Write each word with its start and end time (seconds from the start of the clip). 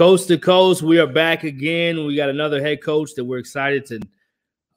Coast 0.00 0.28
to 0.28 0.38
coast, 0.38 0.80
we 0.80 0.98
are 0.98 1.06
back 1.06 1.44
again. 1.44 2.06
We 2.06 2.16
got 2.16 2.30
another 2.30 2.58
head 2.58 2.82
coach 2.82 3.14
that 3.16 3.22
we're 3.22 3.36
excited 3.36 3.84
to 3.84 4.00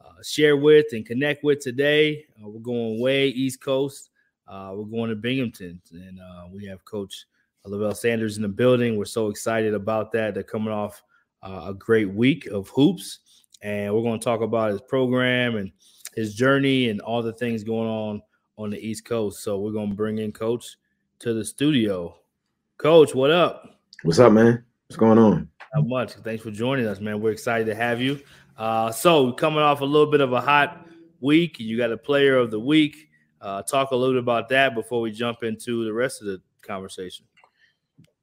uh, 0.02 0.22
share 0.22 0.58
with 0.58 0.88
and 0.92 1.06
connect 1.06 1.46
with 1.46 1.62
today. 1.62 2.26
Uh, 2.36 2.50
we're 2.50 2.60
going 2.60 3.00
way 3.00 3.30
East 3.30 3.62
Coast. 3.62 4.10
Uh, 4.50 4.74
we're 4.76 4.84
going 4.84 5.10
to 5.10 5.16
Binghamton, 5.16 5.82
and 5.94 6.20
uh, 6.20 6.48
we 6.52 6.66
have 6.66 6.84
Coach 6.84 7.26
Levell 7.64 7.96
Sanders 7.96 8.36
in 8.36 8.42
the 8.42 8.50
building. 8.50 8.98
We're 8.98 9.06
so 9.06 9.30
excited 9.30 9.74
about 9.74 10.12
that. 10.12 10.34
They're 10.34 10.44
coming 10.44 10.74
off 10.74 11.02
uh, 11.42 11.68
a 11.68 11.74
great 11.74 12.10
week 12.10 12.48
of 12.48 12.68
hoops, 12.68 13.20
and 13.62 13.96
we're 13.96 14.04
going 14.04 14.20
to 14.20 14.26
talk 14.26 14.42
about 14.42 14.72
his 14.72 14.82
program 14.82 15.56
and 15.56 15.72
his 16.18 16.36
journey 16.36 16.90
and 16.90 17.00
all 17.00 17.24
the 17.24 17.32
things 17.32 17.64
going 17.64 17.88
on 17.88 18.22
on 18.58 18.72
the 18.72 18.78
East 18.78 19.06
Coast. 19.06 19.42
So 19.42 19.58
we're 19.58 19.72
going 19.72 19.92
to 19.92 19.96
bring 19.96 20.18
in 20.18 20.34
Coach 20.34 20.76
to 21.20 21.34
the 21.34 21.46
studio. 21.46 22.14
Coach, 22.78 23.16
what 23.16 23.32
up? 23.32 23.80
What's 24.02 24.20
up, 24.20 24.34
man? 24.34 24.66
What's 24.88 24.98
going 24.98 25.18
on? 25.18 25.50
Not 25.76 25.88
much. 25.88 26.14
Thanks 26.14 26.44
for 26.44 26.52
joining 26.52 26.86
us, 26.86 27.00
man. 27.00 27.22
We're 27.22 27.32
excited 27.32 27.66
to 27.66 27.76
have 27.76 28.02
you. 28.02 28.20
Uh, 28.58 28.92
so, 28.92 29.32
coming 29.32 29.60
off 29.60 29.82
a 29.82 29.86
little 29.86 30.12
bit 30.12 30.22
of 30.22 30.34
a 30.34 30.42
hot 30.42 30.88
week, 31.20 31.60
you 31.60 31.78
got 31.78 31.92
a 31.92 31.98
player 31.98 32.38
of 32.38 32.52
the 32.52 32.60
week. 32.60 33.10
Uh, 33.42 33.62
talk 33.64 33.92
a 33.92 33.96
little 33.96 34.14
bit 34.14 34.20
about 34.20 34.50
that 34.50 34.76
before 34.76 35.02
we 35.02 35.12
jump 35.12 35.44
into 35.44 35.84
the 35.84 35.94
rest 35.94 36.22
of 36.22 36.28
the 36.28 36.42
conversation. 36.62 37.26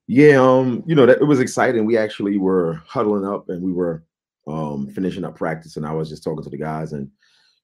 Yeah, 0.07 0.37
um, 0.37 0.83
you 0.87 0.95
know, 0.95 1.07
that 1.07 1.21
it 1.21 1.25
was 1.25 1.41
exciting. 1.41 1.85
We 1.85 1.99
actually 1.99 2.37
were 2.37 2.83
huddling 2.87 3.25
up 3.25 3.49
and 3.49 3.63
we 3.63 3.73
were 3.73 4.05
um 4.47 4.89
finishing 4.89 5.25
up 5.25 5.37
practice, 5.37 5.77
and 5.77 5.87
I 5.87 5.93
was 5.93 6.09
just 6.09 6.25
talking 6.25 6.43
to 6.43 6.51
the 6.51 6.57
guys, 6.57 6.93
and 6.93 7.11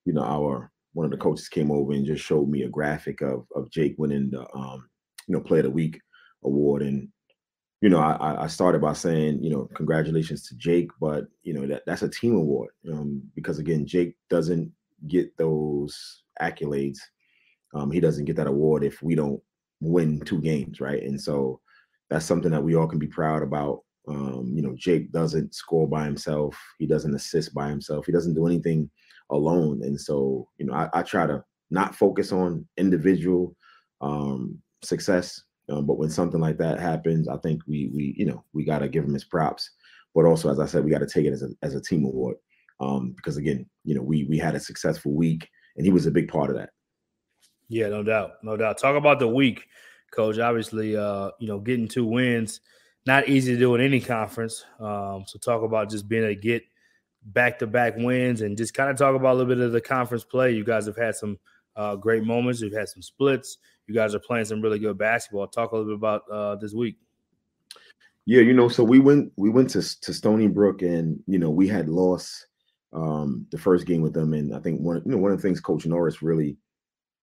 you 0.05 0.13
know, 0.13 0.23
our 0.23 0.71
one 0.93 1.05
of 1.05 1.11
the 1.11 1.17
coaches 1.17 1.49
came 1.49 1.71
over 1.71 1.93
and 1.93 2.05
just 2.05 2.23
showed 2.23 2.49
me 2.49 2.63
a 2.63 2.69
graphic 2.69 3.21
of 3.21 3.45
of 3.55 3.69
Jake 3.69 3.95
winning 3.97 4.29
the 4.29 4.41
um, 4.53 4.87
you 5.27 5.33
know, 5.33 5.41
Player 5.41 5.59
of 5.59 5.65
the 5.65 5.71
week 5.71 5.99
award. 6.43 6.81
And 6.81 7.09
you 7.81 7.89
know, 7.89 7.99
I, 7.99 8.43
I 8.43 8.47
started 8.47 8.81
by 8.81 8.93
saying, 8.93 9.43
you 9.43 9.51
know, 9.51 9.69
congratulations 9.75 10.47
to 10.47 10.55
Jake, 10.55 10.89
but 10.99 11.25
you 11.43 11.53
know 11.53 11.67
that 11.67 11.83
that's 11.85 12.01
a 12.01 12.09
team 12.09 12.35
award 12.35 12.71
um, 12.91 13.21
because 13.35 13.59
again, 13.59 13.85
Jake 13.85 14.15
doesn't 14.29 14.71
get 15.07 15.35
those 15.37 16.23
accolades. 16.41 16.97
Um, 17.75 17.91
he 17.91 17.99
doesn't 17.99 18.25
get 18.25 18.35
that 18.37 18.47
award 18.47 18.83
if 18.83 19.03
we 19.03 19.13
don't 19.13 19.41
win 19.79 20.19
two 20.21 20.41
games, 20.41 20.81
right? 20.81 21.03
And 21.03 21.21
so 21.21 21.59
that's 22.09 22.25
something 22.25 22.51
that 22.51 22.63
we 22.63 22.75
all 22.75 22.87
can 22.87 22.99
be 22.99 23.07
proud 23.07 23.43
about. 23.43 23.83
Um, 24.07 24.53
you 24.55 24.61
know, 24.61 24.73
Jake 24.75 25.11
doesn't 25.11 25.53
score 25.53 25.87
by 25.87 26.05
himself. 26.05 26.57
He 26.79 26.87
doesn't 26.87 27.13
assist 27.13 27.53
by 27.53 27.69
himself. 27.69 28.05
He 28.05 28.11
doesn't 28.11 28.33
do 28.35 28.47
anything 28.47 28.89
alone. 29.29 29.83
And 29.83 29.99
so, 29.99 30.47
you 30.57 30.65
know, 30.65 30.73
I, 30.73 30.89
I 30.93 31.03
try 31.03 31.27
to 31.27 31.43
not 31.69 31.93
focus 31.93 32.31
on 32.31 32.65
individual 32.77 33.55
um, 33.99 34.59
success 34.81 35.43
um, 35.69 35.85
but 35.85 35.97
when 35.97 36.09
something 36.09 36.39
like 36.39 36.57
that 36.57 36.79
happens, 36.79 37.27
I 37.27 37.37
think 37.37 37.61
we 37.67 37.89
we 37.93 38.13
you 38.17 38.25
know 38.25 38.43
we 38.53 38.63
got 38.63 38.79
to 38.79 38.89
give 38.89 39.03
him 39.03 39.13
his 39.13 39.25
props. 39.25 39.69
But 40.15 40.25
also, 40.25 40.49
as 40.49 40.59
I 40.59 40.65
said, 40.65 40.83
we 40.83 40.91
got 40.91 40.99
to 40.99 41.07
take 41.07 41.25
it 41.25 41.33
as 41.33 41.43
a 41.43 41.49
as 41.61 41.75
a 41.75 41.81
team 41.81 42.05
award 42.05 42.37
um, 42.79 43.13
because 43.15 43.37
again, 43.37 43.65
you 43.83 43.95
know, 43.95 44.01
we 44.01 44.25
we 44.25 44.37
had 44.37 44.55
a 44.55 44.59
successful 44.59 45.13
week, 45.13 45.49
and 45.75 45.85
he 45.85 45.91
was 45.91 46.05
a 46.05 46.11
big 46.11 46.27
part 46.27 46.49
of 46.49 46.55
that. 46.57 46.69
Yeah, 47.69 47.89
no 47.89 48.03
doubt, 48.03 48.43
no 48.43 48.55
doubt. 48.55 48.77
Talk 48.77 48.95
about 48.95 49.19
the 49.19 49.27
week, 49.27 49.65
coach. 50.11 50.39
Obviously, 50.39 50.95
uh, 50.95 51.31
you 51.39 51.47
know, 51.47 51.59
getting 51.59 51.87
two 51.87 52.05
wins, 52.05 52.61
not 53.05 53.27
easy 53.27 53.53
to 53.53 53.59
do 53.59 53.75
in 53.75 53.81
any 53.81 53.99
conference. 53.99 54.63
Um, 54.79 55.23
so 55.27 55.39
talk 55.39 55.63
about 55.63 55.89
just 55.89 56.07
being 56.07 56.23
able 56.23 56.35
to 56.35 56.41
get 56.41 56.63
back 57.23 57.59
to 57.59 57.67
back 57.67 57.95
wins 57.97 58.41
and 58.41 58.57
just 58.57 58.73
kind 58.73 58.89
of 58.89 58.97
talk 58.97 59.15
about 59.15 59.33
a 59.33 59.37
little 59.37 59.53
bit 59.53 59.63
of 59.63 59.71
the 59.71 59.81
conference 59.81 60.23
play. 60.23 60.51
You 60.51 60.63
guys 60.63 60.85
have 60.85 60.97
had 60.97 61.15
some 61.15 61.37
uh, 61.75 61.95
great 61.95 62.23
moments. 62.23 62.61
You've 62.61 62.73
had 62.73 62.89
some 62.89 63.01
splits. 63.01 63.57
You 63.87 63.95
guys 63.95 64.13
are 64.13 64.19
playing 64.19 64.45
some 64.45 64.61
really 64.61 64.79
good 64.79 64.97
basketball. 64.97 65.47
Talk 65.47 65.71
a 65.71 65.77
little 65.77 65.91
bit 65.91 65.97
about 65.97 66.23
uh, 66.31 66.55
this 66.55 66.73
week. 66.73 66.97
Yeah, 68.25 68.41
you 68.41 68.53
know, 68.53 68.67
so 68.67 68.83
we 68.83 68.99
went 68.99 69.31
we 69.37 69.49
went 69.49 69.69
to 69.71 69.99
to 70.01 70.13
Stony 70.13 70.47
Brook, 70.47 70.81
and 70.81 71.17
you 71.27 71.39
know 71.39 71.49
we 71.49 71.67
had 71.67 71.87
lost 71.87 72.47
um, 72.91 73.47
the 73.51 73.57
first 73.57 73.85
game 73.85 74.01
with 74.01 74.13
them, 74.13 74.33
and 74.33 74.53
I 74.53 74.59
think 74.59 74.81
one 74.81 75.01
you 75.05 75.11
know 75.11 75.17
one 75.17 75.31
of 75.31 75.37
the 75.37 75.47
things 75.47 75.61
Coach 75.61 75.85
Norris 75.85 76.21
really 76.21 76.57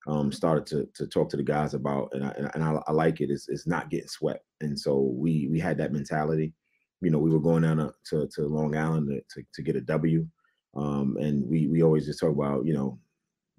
um, 0.06 0.32
started 0.32 0.64
to 0.66 0.88
to 0.94 1.06
talk 1.06 1.28
to 1.30 1.36
the 1.36 1.42
guys 1.42 1.74
about, 1.74 2.08
and 2.12 2.24
I, 2.24 2.50
and 2.54 2.64
I, 2.64 2.78
I 2.86 2.92
like 2.92 3.20
it 3.20 3.30
is 3.30 3.46
is 3.50 3.66
not 3.66 3.90
getting 3.90 4.08
swept, 4.08 4.46
and 4.62 4.78
so 4.78 5.12
we 5.14 5.46
we 5.50 5.60
had 5.60 5.76
that 5.76 5.92
mentality. 5.92 6.54
You 7.02 7.10
know, 7.10 7.18
we 7.18 7.30
were 7.30 7.40
going 7.40 7.64
down 7.64 7.92
to 8.10 8.26
to 8.26 8.42
Long 8.46 8.74
Island 8.74 9.08
to, 9.08 9.20
to, 9.42 9.46
to 9.52 9.62
get 9.62 9.76
a 9.76 9.82
W, 9.82 10.26
um, 10.74 11.18
and 11.20 11.46
we 11.46 11.68
we 11.68 11.82
always 11.82 12.06
just 12.06 12.20
talk 12.20 12.32
about 12.32 12.64
you 12.64 12.72
know 12.72 12.98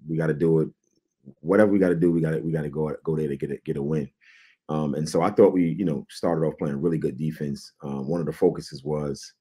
we 0.08 0.16
got 0.16 0.26
to 0.26 0.34
do 0.34 0.60
it 0.60 0.68
whatever 1.40 1.70
we 1.70 1.78
got 1.78 1.88
to 1.88 1.96
do, 1.96 2.12
we 2.12 2.20
got 2.20 2.32
to 2.32 2.40
we 2.40 2.52
got 2.52 2.62
to 2.62 2.68
go 2.68 2.94
go 3.04 3.16
there 3.16 3.28
to 3.28 3.36
get 3.36 3.50
a, 3.50 3.56
get 3.64 3.76
a 3.76 3.82
win. 3.82 4.08
Um, 4.68 4.94
and 4.94 5.08
so 5.08 5.22
I 5.22 5.30
thought 5.30 5.52
we, 5.52 5.76
you 5.78 5.84
know, 5.84 6.04
started 6.10 6.44
off 6.44 6.58
playing 6.58 6.80
really 6.80 6.98
good 6.98 7.16
defense. 7.16 7.72
Um, 7.82 8.08
one 8.08 8.20
of 8.20 8.26
the 8.26 8.32
focuses 8.32 8.82
was 8.82 9.32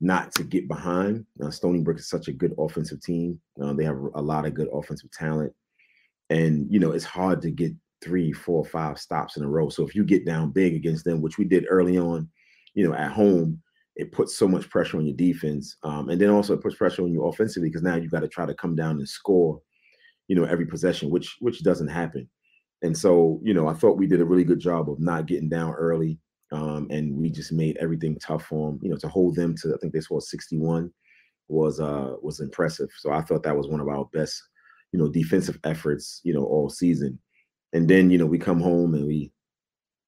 not 0.00 0.32
to 0.32 0.44
get 0.44 0.68
behind. 0.68 1.26
Uh, 1.42 1.50
Stony 1.50 1.80
Brook 1.80 1.98
is 1.98 2.08
such 2.08 2.28
a 2.28 2.32
good 2.32 2.54
offensive 2.58 3.02
team. 3.02 3.38
Uh, 3.62 3.74
they 3.74 3.84
have 3.84 3.98
a 4.14 4.22
lot 4.22 4.46
of 4.46 4.54
good 4.54 4.68
offensive 4.72 5.10
talent, 5.12 5.52
and 6.30 6.66
you 6.70 6.80
know 6.80 6.92
it's 6.92 7.04
hard 7.04 7.42
to 7.42 7.50
get 7.50 7.72
three, 8.02 8.32
four, 8.32 8.64
five 8.64 8.98
stops 8.98 9.36
in 9.36 9.44
a 9.44 9.48
row. 9.48 9.68
So 9.68 9.86
if 9.86 9.94
you 9.94 10.04
get 10.04 10.24
down 10.24 10.52
big 10.52 10.74
against 10.74 11.04
them, 11.04 11.20
which 11.20 11.36
we 11.36 11.44
did 11.44 11.66
early 11.68 11.98
on, 11.98 12.30
you 12.72 12.88
know, 12.88 12.94
at 12.94 13.12
home, 13.12 13.60
it 13.96 14.12
puts 14.12 14.38
so 14.38 14.48
much 14.48 14.70
pressure 14.70 14.96
on 14.96 15.06
your 15.06 15.16
defense, 15.16 15.76
um, 15.82 16.08
and 16.08 16.18
then 16.18 16.30
also 16.30 16.54
it 16.54 16.62
puts 16.62 16.76
pressure 16.76 17.02
on 17.02 17.12
you 17.12 17.24
offensively 17.24 17.68
because 17.68 17.82
now 17.82 17.96
you 17.96 18.08
got 18.08 18.20
to 18.20 18.28
try 18.28 18.46
to 18.46 18.54
come 18.54 18.74
down 18.74 18.96
and 18.96 19.08
score 19.08 19.60
you 20.30 20.36
know, 20.36 20.44
every 20.44 20.64
possession, 20.64 21.10
which 21.10 21.36
which 21.40 21.64
doesn't 21.64 21.88
happen. 21.88 22.30
And 22.82 22.96
so, 22.96 23.40
you 23.42 23.52
know, 23.52 23.66
I 23.66 23.74
thought 23.74 23.98
we 23.98 24.06
did 24.06 24.20
a 24.20 24.24
really 24.24 24.44
good 24.44 24.60
job 24.60 24.88
of 24.88 25.00
not 25.00 25.26
getting 25.26 25.48
down 25.48 25.74
early. 25.74 26.20
Um, 26.52 26.86
and 26.88 27.16
we 27.16 27.30
just 27.30 27.52
made 27.52 27.76
everything 27.78 28.16
tough 28.20 28.44
for 28.44 28.70
them. 28.70 28.78
You 28.80 28.90
know, 28.90 28.96
to 28.98 29.08
hold 29.08 29.34
them 29.34 29.56
to 29.56 29.74
I 29.74 29.78
think 29.78 29.92
they 29.92 29.98
scored 29.98 30.22
61 30.22 30.92
was 31.48 31.80
uh 31.80 32.14
was 32.22 32.38
impressive. 32.38 32.88
So 32.96 33.10
I 33.10 33.22
thought 33.22 33.42
that 33.42 33.56
was 33.56 33.66
one 33.66 33.80
of 33.80 33.88
our 33.88 34.04
best, 34.12 34.40
you 34.92 35.00
know, 35.00 35.08
defensive 35.08 35.58
efforts, 35.64 36.20
you 36.22 36.32
know, 36.32 36.44
all 36.44 36.70
season. 36.70 37.18
And 37.72 37.88
then, 37.88 38.08
you 38.08 38.16
know, 38.16 38.26
we 38.26 38.38
come 38.38 38.60
home 38.60 38.94
and 38.94 39.08
we, 39.08 39.32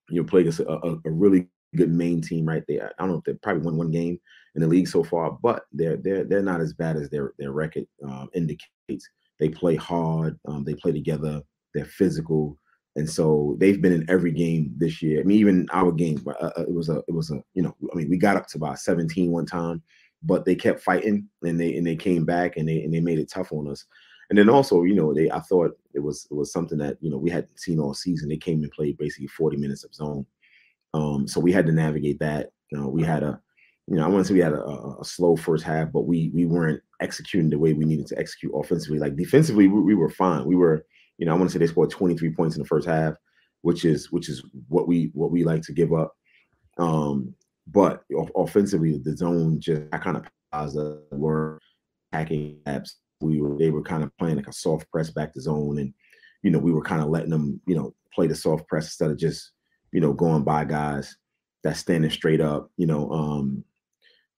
you 0.08 0.22
know, 0.22 0.28
play 0.28 0.42
against 0.42 0.60
a, 0.60 0.98
a, 1.04 1.10
really 1.10 1.48
good 1.75 1.90
Maine 1.90 2.20
team 2.20 2.46
right 2.46 2.62
there. 2.68 2.92
I 2.96 3.02
don't 3.02 3.10
know 3.10 3.18
if 3.18 3.25
they 3.25 3.34
probably 3.34 3.62
won 3.62 3.76
one 3.76 3.90
game 3.90 4.20
in 4.54 4.62
the 4.62 4.68
league 4.68 4.86
so 4.86 5.02
far, 5.02 5.36
but 5.42 5.64
they're 5.72 5.96
they're 5.96 6.22
they're 6.22 6.42
not 6.42 6.60
as 6.60 6.75
bad 6.75 6.96
as 6.96 7.10
their 7.10 7.32
their 7.40 7.50
record 7.50 7.86
um, 8.04 8.28
indicates. 8.34 9.08
They 9.42 9.48
play 9.48 9.74
hard. 9.74 10.38
Um, 10.46 10.62
they 10.62 10.76
play 10.76 10.92
together. 10.92 11.42
They're 11.74 11.84
physical, 11.84 12.56
and 12.94 13.10
so 13.10 13.56
they've 13.58 13.82
been 13.82 13.92
in 13.92 14.08
every 14.08 14.30
game 14.30 14.72
this 14.76 15.02
year. 15.02 15.18
I 15.18 15.24
mean, 15.24 15.40
even 15.40 15.66
our 15.72 15.90
game, 15.90 16.22
uh, 16.24 16.52
uh, 16.56 16.62
it 16.62 16.72
was 16.72 16.88
a 16.88 17.02
it 17.08 17.12
was 17.12 17.32
a 17.32 17.42
you 17.54 17.64
know, 17.64 17.74
I 17.92 17.96
mean, 17.96 18.08
we 18.08 18.18
got 18.18 18.36
up 18.36 18.46
to 18.50 18.58
about 18.58 18.78
17 18.78 19.32
one 19.32 19.44
time, 19.44 19.82
but 20.22 20.44
they 20.44 20.54
kept 20.54 20.80
fighting 20.80 21.28
and 21.42 21.58
they 21.58 21.76
and 21.76 21.84
they 21.84 21.96
came 21.96 22.24
back 22.24 22.56
and 22.56 22.68
they 22.68 22.84
and 22.84 22.94
they 22.94 23.00
made 23.00 23.18
it 23.18 23.32
tough 23.32 23.50
on 23.50 23.66
us. 23.66 23.84
And 24.30 24.38
then 24.38 24.48
also, 24.48 24.84
you 24.84 24.94
know, 24.94 25.12
they 25.12 25.28
I 25.28 25.40
thought 25.40 25.76
it 25.92 25.98
was 26.00 26.28
it 26.30 26.34
was 26.34 26.52
something 26.52 26.78
that 26.78 26.98
you 27.00 27.10
know 27.10 27.18
we 27.18 27.28
hadn't 27.28 27.58
seen 27.58 27.80
all 27.80 27.94
season. 27.94 28.28
They 28.28 28.36
came 28.36 28.62
and 28.62 28.70
played 28.70 28.96
basically 28.96 29.26
40 29.26 29.56
minutes 29.56 29.82
of 29.82 29.92
zone, 29.92 30.24
um, 30.94 31.26
so 31.26 31.40
we 31.40 31.50
had 31.50 31.66
to 31.66 31.72
navigate 31.72 32.20
that. 32.20 32.50
You 32.70 32.78
know, 32.78 32.86
we 32.86 33.02
had 33.02 33.24
a 33.24 33.40
you 33.88 33.96
know, 33.96 34.04
I 34.04 34.08
want 34.08 34.24
to 34.24 34.28
say 34.28 34.34
we 34.34 34.40
had 34.40 34.52
a, 34.52 34.64
a, 34.64 35.04
slow 35.04 35.34
first 35.34 35.64
half, 35.64 35.90
but 35.90 36.06
we 36.06 36.30
we 36.32 36.46
weren't 36.46 36.80
executing 37.02 37.50
the 37.50 37.58
way 37.58 37.72
we 37.72 37.84
needed 37.84 38.06
to 38.08 38.19
execute 38.19 38.52
offensively. 38.54 38.99
Like 38.99 39.16
defensively, 39.16 39.69
we, 39.69 39.81
we 39.81 39.94
were 39.94 40.10
fine. 40.10 40.44
We 40.44 40.56
were, 40.56 40.87
you 41.19 41.26
know, 41.26 41.32
I 41.32 41.37
want 41.37 41.50
to 41.50 41.52
say 41.52 41.58
they 41.58 41.66
scored 41.66 41.90
23 41.90 42.34
points 42.34 42.56
in 42.56 42.62
the 42.62 42.69
first 42.69 42.87
half, 42.87 43.14
which 43.62 43.84
is 43.84 44.10
which 44.10 44.28
is 44.28 44.43
what 44.69 44.88
we 44.88 45.10
what 45.14 45.31
we 45.31 45.44
like 45.44 45.62
to 45.62 45.72
give 45.72 45.93
up. 45.93 46.12
Um, 46.78 47.34
but 47.66 48.02
offensively, 48.37 48.99
the 49.02 49.16
zone 49.16 49.60
just 49.60 49.82
I 49.93 49.99
kind 49.99 50.16
of 50.16 50.25
paused 50.52 50.78
were 51.12 51.58
hacking 52.12 52.58
apps. 52.66 52.93
We 53.20 53.40
were 53.40 53.56
they 53.58 53.70
were 53.70 53.82
kind 53.82 54.02
of 54.02 54.16
playing 54.19 54.37
like 54.37 54.49
a 54.49 54.52
soft 54.52 54.90
press 54.90 55.10
back 55.10 55.32
to 55.34 55.40
zone, 55.40 55.78
and 55.78 55.94
you 56.43 56.50
know 56.50 56.58
we 56.58 56.72
were 56.72 56.82
kind 56.82 57.02
of 57.02 57.08
letting 57.08 57.31
them 57.31 57.60
you 57.66 57.75
know 57.75 57.94
play 58.14 58.26
the 58.26 58.34
soft 58.34 58.66
press 58.69 58.87
instead 58.87 59.10
of 59.10 59.19
just 59.19 59.52
you 59.93 60.00
know 60.00 60.12
going 60.12 60.43
by 60.43 60.64
guys 60.64 61.16
that's 61.62 61.78
standing 61.81 62.10
straight 62.10 62.40
up. 62.40 62.70
You 62.76 62.87
know, 62.87 63.10
um, 63.10 63.64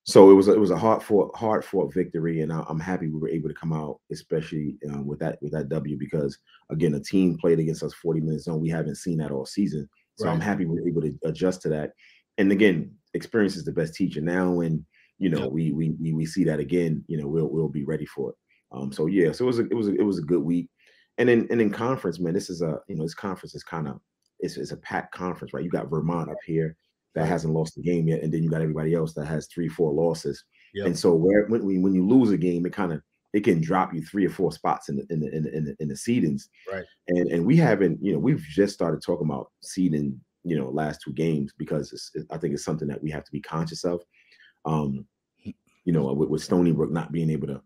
so 0.07 0.31
it 0.31 0.35
was 0.35 0.49
a, 0.49 0.53
it 0.53 0.61
was 0.61 0.71
a 0.71 0.77
hard 0.77 1.03
fought 1.03 1.35
hard 1.35 1.65
fought 1.65 1.93
victory, 1.93 2.43
and 2.43 2.53
I, 2.53 2.63
am 2.69 2.79
happy 2.79 3.09
we 3.09 3.19
were 3.19 3.29
able 3.29 3.49
to 3.49 3.55
come 3.55 3.73
out, 3.73 4.01
especially 4.13 4.77
um, 4.91 5.07
with 5.07 5.19
that 5.21 5.39
with 5.41 5.53
that 5.53 5.71
W 5.71 5.99
because 5.99 6.39
again, 6.71 6.95
a 6.95 7.01
team 7.01 7.39
played 7.39 7.59
against 7.59 7.83
us 7.83 7.95
40 7.95 8.21
minutes 8.21 8.45
zone. 8.45 8.61
We 8.61 8.69
haven't 8.69 8.97
seen 8.97 9.17
that 9.19 9.31
all 9.31 9.47
season, 9.47 9.89
so 10.17 10.27
right. 10.27 10.33
I'm 10.33 10.41
happy 10.41 10.67
we 10.67 10.79
are 10.79 10.87
able 10.87 11.01
to 11.01 11.19
adjust 11.25 11.63
to 11.63 11.71
that. 11.71 11.93
And 12.37 12.53
again, 12.53 12.93
experience 13.15 13.57
is 13.57 13.65
the 13.65 13.73
best 13.73 13.95
teacher. 13.95 14.21
Now, 14.21 14.51
when 14.51 14.85
you 15.19 15.31
know 15.31 15.45
yep. 15.45 15.53
we, 15.53 15.73
we 15.73 15.91
we 15.99 16.13
we 16.13 16.27
see 16.27 16.45
that 16.45 16.61
again, 16.61 17.03
you 17.09 17.17
know 17.17 17.27
we'll 17.27 17.49
we'll 17.49 17.71
be 17.71 17.85
ready 17.85 18.07
for 18.07 18.31
it. 18.31 18.37
Um, 18.73 18.93
so 18.93 19.07
yeah, 19.07 19.33
so 19.33 19.45
it 19.45 19.47
was 19.47 19.59
a, 19.59 19.67
it 19.69 19.75
was 19.75 19.89
a, 19.89 19.95
it 19.95 20.05
was 20.05 20.19
a 20.19 20.23
good 20.23 20.43
week, 20.43 20.69
and 21.17 21.31
then 21.31 21.47
and 21.51 21.63
in 21.63 21.71
conference, 21.71 22.21
man, 22.21 22.35
this 22.35 22.51
is 22.51 22.61
a 22.61 22.79
you 22.89 22.97
know 22.97 23.05
this 23.05 23.15
conference 23.15 23.55
is 23.55 23.65
kind 23.65 23.89
of 23.89 24.01
it's, 24.41 24.59
it's 24.59 24.73
a 24.73 24.77
packed 24.77 25.15
conference, 25.15 25.55
right? 25.55 25.65
You 25.65 25.71
got 25.71 25.89
Vermont 25.89 26.31
up 26.31 26.37
here 26.45 26.77
that 27.15 27.27
hasn't 27.27 27.55
lost 27.55 27.79
a 27.79 27.81
game 27.81 28.09
yet, 28.09 28.23
and 28.23 28.33
then 28.33 28.43
you 28.43 28.51
got 28.51 28.63
everybody 28.63 28.95
else 28.95 29.15
that 29.15 29.27
has 29.27 29.47
three, 29.47 29.69
four 29.69 29.93
losses. 29.93 30.45
Yep. 30.75 30.87
And 30.87 30.99
so 30.99 31.15
where 31.15 31.47
when 31.47 31.83
when 31.83 31.95
you 31.95 32.07
lose 32.07 32.31
a 32.31 32.37
game, 32.37 32.67
it 32.67 32.73
kind 32.73 32.93
of 32.93 33.01
it 33.33 33.45
can 33.45 33.61
drop 33.61 33.93
you 33.93 34.03
three 34.03 34.27
or 34.27 34.31
four 34.31 34.53
spots 34.53 34.89
in 34.89 34.97
the 34.97 35.07
in 35.11 35.21
the 35.21 35.37
in 35.37 35.43
the 35.43 35.57
in 35.57 35.65
the, 35.65 35.77
in 35.81 35.89
the 35.89 35.95
seedings. 35.95 36.43
Right. 36.71 36.85
And 37.09 37.29
and 37.29 37.47
we 37.47 37.57
haven't, 37.57 38.03
you 38.03 38.13
know, 38.13 38.19
we've 38.19 38.45
just 38.51 38.75
started 38.75 39.03
talking 39.03 39.27
about 39.27 39.51
seeding, 39.63 40.21
you 40.45 40.57
know, 40.57 40.71
last 40.71 41.01
two 41.05 41.13
games 41.13 41.53
because 41.57 41.93
it's, 41.93 42.11
it, 42.15 42.27
I 42.31 42.39
think 42.39 42.55
it's 42.55 42.65
something 42.65 42.89
that 42.89 43.03
we 43.03 43.11
have 43.11 43.25
to 43.25 43.33
be 43.33 43.41
conscious 43.41 43.85
of. 43.85 44.03
Um, 44.65 45.07
you 45.85 45.93
know, 45.93 46.13
with, 46.15 46.31
with 46.31 46.43
Stony 46.43 46.73
Brook 46.73 46.91
not 46.91 47.13
being 47.13 47.31
able 47.31 47.47
to 47.49 47.61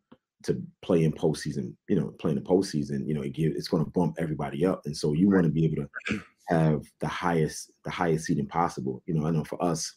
to 0.45 0.63
play 0.83 1.05
in 1.05 1.13
postseason, 1.13 1.75
you 1.89 1.97
know, 1.97 2.15
playing 2.21 2.37
the 2.37 2.43
postseason, 2.43 3.07
you 3.07 3.13
know, 3.15 3.23
it 3.23 3.33
give, 3.33 3.53
it's 3.57 3.69
going 3.69 3.85
to 3.85 3.91
bump 3.91 4.17
everybody 4.19 4.65
up, 4.65 4.83
and 4.85 4.97
so 4.97 5.13
you 5.13 5.29
want 5.29 5.45
to 5.45 5.51
be 5.51 5.65
able 5.65 5.77
to 5.77 6.21
have 6.49 6.83
the 7.01 7.07
highest 7.07 7.71
the 7.85 7.91
highest 7.91 8.27
seeding 8.27 8.47
possible. 8.47 9.03
You 9.07 9.15
know, 9.15 9.27
I 9.27 9.31
know 9.31 9.45
for 9.45 9.63
us, 9.63 9.95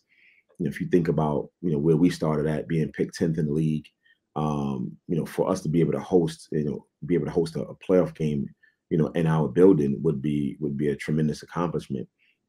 you 0.59 0.65
know, 0.65 0.69
if 0.69 0.79
you 0.81 0.87
think 0.87 1.07
about 1.07 1.49
you 1.61 1.71
know 1.71 1.79
where 1.79 1.97
we 1.97 2.09
started 2.09 2.47
at 2.47 2.67
being 2.67 2.91
picked 2.91 3.15
tenth 3.15 3.37
in 3.37 3.47
the 3.47 3.53
league, 3.53 3.85
um, 4.35 4.95
you 5.07 5.15
know, 5.15 5.25
for 5.25 5.49
us 5.49 5.61
to 5.61 5.69
be 5.69 5.79
able 5.79 5.93
to 5.93 5.99
host, 5.99 6.47
you 6.51 6.65
know, 6.65 6.85
be 7.05 7.15
able 7.15 7.25
to 7.25 7.31
host 7.31 7.55
a, 7.55 7.61
a 7.61 7.75
playoff 7.75 8.15
game, 8.15 8.45
you 8.89 8.97
know, 8.97 9.07
in 9.07 9.27
our 9.27 9.47
building 9.47 9.97
would 10.01 10.21
be 10.21 10.57
would 10.59 10.77
be 10.77 10.89
a 10.89 10.95
tremendous 10.95 11.43
accomplishment. 11.43 12.07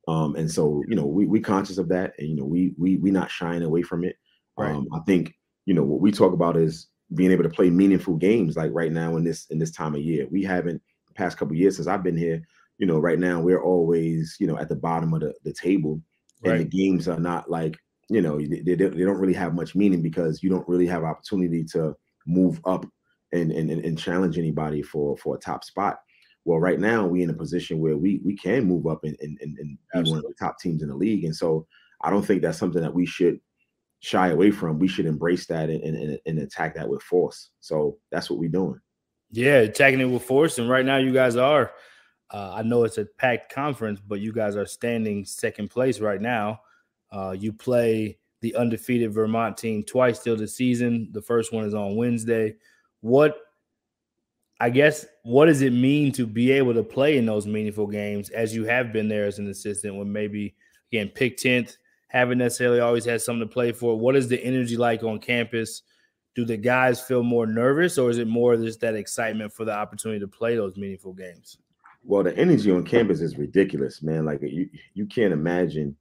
Um, 0.08 0.34
and 0.34 0.50
so, 0.50 0.82
you 0.88 0.96
know, 0.96 1.06
we 1.06 1.26
we 1.26 1.40
conscious 1.40 1.78
of 1.78 1.88
that, 1.90 2.14
and 2.19 2.28
you 2.28 2.37
know, 2.37 2.44
we 2.44 2.75
we 2.76 2.96
we 2.96 3.10
not 3.10 3.31
shying 3.31 3.62
away 3.62 3.82
from 3.82 4.04
it. 4.04 4.16
Right. 4.58 4.75
Um, 4.75 4.88
I 4.93 4.99
think 5.06 5.32
you 5.64 5.75
know 5.75 5.84
what 5.84 6.00
we 6.00 6.10
talk 6.10 6.32
about 6.32 6.56
is 6.56 6.88
being 7.14 7.31
able 7.31 7.44
to 7.44 7.50
play 7.50 7.70
meaningful 7.70 8.16
games 8.16 8.56
like 8.56 8.70
right 8.72 8.90
now 8.90 9.16
in 9.16 9.22
this 9.22 9.46
in 9.50 9.58
this 9.58 9.70
time 9.70 9.94
of 9.94 10.02
year. 10.02 10.26
We 10.31 10.43
haven't 10.43 10.82
the 11.06 11.14
past 11.14 11.38
couple 11.38 11.54
years 11.54 11.76
since 11.76 11.87
I've 11.87 12.02
been 12.02 12.16
here 12.16 12.43
you 12.82 12.88
know, 12.88 12.99
right 12.99 13.20
now 13.20 13.40
we're 13.40 13.62
always, 13.62 14.34
you 14.40 14.46
know, 14.49 14.58
at 14.58 14.69
the 14.69 14.75
bottom 14.75 15.14
of 15.14 15.20
the, 15.20 15.32
the 15.44 15.52
table. 15.52 16.02
And 16.43 16.58
the 16.58 16.64
games 16.64 17.06
are 17.06 17.20
not 17.20 17.49
like, 17.49 17.76
you 18.08 18.20
know, 18.20 18.38
they, 18.40 18.61
they, 18.61 18.75
they 18.75 19.05
don't 19.05 19.20
really 19.20 19.32
have 19.34 19.55
much 19.55 19.76
meaning 19.76 20.02
because 20.02 20.43
you 20.43 20.50
don't 20.50 20.69
really 20.69 20.88
have 20.88 21.05
opportunity 21.05 21.62
to 21.67 21.94
move 22.26 22.61
up 22.64 22.84
and, 23.31 23.52
and, 23.52 23.70
and 23.70 23.96
challenge 23.96 24.37
anybody 24.37 24.82
for, 24.82 25.17
for 25.17 25.37
a 25.37 25.38
top 25.38 25.62
spot. 25.62 25.99
Well, 26.44 26.58
right 26.58 26.81
now 26.81 27.06
we're 27.06 27.23
in 27.23 27.31
a 27.31 27.34
position 27.34 27.79
where 27.79 27.96
we 27.96 28.20
we 28.25 28.34
can 28.37 28.64
move 28.64 28.88
up 28.88 29.05
and, 29.05 29.17
and, 29.20 29.38
and, 29.40 29.56
and 29.94 30.05
be 30.05 30.11
one 30.11 30.19
of 30.19 30.25
the 30.25 30.35
top 30.37 30.58
teams 30.58 30.82
in 30.82 30.88
the 30.88 30.96
league. 30.96 31.25
And 31.25 31.37
so 31.37 31.64
I 32.00 32.11
don't 32.11 32.26
think 32.26 32.43
that's 32.43 32.58
something 32.58 32.82
that 32.82 32.93
we 32.93 33.06
should 33.06 33.38
shy 34.00 34.31
away 34.31 34.50
from. 34.50 34.81
We 34.81 34.88
should 34.88 35.06
embrace 35.06 35.46
that 35.46 35.70
and, 35.70 35.85
and, 35.85 36.19
and 36.26 36.38
attack 36.40 36.75
that 36.75 36.88
with 36.88 37.02
force. 37.05 37.50
So 37.61 37.99
that's 38.11 38.28
what 38.28 38.40
we're 38.40 38.50
doing. 38.50 38.81
Yeah, 39.31 39.58
attacking 39.58 40.00
it 40.00 40.06
with 40.06 40.25
force. 40.25 40.58
And 40.58 40.69
right 40.69 40.85
now 40.85 40.96
you 40.96 41.12
guys 41.12 41.37
are. 41.37 41.70
Uh, 42.32 42.55
I 42.55 42.62
know 42.62 42.84
it's 42.84 42.99
a 42.99 43.05
packed 43.05 43.52
conference, 43.52 44.00
but 44.00 44.20
you 44.20 44.32
guys 44.32 44.56
are 44.56 44.67
standing 44.67 45.25
second 45.25 45.69
place 45.69 46.00
right 46.00 46.20
now. 46.20 46.62
Uh, 47.11 47.37
you 47.38 47.52
play 47.52 48.19
the 48.40 48.55
undefeated 48.56 49.12
Vermont 49.12 49.56
team 49.56 49.82
twice 49.84 50.19
still 50.20 50.37
this 50.37 50.56
season. 50.56 51.08
The 51.12 51.20
first 51.20 51.52
one 51.52 51.64
is 51.64 51.75
on 51.75 51.94
Wednesday. 51.94 52.56
What, 53.00 53.37
I 54.58 54.70
guess, 54.70 55.05
what 55.25 55.46
does 55.46 55.61
it 55.61 55.75
mean 55.75 56.11
to 56.12 56.26
be 56.26 56.52
able 56.52 56.73
to 56.75 56.82
play 56.82 57.19
in 57.19 57.26
those 57.26 57.46
meaningful 57.46 57.87
games 57.87 58.31
as 58.31 58.55
you 58.55 58.64
have 58.64 58.93
been 58.93 59.08
there 59.08 59.26
as 59.26 59.38
an 59.38 59.49
assistant 59.49 59.96
when 59.96 60.11
maybe, 60.11 60.55
again, 60.90 61.08
pick 61.08 61.37
10th, 61.37 61.76
haven't 62.08 62.38
necessarily 62.38 62.81
always 62.81 63.05
had 63.05 63.20
something 63.20 63.46
to 63.46 63.52
play 63.52 63.73
for? 63.73 63.99
What 63.99 64.17
is 64.17 64.28
the 64.28 64.43
energy 64.43 64.76
like 64.78 65.02
on 65.02 65.19
campus? 65.19 65.82
Do 66.35 66.46
the 66.46 66.56
guys 66.56 66.99
feel 66.99 67.23
more 67.23 67.46
nervous 67.46 67.99
or 67.99 68.08
is 68.08 68.17
it 68.17 68.26
more 68.26 68.56
just 68.56 68.81
that 68.81 68.94
excitement 68.94 69.52
for 69.52 69.67
the 69.67 69.73
opportunity 69.73 70.20
to 70.20 70.28
play 70.28 70.56
those 70.56 70.76
meaningful 70.76 71.12
games? 71.12 71.58
Well, 72.04 72.23
the 72.23 72.37
energy 72.37 72.71
on 72.71 72.85
campus 72.85 73.21
is 73.21 73.38
ridiculous, 73.38 74.02
man. 74.02 74.25
Like 74.25 74.40
you, 74.42 74.68
you 74.94 75.06
can't 75.06 75.32
imagine 75.32 75.97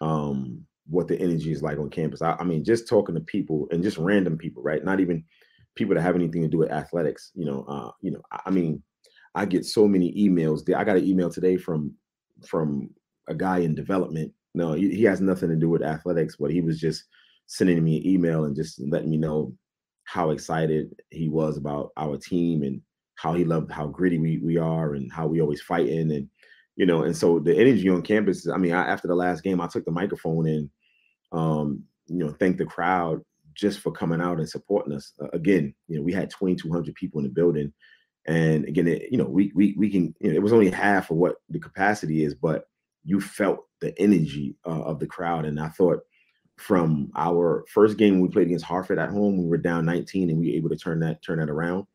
um, 0.00 0.66
what 0.88 1.08
the 1.08 1.18
energy 1.20 1.52
is 1.52 1.62
like 1.62 1.78
on 1.78 1.90
campus. 1.90 2.22
I, 2.22 2.36
I, 2.38 2.44
mean, 2.44 2.64
just 2.64 2.88
talking 2.88 3.14
to 3.14 3.20
people 3.20 3.68
and 3.70 3.82
just 3.82 3.98
random 3.98 4.36
people, 4.36 4.62
right? 4.62 4.84
Not 4.84 5.00
even 5.00 5.24
people 5.74 5.94
that 5.94 6.02
have 6.02 6.16
anything 6.16 6.42
to 6.42 6.48
do 6.48 6.58
with 6.58 6.72
athletics. 6.72 7.30
You 7.34 7.46
know, 7.46 7.64
uh, 7.68 7.90
you 8.00 8.10
know. 8.10 8.22
I, 8.32 8.40
I 8.46 8.50
mean, 8.50 8.82
I 9.34 9.44
get 9.44 9.64
so 9.64 9.86
many 9.86 10.12
emails. 10.14 10.62
I 10.74 10.84
got 10.84 10.96
an 10.96 11.06
email 11.06 11.30
today 11.30 11.56
from 11.56 11.94
from 12.46 12.90
a 13.28 13.34
guy 13.34 13.58
in 13.58 13.74
development. 13.74 14.32
No, 14.54 14.72
he, 14.72 14.94
he 14.94 15.02
has 15.04 15.20
nothing 15.20 15.50
to 15.50 15.56
do 15.56 15.68
with 15.68 15.82
athletics, 15.82 16.36
but 16.36 16.50
he 16.50 16.60
was 16.60 16.80
just 16.80 17.04
sending 17.46 17.82
me 17.84 17.98
an 17.98 18.06
email 18.06 18.44
and 18.44 18.56
just 18.56 18.80
letting 18.80 19.10
me 19.10 19.16
know 19.16 19.54
how 20.04 20.30
excited 20.30 20.94
he 21.10 21.28
was 21.28 21.56
about 21.56 21.90
our 21.96 22.16
team 22.16 22.62
and 22.62 22.80
how 23.16 23.34
he 23.34 23.44
loved 23.44 23.70
how 23.70 23.86
gritty 23.86 24.18
we 24.18 24.38
we 24.38 24.56
are 24.56 24.94
and 24.94 25.10
how 25.12 25.26
we 25.26 25.40
always 25.40 25.60
fighting 25.60 26.12
and 26.12 26.28
you 26.76 26.86
know 26.86 27.02
and 27.02 27.16
so 27.16 27.38
the 27.38 27.56
energy 27.56 27.88
on 27.88 28.02
campus 28.02 28.48
i 28.48 28.56
mean 28.56 28.72
I, 28.72 28.86
after 28.86 29.08
the 29.08 29.14
last 29.14 29.42
game 29.42 29.60
i 29.60 29.66
took 29.66 29.84
the 29.84 29.90
microphone 29.90 30.46
and 30.46 30.70
um 31.32 31.82
you 32.06 32.18
know 32.18 32.30
thank 32.38 32.58
the 32.58 32.66
crowd 32.66 33.20
just 33.54 33.80
for 33.80 33.90
coming 33.90 34.20
out 34.20 34.38
and 34.38 34.48
supporting 34.48 34.92
us. 34.92 35.12
Uh, 35.20 35.28
again 35.32 35.74
you 35.88 35.96
know 35.96 36.02
we 36.02 36.12
had 36.12 36.30
2200 36.30 36.94
people 36.94 37.18
in 37.18 37.24
the 37.24 37.32
building 37.32 37.72
and 38.26 38.64
again 38.66 38.86
it, 38.86 39.10
you 39.10 39.18
know 39.18 39.24
we 39.24 39.50
we 39.54 39.74
we 39.78 39.90
can 39.90 40.14
you 40.20 40.30
know 40.30 40.36
it 40.36 40.42
was 40.42 40.52
only 40.52 40.70
half 40.70 41.10
of 41.10 41.16
what 41.16 41.36
the 41.48 41.58
capacity 41.58 42.22
is 42.22 42.34
but 42.34 42.64
you 43.04 43.20
felt 43.20 43.60
the 43.80 43.96
energy 44.00 44.56
uh, 44.66 44.82
of 44.82 44.98
the 44.98 45.06
crowd. 45.06 45.44
And 45.44 45.58
i 45.58 45.68
thought 45.68 46.00
from 46.58 47.10
our 47.16 47.64
first 47.68 47.98
game 47.98 48.20
we 48.20 48.28
played 48.28 48.46
against 48.46 48.64
hartford 48.64 48.98
at 48.98 49.10
home 49.10 49.36
we 49.36 49.46
were 49.46 49.58
down 49.58 49.84
19 49.84 50.30
and 50.30 50.38
we 50.38 50.50
were 50.50 50.56
able 50.56 50.68
to 50.70 50.76
turn 50.76 51.00
that 51.00 51.22
turn 51.22 51.38
that 51.38 51.50
around. 51.50 51.86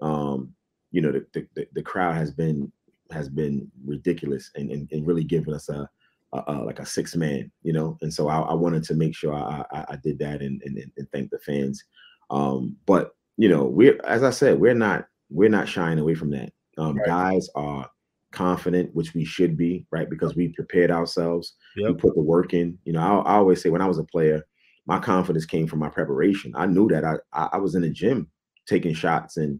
Um 0.00 0.54
you 0.90 1.00
know 1.00 1.12
the 1.12 1.46
the, 1.54 1.66
the 1.74 1.82
crowd 1.82 2.16
has 2.16 2.32
been 2.32 2.70
has 3.10 3.28
been 3.28 3.70
ridiculous 3.84 4.50
and 4.54 4.70
and, 4.70 4.88
and 4.92 5.06
really 5.06 5.24
given 5.24 5.54
us 5.54 5.68
a, 5.68 5.88
a, 6.32 6.42
a, 6.46 6.52
like 6.64 6.78
a 6.78 6.86
six 6.86 7.16
man, 7.16 7.50
you 7.62 7.72
know. 7.72 7.98
And 8.02 8.12
so 8.12 8.28
I, 8.28 8.40
I 8.40 8.54
wanted 8.54 8.84
to 8.84 8.94
make 8.94 9.14
sure 9.14 9.34
I, 9.34 9.64
I, 9.72 9.84
I 9.90 9.96
did 10.02 10.18
that 10.20 10.42
and, 10.42 10.62
and 10.64 10.78
and 10.96 11.10
thank 11.12 11.30
the 11.30 11.38
fans. 11.40 11.82
Um, 12.30 12.76
but 12.86 13.12
you 13.36 13.48
know, 13.48 13.64
we're 13.64 13.98
as 14.04 14.22
I 14.22 14.30
said, 14.30 14.60
we're 14.60 14.74
not 14.74 15.06
we're 15.30 15.48
not 15.48 15.68
shying 15.68 15.98
away 15.98 16.14
from 16.14 16.30
that. 16.30 16.52
Um, 16.76 16.96
right. 16.96 17.06
Guys 17.06 17.48
are 17.54 17.88
confident, 18.32 18.94
which 18.94 19.14
we 19.14 19.24
should 19.24 19.56
be, 19.56 19.86
right? 19.90 20.08
Because 20.08 20.36
we 20.36 20.48
prepared 20.48 20.90
ourselves, 20.90 21.54
yep. 21.76 21.90
we 21.90 21.94
put 21.96 22.14
the 22.14 22.22
work 22.22 22.54
in. 22.54 22.78
You 22.84 22.92
know, 22.92 23.00
I, 23.00 23.32
I, 23.32 23.36
always 23.36 23.62
say 23.62 23.70
when 23.70 23.80
I 23.82 23.88
was 23.88 23.98
a 23.98 24.04
player, 24.04 24.46
my 24.86 24.98
confidence 24.98 25.46
came 25.46 25.66
from 25.66 25.78
my 25.78 25.88
preparation. 25.88 26.52
I 26.56 26.66
knew 26.66 26.88
that 26.88 27.04
I 27.04 27.16
I, 27.32 27.48
I 27.54 27.56
was 27.58 27.74
in 27.74 27.82
the 27.82 27.90
gym 27.90 28.30
taking 28.66 28.94
shots 28.94 29.38
and 29.38 29.58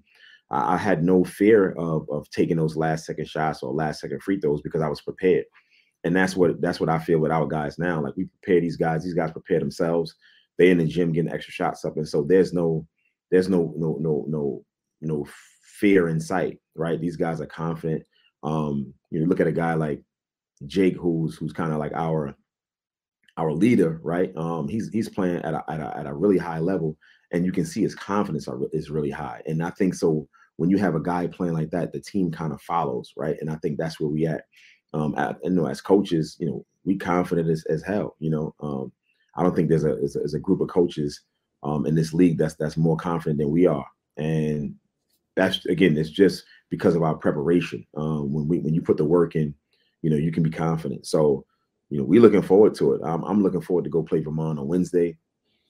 I, 0.51 0.75
I 0.75 0.77
had 0.77 1.03
no 1.05 1.25
fear 1.25 1.73
of 1.73 2.09
of 2.11 2.29
taking 2.31 2.57
those 2.57 2.77
last 2.77 3.07
second 3.07 3.29
shots 3.29 3.63
or 3.63 3.73
last 3.73 4.01
second 4.01 4.23
free 4.23 4.41
throws 4.41 4.63
because 4.63 4.83
I 4.83 4.89
was 4.89 5.01
prepared. 5.01 5.45
And 6.05 6.15
that's 6.15 6.37
what 6.37 6.61
that's 6.61 6.81
what 6.81 6.89
I 6.89 6.99
feel 6.99 7.19
with 7.19 7.33
our 7.33 7.47
guys 7.47 7.79
now. 7.79 8.03
Like 8.03 8.17
we 8.17 8.27
prepare 8.41 8.61
these 8.61 8.77
guys, 8.77 9.05
these 9.05 9.15
guys 9.15 9.33
prepare 9.33 9.59
themselves. 9.61 10.15
they 10.57 10.71
in 10.71 10.79
the 10.79 10.87
gym 10.87 11.13
getting 11.13 11.33
extra 11.33 11.53
shots 11.53 11.85
up, 11.85 11.97
and 11.97 12.09
so 12.09 12.23
there's 12.23 12.53
no 12.53 12.87
there's 13.31 13.49
no 13.49 13.75
no 13.77 13.99
no 14.01 14.25
no 14.29 14.65
no 15.01 15.27
fear 15.79 16.09
in 16.09 16.21
sight, 16.21 16.59
right? 16.75 17.01
These 17.01 17.17
guys 17.17 17.41
are 17.41 17.47
confident. 17.47 18.05
Um, 18.43 18.93
you 19.11 19.27
look 19.27 19.41
at 19.41 19.47
a 19.47 19.53
guy 19.53 19.75
like 19.75 20.03
Jake, 20.67 20.97
who's 20.97 21.37
who's 21.37 21.53
kind 21.53 21.73
of 21.73 21.79
like 21.79 21.93
our 21.95 22.35
our 23.37 23.53
leader, 23.53 24.01
right? 24.03 24.33
Um, 24.37 24.69
he's 24.69 24.89
he's 24.91 25.09
playing 25.09 25.43
at 25.43 25.55
a, 25.55 25.65
at 25.69 25.81
a, 25.81 25.99
at 25.99 26.07
a 26.07 26.15
really 26.15 26.39
high 26.39 26.59
level, 26.59 26.97
and 27.33 27.45
you 27.45 27.53
can 27.53 27.65
see 27.65 27.83
his 27.83 27.95
confidence 27.95 28.49
are, 28.49 28.59
is 28.73 28.91
really 28.91 29.11
high. 29.11 29.43
And 29.47 29.63
I 29.63 29.71
think 29.71 29.95
so 29.95 30.29
when 30.59 30.71
you 30.71 30.77
have 30.77 30.97
a 30.97 31.01
guy 31.01 31.27
playing 31.29 31.55
like 31.55 31.71
that, 31.71 31.93
the 31.93 32.01
team 32.01 32.31
kind 32.31 32.53
of 32.53 32.61
follows, 32.61 33.13
right? 33.17 33.37
And 33.41 33.49
I 33.49 33.57
think 33.57 33.79
that's 33.79 33.99
where 33.99 34.11
we 34.11 34.27
at. 34.27 34.45
Um, 34.93 35.15
at, 35.17 35.39
you 35.45 35.51
know, 35.51 35.67
as 35.67 35.81
coaches, 35.81 36.37
you 36.41 36.47
know, 36.47 36.67
we 36.85 36.97
confident 36.97 37.49
as, 37.49 37.65
as 37.67 37.83
hell. 37.83 38.17
You 38.19 38.31
know, 38.31 38.55
um, 38.61 38.93
I 39.37 39.43
don't 39.43 39.55
think 39.55 39.69
there's 39.69 39.85
a, 39.85 39.95
there's 39.95 40.17
a, 40.17 40.21
there's 40.21 40.35
a 40.35 40.41
group 40.41 40.61
of 40.61 40.69
coaches 40.69 41.21
um, 41.63 41.87
in 41.87 41.95
this 41.95 42.13
league 42.13 42.39
that's 42.39 42.55
that's 42.55 42.77
more 42.77 42.97
confident 42.97 43.39
than 43.39 43.51
we 43.51 43.67
are, 43.67 43.87
and 44.17 44.75
that's 45.37 45.65
again, 45.67 45.97
it's 45.97 46.11
just 46.11 46.45
because 46.71 46.97
of 46.97 47.03
our 47.03 47.15
preparation. 47.15 47.87
Um, 47.97 48.33
when 48.33 48.49
we 48.49 48.59
when 48.59 48.75
you 48.75 48.83
put 48.83 48.97
the 48.97 49.05
work 49.05 49.37
in, 49.37 49.55
you 50.03 50.11
know, 50.11 50.17
you 50.17 50.33
can 50.33 50.43
be 50.43 50.51
confident. 50.51 51.07
So, 51.07 51.45
you 51.91 51.99
know, 51.99 52.05
we're 52.05 52.23
looking 52.23 52.43
forward 52.43 52.75
to 52.77 52.95
it. 52.95 53.01
I'm, 53.05 53.23
I'm 53.25 53.43
looking 53.43 53.61
forward 53.61 53.85
to 53.85 53.91
go 53.91 54.03
play 54.03 54.21
Vermont 54.21 54.59
on 54.59 54.67
Wednesday. 54.67 55.17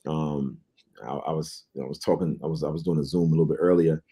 Um, 0.06 0.58
I, 1.04 1.10
I 1.10 1.32
was 1.32 1.64
I 1.80 1.84
was 1.84 1.98
talking 1.98 2.38
I 2.42 2.46
was 2.46 2.62
I 2.62 2.68
was 2.68 2.82
doing 2.82 2.98
a 2.98 3.04
Zoom 3.04 3.28
a 3.28 3.30
little 3.30 3.46
bit 3.46 3.58
earlier, 3.60 4.02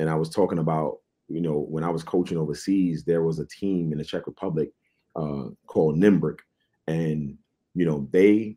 and 0.00 0.08
I 0.08 0.14
was 0.14 0.30
talking 0.30 0.58
about 0.58 0.98
you 1.28 1.40
know 1.40 1.66
when 1.68 1.84
I 1.84 1.90
was 1.90 2.02
coaching 2.02 2.38
overseas, 2.38 3.04
there 3.04 3.22
was 3.22 3.38
a 3.38 3.46
team 3.46 3.92
in 3.92 3.98
the 3.98 4.04
Czech 4.04 4.26
Republic 4.26 4.70
uh, 5.14 5.44
called 5.66 5.96
Nymburk, 5.96 6.38
and 6.86 7.36
you 7.74 7.84
know 7.84 8.08
they 8.10 8.56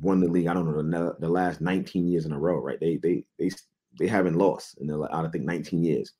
won 0.00 0.20
the 0.20 0.28
league. 0.28 0.48
I 0.48 0.54
don't 0.54 0.66
know 0.66 0.82
the, 0.82 1.16
the 1.20 1.28
last 1.28 1.60
19 1.60 2.08
years 2.08 2.24
in 2.24 2.32
a 2.32 2.38
row, 2.38 2.56
right? 2.56 2.80
They 2.80 2.96
they 2.96 3.24
they 3.38 3.50
they 3.98 4.06
haven't 4.08 4.36
lost 4.36 4.78
in 4.78 4.88
the 4.88 5.08
I 5.12 5.28
think 5.28 5.44
19 5.44 5.84
years, 5.84 6.12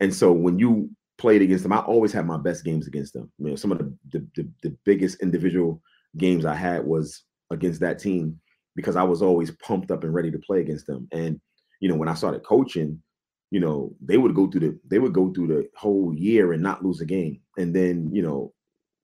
and 0.00 0.14
so 0.14 0.32
when 0.32 0.58
you 0.58 0.90
played 1.18 1.42
against 1.42 1.64
them, 1.64 1.72
I 1.72 1.80
always 1.80 2.12
had 2.12 2.26
my 2.26 2.38
best 2.38 2.64
games 2.64 2.86
against 2.86 3.12
them. 3.12 3.30
You 3.38 3.50
know, 3.50 3.56
some 3.56 3.72
of 3.72 3.78
the 3.78 3.92
the, 4.10 4.26
the, 4.36 4.48
the 4.62 4.76
biggest 4.84 5.20
individual 5.20 5.82
games 6.16 6.44
I 6.44 6.54
had 6.54 6.84
was 6.84 7.24
against 7.50 7.80
that 7.80 7.98
team 7.98 8.40
because 8.76 8.96
I 8.96 9.02
was 9.02 9.20
always 9.20 9.50
pumped 9.50 9.90
up 9.90 10.04
and 10.04 10.14
ready 10.14 10.30
to 10.30 10.38
play 10.38 10.60
against 10.60 10.86
them. 10.86 11.08
And 11.12 11.40
you 11.80 11.88
know, 11.88 11.96
when 11.96 12.08
I 12.08 12.14
started 12.14 12.44
coaching, 12.44 13.02
you 13.50 13.60
know, 13.60 13.94
they 14.00 14.16
would 14.16 14.34
go 14.34 14.48
through 14.48 14.60
the 14.60 14.78
they 14.88 14.98
would 14.98 15.12
go 15.12 15.32
through 15.32 15.48
the 15.48 15.68
whole 15.76 16.14
year 16.14 16.52
and 16.52 16.62
not 16.62 16.84
lose 16.84 17.00
a 17.00 17.06
game. 17.06 17.40
And 17.56 17.74
then, 17.74 18.10
you 18.12 18.22
know, 18.22 18.52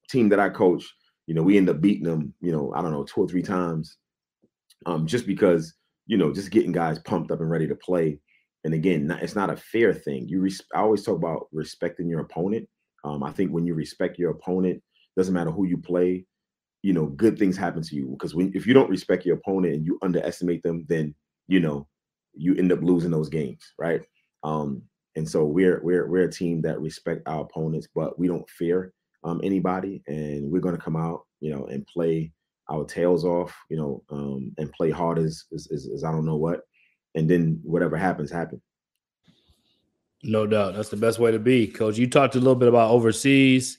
team 0.08 0.28
that 0.30 0.40
I 0.40 0.48
coach, 0.48 0.84
you 1.26 1.34
know, 1.34 1.42
we 1.42 1.56
end 1.56 1.68
up 1.68 1.80
beating 1.80 2.04
them, 2.04 2.34
you 2.40 2.52
know, 2.52 2.72
I 2.74 2.82
don't 2.82 2.92
know, 2.92 3.04
two 3.04 3.22
or 3.22 3.28
three 3.28 3.42
times. 3.42 3.96
Um, 4.86 5.06
just 5.06 5.26
because, 5.26 5.74
you 6.06 6.16
know, 6.16 6.32
just 6.32 6.50
getting 6.50 6.72
guys 6.72 6.98
pumped 7.00 7.30
up 7.30 7.40
and 7.40 7.50
ready 7.50 7.68
to 7.68 7.74
play. 7.74 8.18
And 8.64 8.74
again, 8.74 9.06
not, 9.06 9.22
it's 9.22 9.36
not 9.36 9.50
a 9.50 9.56
fair 9.56 9.94
thing. 9.94 10.26
You 10.28 10.40
res- 10.40 10.62
I 10.74 10.80
always 10.80 11.04
talk 11.04 11.16
about 11.16 11.48
respecting 11.52 12.08
your 12.08 12.20
opponent. 12.20 12.68
Um, 13.04 13.22
I 13.22 13.32
think 13.32 13.52
when 13.52 13.66
you 13.66 13.74
respect 13.74 14.18
your 14.18 14.30
opponent, 14.30 14.82
doesn't 15.16 15.34
matter 15.34 15.50
who 15.50 15.66
you 15.66 15.78
play, 15.78 16.24
you 16.82 16.92
know, 16.92 17.06
good 17.06 17.38
things 17.38 17.56
happen 17.56 17.82
to 17.82 17.94
you. 17.94 18.08
Because 18.08 18.34
when 18.34 18.52
if 18.54 18.66
you 18.66 18.74
don't 18.74 18.90
respect 18.90 19.24
your 19.26 19.36
opponent 19.36 19.74
and 19.74 19.86
you 19.86 19.98
underestimate 20.02 20.62
them, 20.62 20.86
then 20.88 21.14
you 21.46 21.60
know 21.60 21.86
you 22.34 22.54
end 22.54 22.72
up 22.72 22.80
losing 22.82 23.10
those 23.10 23.28
games, 23.28 23.72
right? 23.78 24.02
Um, 24.42 24.82
and 25.16 25.28
so 25.28 25.44
we're 25.44 25.80
we're 25.82 26.08
we're 26.08 26.28
a 26.28 26.32
team 26.32 26.62
that 26.62 26.80
respect 26.80 27.26
our 27.26 27.42
opponents, 27.42 27.88
but 27.94 28.18
we 28.18 28.28
don't 28.28 28.48
fear 28.48 28.92
um, 29.24 29.40
anybody, 29.42 30.02
and 30.06 30.50
we're 30.50 30.60
going 30.60 30.76
to 30.76 30.82
come 30.82 30.96
out, 30.96 31.22
you 31.40 31.50
know, 31.50 31.66
and 31.66 31.86
play 31.86 32.32
our 32.70 32.84
tails 32.84 33.24
off, 33.24 33.54
you 33.68 33.76
know, 33.76 34.02
um, 34.10 34.52
and 34.58 34.72
play 34.72 34.90
hard 34.90 35.18
as, 35.18 35.44
as, 35.52 35.68
as 35.72 35.88
as 35.92 36.04
I 36.04 36.12
don't 36.12 36.24
know 36.24 36.36
what, 36.36 36.60
and 37.14 37.28
then 37.28 37.60
whatever 37.62 37.96
happens, 37.96 38.30
happen. 38.30 38.62
No 40.22 40.46
doubt, 40.46 40.74
that's 40.74 40.90
the 40.90 40.96
best 40.96 41.18
way 41.18 41.32
to 41.32 41.38
be, 41.38 41.66
Coach. 41.66 41.98
You 41.98 42.08
talked 42.08 42.34
a 42.34 42.38
little 42.38 42.54
bit 42.54 42.68
about 42.68 42.90
overseas. 42.90 43.78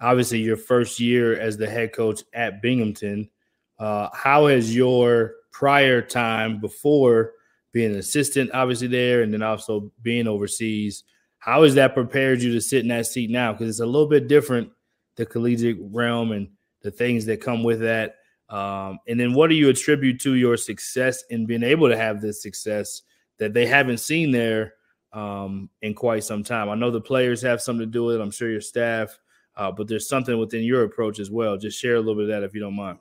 Obviously, 0.00 0.40
your 0.40 0.56
first 0.56 0.98
year 0.98 1.38
as 1.38 1.56
the 1.56 1.68
head 1.68 1.92
coach 1.92 2.22
at 2.34 2.60
Binghamton. 2.60 3.30
Uh, 3.78 4.08
how 4.12 4.46
has 4.46 4.74
your 4.74 5.34
prior 5.52 6.02
time 6.02 6.60
before 6.60 7.32
being 7.72 7.92
an 7.92 7.98
assistant, 7.98 8.50
obviously 8.52 8.86
there, 8.86 9.22
and 9.22 9.32
then 9.32 9.42
also 9.42 9.90
being 10.02 10.28
overseas. 10.28 11.04
How 11.38 11.64
has 11.64 11.74
that 11.74 11.94
prepared 11.94 12.40
you 12.42 12.52
to 12.52 12.60
sit 12.60 12.82
in 12.82 12.88
that 12.88 13.06
seat 13.06 13.30
now? 13.30 13.52
Because 13.52 13.68
it's 13.68 13.80
a 13.80 13.86
little 13.86 14.08
bit 14.08 14.28
different, 14.28 14.70
the 15.16 15.26
collegiate 15.26 15.78
realm 15.80 16.32
and 16.32 16.48
the 16.82 16.90
things 16.90 17.24
that 17.26 17.40
come 17.40 17.62
with 17.62 17.80
that. 17.80 18.16
Um, 18.48 18.98
and 19.08 19.18
then 19.18 19.32
what 19.32 19.48
do 19.48 19.56
you 19.56 19.70
attribute 19.70 20.20
to 20.20 20.34
your 20.34 20.56
success 20.56 21.24
in 21.30 21.46
being 21.46 21.62
able 21.62 21.88
to 21.88 21.96
have 21.96 22.20
this 22.20 22.42
success 22.42 23.02
that 23.38 23.54
they 23.54 23.66
haven't 23.66 23.98
seen 23.98 24.30
there 24.30 24.74
um, 25.12 25.70
in 25.80 25.94
quite 25.94 26.24
some 26.24 26.44
time? 26.44 26.68
I 26.68 26.74
know 26.74 26.90
the 26.90 27.00
players 27.00 27.40
have 27.42 27.62
something 27.62 27.86
to 27.86 27.90
do 27.90 28.04
with 28.04 28.16
it. 28.16 28.20
I'm 28.20 28.30
sure 28.30 28.50
your 28.50 28.60
staff, 28.60 29.18
uh, 29.56 29.72
but 29.72 29.88
there's 29.88 30.08
something 30.08 30.38
within 30.38 30.62
your 30.62 30.84
approach 30.84 31.18
as 31.18 31.30
well. 31.30 31.56
Just 31.56 31.80
share 31.80 31.94
a 31.94 31.98
little 31.98 32.14
bit 32.14 32.24
of 32.24 32.28
that 32.28 32.42
if 32.42 32.54
you 32.54 32.60
don't 32.60 32.76
mind. 32.76 32.98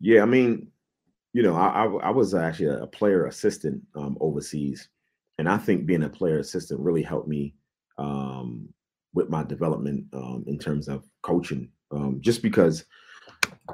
Yeah, 0.00 0.22
I 0.22 0.24
mean, 0.24 0.68
you 1.32 1.42
know, 1.42 1.54
I, 1.54 1.84
I, 1.84 1.84
I 1.84 2.10
was 2.10 2.34
actually 2.34 2.76
a 2.76 2.86
player 2.86 3.26
assistant 3.26 3.82
um, 3.94 4.16
overseas, 4.20 4.88
and 5.38 5.48
I 5.48 5.58
think 5.58 5.86
being 5.86 6.02
a 6.02 6.08
player 6.08 6.38
assistant 6.38 6.80
really 6.80 7.02
helped 7.02 7.28
me 7.28 7.54
um, 7.98 8.68
with 9.14 9.28
my 9.28 9.44
development 9.44 10.06
um, 10.12 10.44
in 10.46 10.58
terms 10.58 10.88
of 10.88 11.04
coaching. 11.22 11.70
Um, 11.92 12.18
just 12.20 12.42
because, 12.42 12.84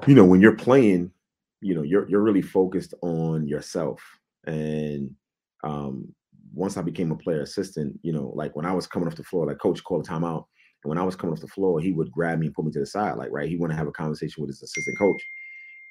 you 0.06 0.14
know, 0.14 0.24
when 0.24 0.40
you're 0.40 0.56
playing, 0.56 1.10
you 1.60 1.74
know, 1.74 1.82
you're 1.82 2.08
you're 2.08 2.22
really 2.22 2.42
focused 2.42 2.94
on 3.02 3.46
yourself. 3.46 4.02
And 4.46 5.10
um, 5.64 6.14
once 6.54 6.76
I 6.76 6.82
became 6.82 7.10
a 7.10 7.16
player 7.16 7.40
assistant, 7.40 7.98
you 8.02 8.12
know, 8.12 8.32
like 8.34 8.54
when 8.54 8.66
I 8.66 8.72
was 8.72 8.86
coming 8.86 9.08
off 9.08 9.16
the 9.16 9.24
floor, 9.24 9.46
like 9.46 9.58
coach 9.58 9.82
called 9.82 10.06
a 10.06 10.10
timeout, 10.10 10.44
and 10.84 10.88
when 10.88 10.98
I 10.98 11.02
was 11.02 11.16
coming 11.16 11.34
off 11.34 11.40
the 11.40 11.48
floor, 11.48 11.80
he 11.80 11.92
would 11.92 12.12
grab 12.12 12.38
me 12.38 12.46
and 12.46 12.54
put 12.54 12.64
me 12.64 12.72
to 12.72 12.80
the 12.80 12.86
side, 12.86 13.16
like 13.16 13.30
right, 13.32 13.48
he 13.48 13.56
want 13.56 13.72
to 13.72 13.76
have 13.76 13.88
a 13.88 13.92
conversation 13.92 14.42
with 14.42 14.50
his 14.50 14.62
assistant 14.62 14.98
coach, 14.98 15.22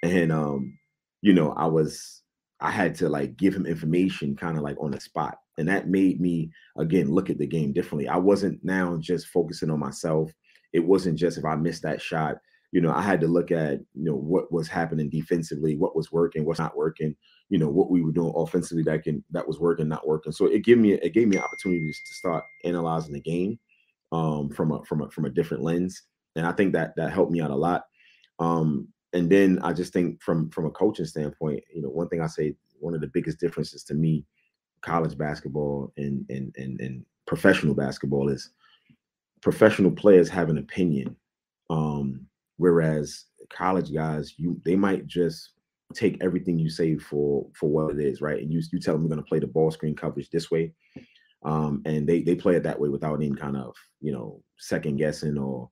and 0.03 0.31
um, 0.31 0.77
you 1.21 1.33
know, 1.33 1.51
I 1.53 1.65
was 1.65 2.21
I 2.61 2.71
had 2.71 2.95
to 2.95 3.09
like 3.09 3.37
give 3.37 3.53
him 3.55 3.65
information 3.65 4.35
kind 4.35 4.57
of 4.57 4.63
like 4.63 4.77
on 4.79 4.91
the 4.91 4.99
spot. 4.99 5.37
And 5.57 5.67
that 5.69 5.87
made 5.89 6.19
me 6.19 6.51
again 6.77 7.11
look 7.11 7.29
at 7.29 7.37
the 7.37 7.47
game 7.47 7.73
differently. 7.73 8.07
I 8.07 8.17
wasn't 8.17 8.63
now 8.63 8.97
just 8.99 9.27
focusing 9.27 9.69
on 9.69 9.79
myself. 9.79 10.31
It 10.73 10.79
wasn't 10.85 11.17
just 11.17 11.37
if 11.37 11.45
I 11.45 11.55
missed 11.55 11.83
that 11.83 12.01
shot, 12.01 12.35
you 12.71 12.81
know, 12.81 12.91
I 12.91 13.01
had 13.01 13.21
to 13.21 13.27
look 13.27 13.51
at, 13.51 13.79
you 13.93 14.03
know, 14.03 14.15
what 14.15 14.51
was 14.51 14.67
happening 14.67 15.09
defensively, 15.09 15.77
what 15.77 15.95
was 15.95 16.11
working, 16.11 16.43
what's 16.45 16.59
not 16.59 16.75
working, 16.75 17.15
you 17.49 17.57
know, 17.57 17.69
what 17.69 17.89
we 17.89 18.01
were 18.01 18.11
doing 18.11 18.33
offensively 18.35 18.83
that 18.83 19.03
can 19.03 19.23
that 19.31 19.47
was 19.47 19.59
working, 19.59 19.87
not 19.87 20.05
working. 20.07 20.33
So 20.33 20.47
it 20.47 20.63
gave 20.65 20.77
me 20.77 20.93
it 20.93 21.13
gave 21.13 21.29
me 21.29 21.37
opportunities 21.37 22.01
to 22.05 22.13
start 22.13 22.43
analyzing 22.65 23.13
the 23.13 23.21
game 23.21 23.59
um 24.11 24.49
from 24.49 24.71
a 24.71 24.83
from 24.83 25.01
a 25.03 25.09
from 25.09 25.25
a 25.25 25.29
different 25.29 25.63
lens. 25.63 26.01
And 26.35 26.45
I 26.45 26.51
think 26.51 26.73
that 26.73 26.93
that 26.97 27.13
helped 27.13 27.31
me 27.31 27.39
out 27.41 27.51
a 27.51 27.55
lot. 27.55 27.83
Um, 28.39 28.89
and 29.13 29.29
then 29.29 29.59
I 29.63 29.73
just 29.73 29.93
think 29.93 30.21
from 30.21 30.49
from 30.49 30.65
a 30.65 30.71
coaching 30.71 31.05
standpoint, 31.05 31.63
you 31.73 31.81
know, 31.81 31.89
one 31.89 32.09
thing 32.09 32.21
I 32.21 32.27
say, 32.27 32.55
one 32.79 32.93
of 32.93 33.01
the 33.01 33.07
biggest 33.07 33.39
differences 33.39 33.83
to 33.85 33.93
me, 33.93 34.25
college 34.81 35.17
basketball 35.17 35.91
and 35.97 36.25
and 36.29 36.53
and, 36.57 36.79
and 36.81 37.05
professional 37.25 37.75
basketball 37.75 38.29
is 38.29 38.51
professional 39.41 39.91
players 39.91 40.29
have 40.29 40.49
an 40.49 40.57
opinion, 40.57 41.15
um, 41.69 42.25
whereas 42.57 43.25
college 43.49 43.93
guys, 43.93 44.33
you 44.37 44.59
they 44.65 44.75
might 44.75 45.07
just 45.07 45.51
take 45.93 46.21
everything 46.21 46.57
you 46.57 46.69
say 46.69 46.97
for 46.97 47.47
for 47.53 47.69
what 47.69 47.91
it 47.91 47.99
is, 47.99 48.21
right? 48.21 48.41
And 48.41 48.51
you 48.51 48.61
you 48.71 48.79
tell 48.79 48.95
them 48.95 49.03
you're 49.03 49.09
going 49.09 49.23
to 49.23 49.27
play 49.27 49.39
the 49.39 49.47
ball 49.47 49.71
screen 49.71 49.95
coverage 49.95 50.29
this 50.29 50.51
way, 50.51 50.73
um, 51.43 51.81
and 51.85 52.07
they 52.07 52.21
they 52.21 52.35
play 52.35 52.55
it 52.55 52.63
that 52.63 52.79
way 52.79 52.89
without 52.89 53.15
any 53.15 53.31
kind 53.31 53.57
of 53.57 53.75
you 54.01 54.11
know 54.11 54.41
second 54.57 54.97
guessing 54.97 55.37
or 55.37 55.69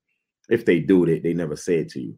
if 0.49 0.65
they 0.65 0.79
do 0.79 1.05
it, 1.05 1.23
they 1.23 1.33
never 1.33 1.55
say 1.55 1.77
it 1.77 1.89
to 1.89 2.01
you. 2.01 2.17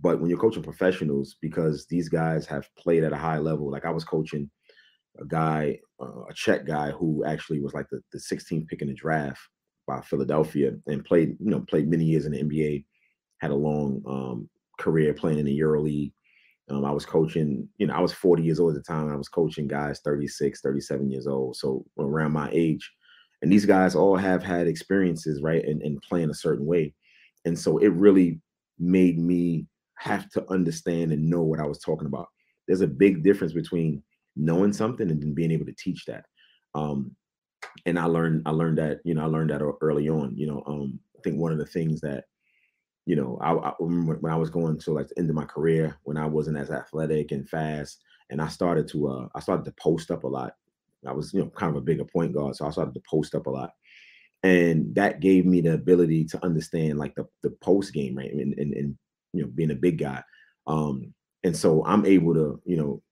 But 0.00 0.20
when 0.20 0.28
you're 0.28 0.38
coaching 0.38 0.62
professionals, 0.62 1.36
because 1.40 1.86
these 1.86 2.08
guys 2.08 2.46
have 2.46 2.68
played 2.76 3.04
at 3.04 3.12
a 3.12 3.16
high 3.16 3.38
level, 3.38 3.70
like 3.70 3.84
I 3.84 3.90
was 3.90 4.04
coaching 4.04 4.50
a 5.20 5.24
guy, 5.24 5.78
uh, 6.00 6.24
a 6.28 6.34
Czech 6.34 6.66
guy 6.66 6.90
who 6.90 7.24
actually 7.24 7.60
was 7.60 7.74
like 7.74 7.86
the, 7.90 8.00
the 8.12 8.18
16th 8.18 8.66
pick 8.66 8.82
in 8.82 8.88
the 8.88 8.94
draft 8.94 9.40
by 9.86 10.00
Philadelphia 10.00 10.72
and 10.86 11.04
played, 11.04 11.36
you 11.38 11.50
know, 11.50 11.60
played 11.60 11.88
many 11.88 12.04
years 12.04 12.26
in 12.26 12.32
the 12.32 12.42
NBA, 12.42 12.84
had 13.38 13.50
a 13.50 13.54
long 13.54 14.02
um, 14.08 14.48
career 14.78 15.14
playing 15.14 15.38
in 15.38 15.46
the 15.46 15.52
Euro 15.54 15.82
League. 15.82 16.12
Um, 16.70 16.84
I 16.84 16.90
was 16.90 17.04
coaching, 17.04 17.68
you 17.76 17.86
know, 17.86 17.94
I 17.94 18.00
was 18.00 18.12
40 18.12 18.42
years 18.42 18.58
old 18.58 18.74
at 18.74 18.82
the 18.82 18.92
time. 18.92 19.10
I 19.10 19.16
was 19.16 19.28
coaching 19.28 19.68
guys 19.68 20.00
36, 20.00 20.60
37 20.62 21.10
years 21.10 21.26
old. 21.26 21.56
So 21.56 21.84
around 21.98 22.32
my 22.32 22.48
age. 22.52 22.90
And 23.42 23.52
these 23.52 23.66
guys 23.66 23.94
all 23.94 24.16
have 24.16 24.42
had 24.42 24.66
experiences, 24.66 25.42
right? 25.42 25.62
And, 25.62 25.82
and 25.82 26.00
playing 26.00 26.30
a 26.30 26.34
certain 26.34 26.64
way. 26.64 26.94
And 27.44 27.58
so 27.58 27.76
it 27.78 27.92
really 27.92 28.40
made 28.78 29.18
me 29.18 29.66
have 29.98 30.28
to 30.30 30.50
understand 30.50 31.12
and 31.12 31.28
know 31.28 31.42
what 31.42 31.60
I 31.60 31.66
was 31.66 31.78
talking 31.78 32.06
about. 32.06 32.28
There's 32.66 32.80
a 32.80 32.86
big 32.86 33.22
difference 33.22 33.52
between 33.52 34.02
knowing 34.36 34.72
something 34.72 35.10
and 35.10 35.20
then 35.20 35.34
being 35.34 35.50
able 35.50 35.66
to 35.66 35.74
teach 35.78 36.04
that. 36.06 36.24
Um, 36.74 37.14
and 37.86 37.98
I 37.98 38.04
learned 38.04 38.42
I 38.46 38.50
learned 38.50 38.78
that 38.78 39.00
you 39.04 39.14
know 39.14 39.22
I 39.22 39.26
learned 39.26 39.50
that 39.50 39.62
early 39.80 40.08
on. 40.08 40.36
You 40.36 40.46
know, 40.46 40.62
um, 40.66 40.98
I 41.16 41.22
think 41.22 41.38
one 41.38 41.52
of 41.52 41.58
the 41.58 41.66
things 41.66 42.00
that 42.00 42.24
you 43.06 43.16
know, 43.16 43.38
I, 43.40 43.52
I, 43.52 43.72
remember 43.80 44.16
when 44.16 44.32
I 44.32 44.36
was 44.36 44.50
going 44.50 44.78
to 44.78 44.92
like 44.92 45.08
the 45.08 45.18
end 45.18 45.28
of 45.28 45.36
my 45.36 45.44
career 45.44 45.98
when 46.04 46.16
I 46.16 46.26
wasn't 46.26 46.56
as 46.56 46.70
athletic 46.70 47.32
and 47.32 47.48
fast, 47.48 48.02
and 48.30 48.40
I 48.40 48.48
started 48.48 48.88
to 48.88 49.08
uh, 49.08 49.28
I 49.34 49.40
started 49.40 49.64
to 49.66 49.74
post 49.80 50.10
up 50.10 50.24
a 50.24 50.28
lot. 50.28 50.54
I 51.06 51.12
was 51.12 51.34
you 51.34 51.40
know 51.40 51.50
kind 51.50 51.70
of 51.70 51.76
a 51.76 51.84
bigger 51.84 52.04
point 52.04 52.32
guard, 52.32 52.56
so 52.56 52.66
I 52.66 52.70
started 52.70 52.94
to 52.94 53.02
post 53.08 53.34
up 53.34 53.46
a 53.46 53.50
lot, 53.50 53.72
and 54.42 54.94
that 54.94 55.20
gave 55.20 55.44
me 55.44 55.60
the 55.60 55.74
ability 55.74 56.24
to 56.26 56.44
understand 56.44 56.98
like 56.98 57.14
the 57.14 57.26
the 57.42 57.50
post 57.50 57.92
game 57.92 58.16
right 58.16 58.32
and 58.32 58.58
and, 58.58 58.72
and 58.72 58.98
you 59.34 59.42
know 59.42 59.50
being 59.54 59.70
a 59.70 59.76
big 59.76 59.98
guy, 59.98 60.22
um, 60.66 61.12
and 61.42 61.56
so 61.56 61.84
I'm 61.84 62.06
able 62.06 62.34
to 62.34 62.60
you 62.64 62.76
know 62.76 63.02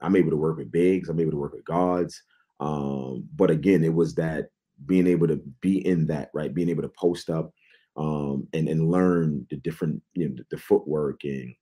I'm 0.00 0.16
able 0.16 0.30
to 0.30 0.36
work 0.36 0.58
with 0.58 0.72
bigs, 0.72 1.08
I'm 1.08 1.20
able 1.20 1.32
to 1.32 1.38
work 1.38 1.54
with 1.54 1.64
guards, 1.64 2.22
um, 2.60 3.28
but 3.34 3.50
again 3.50 3.84
it 3.84 3.94
was 3.94 4.14
that 4.16 4.46
being 4.86 5.06
able 5.06 5.28
to 5.28 5.40
be 5.60 5.86
in 5.86 6.06
that 6.08 6.30
right, 6.34 6.54
being 6.54 6.68
able 6.68 6.82
to 6.82 6.92
post 6.98 7.30
up 7.30 7.52
um, 7.96 8.46
and 8.52 8.68
and 8.68 8.90
learn 8.90 9.46
the 9.50 9.56
different 9.56 10.02
you 10.14 10.28
know 10.28 10.34
the, 10.36 10.44
the, 10.50 10.58
footwork 10.58 11.24
and 11.24 11.54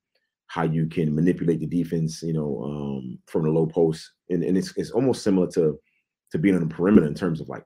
how 0.46 0.62
you 0.62 0.86
can 0.86 1.14
manipulate 1.14 1.60
the 1.60 1.66
defense 1.66 2.22
you 2.22 2.32
know 2.32 2.62
um, 2.64 3.18
from 3.26 3.44
the 3.44 3.50
low 3.50 3.66
post 3.66 4.10
and, 4.30 4.42
and 4.42 4.56
it's, 4.56 4.76
it's 4.76 4.90
almost 4.90 5.22
similar 5.22 5.46
to 5.46 5.78
to 6.30 6.38
being 6.38 6.54
on 6.54 6.66
the 6.66 6.74
perimeter 6.74 7.06
in 7.06 7.14
terms 7.14 7.40
of 7.40 7.48
like 7.48 7.64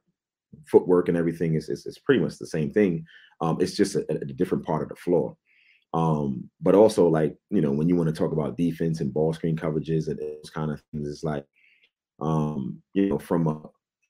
footwork 0.66 1.08
and 1.08 1.16
everything 1.16 1.54
is 1.54 1.68
it's, 1.68 1.86
it's 1.86 1.98
pretty 1.98 2.20
much 2.20 2.38
the 2.38 2.46
same 2.46 2.70
thing. 2.70 3.04
Um, 3.40 3.58
it's 3.60 3.76
just 3.76 3.94
a, 3.94 4.04
a, 4.10 4.24
different 4.24 4.64
part 4.64 4.82
of 4.82 4.88
the 4.88 4.96
floor 4.96 5.36
um, 5.96 6.50
but 6.60 6.74
also 6.74 7.08
like 7.08 7.36
you 7.50 7.62
know 7.62 7.72
when 7.72 7.88
you 7.88 7.96
want 7.96 8.08
to 8.08 8.14
talk 8.14 8.32
about 8.32 8.56
defense 8.56 9.00
and 9.00 9.14
ball 9.14 9.32
screen 9.32 9.56
coverages 9.56 10.08
and 10.08 10.18
those 10.18 10.50
kind 10.54 10.70
of 10.70 10.82
things 10.92 11.08
it's 11.08 11.24
like 11.24 11.44
um, 12.20 12.82
you 12.92 13.08
know 13.08 13.18
from 13.18 13.46
a 13.46 13.60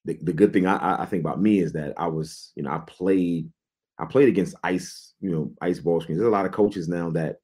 the, 0.07 0.19
the 0.23 0.33
good 0.33 0.53
thing 0.53 0.67
I, 0.67 1.03
I 1.03 1.07
think 1.07 1.21
about 1.21 1.43
me 1.43 1.59
is 1.59 1.73
that 1.73 1.93
I 1.99 2.07
was, 2.07 2.53
you 2.55 2.63
know, 2.63 2.71
I 2.71 2.79
played 2.87 3.51
I 3.99 4.05
played 4.05 4.29
against 4.29 4.55
ice, 4.63 5.15
you 5.21 5.31
know, 5.31 5.53
ice 5.61 5.81
ball 5.81 6.01
screens. 6.01 6.19
There's 6.19 6.29
a 6.29 6.33
lot 6.33 6.47
of 6.47 6.53
coaches 6.53 6.87
now 6.87 7.11
that, 7.11 7.37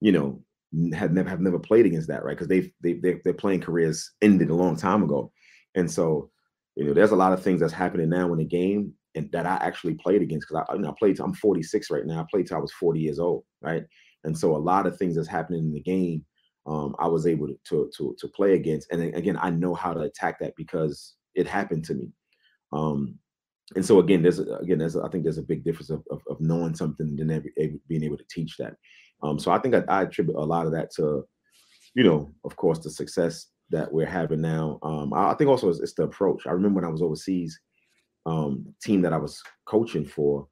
you 0.00 0.12
know, 0.12 0.42
have 0.94 1.12
never 1.12 1.28
have 1.28 1.40
never 1.40 1.58
played 1.58 1.86
against 1.86 2.08
that, 2.08 2.22
right? 2.22 2.36
Because 2.36 2.48
they've 2.48 2.70
they 2.82 2.94
they 2.94 3.20
their 3.24 3.32
playing 3.32 3.62
careers 3.62 4.10
ended 4.20 4.50
a 4.50 4.54
long 4.54 4.76
time 4.76 5.02
ago, 5.02 5.32
and 5.74 5.90
so 5.90 6.30
you 6.74 6.84
know, 6.84 6.92
there's 6.92 7.12
a 7.12 7.16
lot 7.16 7.32
of 7.32 7.42
things 7.42 7.60
that's 7.60 7.72
happening 7.72 8.10
now 8.10 8.30
in 8.32 8.38
the 8.38 8.44
game 8.44 8.92
and 9.16 9.30
that 9.32 9.46
I 9.46 9.56
actually 9.56 9.94
played 9.94 10.22
against 10.22 10.46
because 10.48 10.64
I, 10.68 10.74
you 10.74 10.80
know, 10.80 10.90
I 10.90 10.94
played. 10.98 11.18
I'm 11.18 11.34
46 11.34 11.90
right 11.90 12.06
now. 12.06 12.20
I 12.20 12.26
played 12.30 12.46
till 12.46 12.58
I 12.58 12.60
was 12.60 12.72
40 12.72 13.00
years 13.00 13.18
old, 13.18 13.44
right? 13.62 13.84
And 14.24 14.36
so 14.36 14.54
a 14.54 14.58
lot 14.58 14.86
of 14.86 14.96
things 14.96 15.16
that's 15.16 15.28
happening 15.28 15.64
in 15.64 15.72
the 15.72 15.80
game, 15.80 16.24
um, 16.66 16.94
I 16.98 17.08
was 17.08 17.26
able 17.26 17.48
to, 17.48 17.90
to 17.96 18.16
to 18.18 18.28
play 18.28 18.54
against. 18.54 18.92
And 18.92 19.02
again, 19.14 19.38
I 19.40 19.50
know 19.50 19.74
how 19.74 19.94
to 19.94 20.00
attack 20.00 20.38
that 20.40 20.54
because 20.56 21.14
it 21.34 21.46
happened 21.46 21.84
to 21.86 21.94
me. 21.94 22.12
Um, 22.72 23.18
and 23.74 23.84
so 23.84 23.98
again, 23.98 24.22
there's 24.22 24.38
again, 24.38 24.78
there's 24.78 24.96
I 24.96 25.08
think 25.08 25.24
there's 25.24 25.38
a 25.38 25.42
big 25.42 25.64
difference 25.64 25.90
of, 25.90 26.04
of, 26.10 26.22
of 26.28 26.40
knowing 26.40 26.74
something 26.74 27.16
and 27.18 27.30
then 27.30 27.44
being 27.88 28.04
able 28.04 28.18
to 28.18 28.26
teach 28.30 28.56
that. 28.58 28.74
Um, 29.22 29.38
so 29.38 29.50
I 29.50 29.58
think 29.58 29.74
I, 29.74 29.82
I, 29.88 30.02
attribute 30.02 30.36
a 30.36 30.40
lot 30.40 30.66
of 30.66 30.72
that 30.72 30.90
to, 30.96 31.26
you 31.94 32.04
know, 32.04 32.32
of 32.44 32.54
course, 32.56 32.80
the 32.80 32.90
success 32.90 33.46
that 33.70 33.90
we're 33.90 34.06
having 34.06 34.42
now. 34.42 34.78
Um, 34.82 35.12
I, 35.14 35.30
I, 35.30 35.34
think 35.34 35.48
also 35.48 35.70
it's, 35.70 35.80
it's, 35.80 35.94
the 35.94 36.02
approach. 36.02 36.46
I 36.46 36.50
remember 36.50 36.80
when 36.80 36.84
I 36.84 36.92
was 36.92 37.00
overseas, 37.02 37.58
um, 38.26 38.66
team 38.82 39.00
that 39.02 39.12
I 39.12 39.18
was 39.18 39.42
coaching 39.66 40.04
for, 40.04 40.48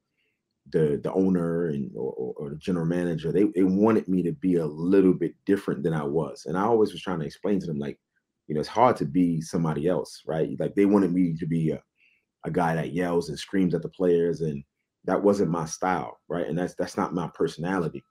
the 0.71 0.99
the 1.03 1.13
owner 1.13 1.67
and 1.67 1.91
or, 1.95 2.33
or, 2.37 2.49
the 2.49 2.55
general 2.55 2.85
manager, 2.85 3.31
they 3.31 3.43
they 3.55 3.63
wanted 3.63 4.07
me 4.07 4.23
to 4.23 4.31
be 4.31 4.55
a 4.55 4.65
little 4.65 5.13
bit 5.13 5.35
different 5.45 5.83
than 5.83 5.93
I 5.93 6.03
was, 6.03 6.45
and 6.45 6.57
I 6.57 6.63
always 6.63 6.91
was 6.91 7.01
trying 7.01 7.19
to 7.19 7.25
explain 7.25 7.59
to 7.59 7.67
them 7.67 7.77
like, 7.77 7.99
you 8.47 8.55
know, 8.55 8.61
it's 8.61 8.69
hard 8.69 8.95
to 8.97 9.05
be 9.05 9.41
somebody 9.41 9.87
else, 9.87 10.23
right? 10.25 10.49
Like 10.59 10.73
they 10.75 10.85
wanted 10.85 11.13
me 11.13 11.35
to 11.37 11.45
be 11.45 11.71
a 11.71 11.81
a 12.45 12.51
guy 12.51 12.75
that 12.75 12.93
yells 12.93 13.29
and 13.29 13.37
screams 13.37 13.75
at 13.75 13.81
the 13.83 13.89
players, 13.89 14.41
and 14.41 14.63
that 15.03 15.21
wasn't 15.21 15.51
my 15.51 15.65
style, 15.65 16.17
right? 16.29 16.47
And 16.47 16.57
that's 16.57 16.75
that's 16.75 16.97
not 16.97 17.13
my 17.13 17.29
personality. 17.33 18.03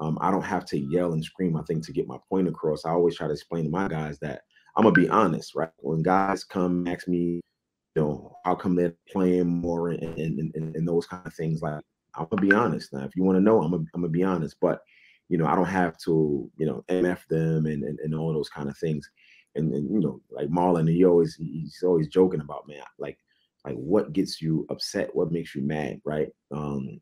Um, 0.00 0.18
I 0.20 0.30
don't 0.30 0.42
have 0.42 0.64
to 0.66 0.78
yell 0.78 1.12
and 1.12 1.24
scream. 1.24 1.56
I 1.56 1.62
think 1.62 1.84
to 1.86 1.92
get 1.92 2.08
my 2.08 2.16
point 2.28 2.48
across, 2.48 2.84
I 2.84 2.90
always 2.90 3.16
try 3.16 3.26
to 3.26 3.34
explain 3.34 3.64
to 3.64 3.70
my 3.70 3.86
guys 3.86 4.18
that 4.20 4.42
I'm 4.76 4.84
gonna 4.84 4.94
be 4.94 5.08
honest, 5.08 5.54
right? 5.54 5.70
When 5.78 6.02
guys 6.02 6.42
come 6.42 6.88
ask 6.88 7.06
me, 7.06 7.40
you 7.94 8.02
know, 8.02 8.36
how 8.44 8.54
come 8.54 8.76
they're 8.76 8.94
playing 9.10 9.48
more 9.48 9.90
and 9.90 10.02
and, 10.18 10.52
and, 10.54 10.76
and 10.76 10.88
those 10.88 11.06
kind 11.06 11.26
of 11.26 11.34
things, 11.34 11.62
like 11.62 11.82
I'm 12.14 12.26
gonna 12.30 12.42
be 12.42 12.52
honest. 12.52 12.92
Now, 12.92 13.04
if 13.04 13.16
you 13.16 13.24
want 13.24 13.36
to 13.36 13.42
know, 13.42 13.62
I'm 13.62 13.70
gonna, 13.70 13.84
I'm 13.94 14.02
gonna 14.02 14.08
be 14.08 14.24
honest, 14.24 14.56
but 14.60 14.80
you 15.28 15.38
know, 15.38 15.46
I 15.46 15.54
don't 15.54 15.64
have 15.66 15.96
to, 15.98 16.50
you 16.56 16.66
know, 16.66 16.84
MF 16.88 17.26
them 17.28 17.66
and, 17.66 17.84
and, 17.84 17.98
and 18.00 18.14
all 18.14 18.32
those 18.32 18.48
kind 18.48 18.68
of 18.68 18.76
things. 18.78 19.08
And, 19.54 19.72
and 19.72 19.88
you 19.88 20.00
know, 20.00 20.20
like 20.30 20.48
Marlon, 20.48 20.90
he 20.90 21.04
always 21.04 21.36
he's 21.36 21.82
always 21.84 22.08
joking 22.08 22.40
about 22.40 22.68
man, 22.68 22.82
like 22.98 23.18
like 23.64 23.74
what 23.76 24.12
gets 24.12 24.40
you 24.40 24.66
upset 24.70 25.14
what 25.14 25.32
makes 25.32 25.54
you 25.54 25.62
mad 25.62 26.00
right 26.04 26.28
um 26.52 27.00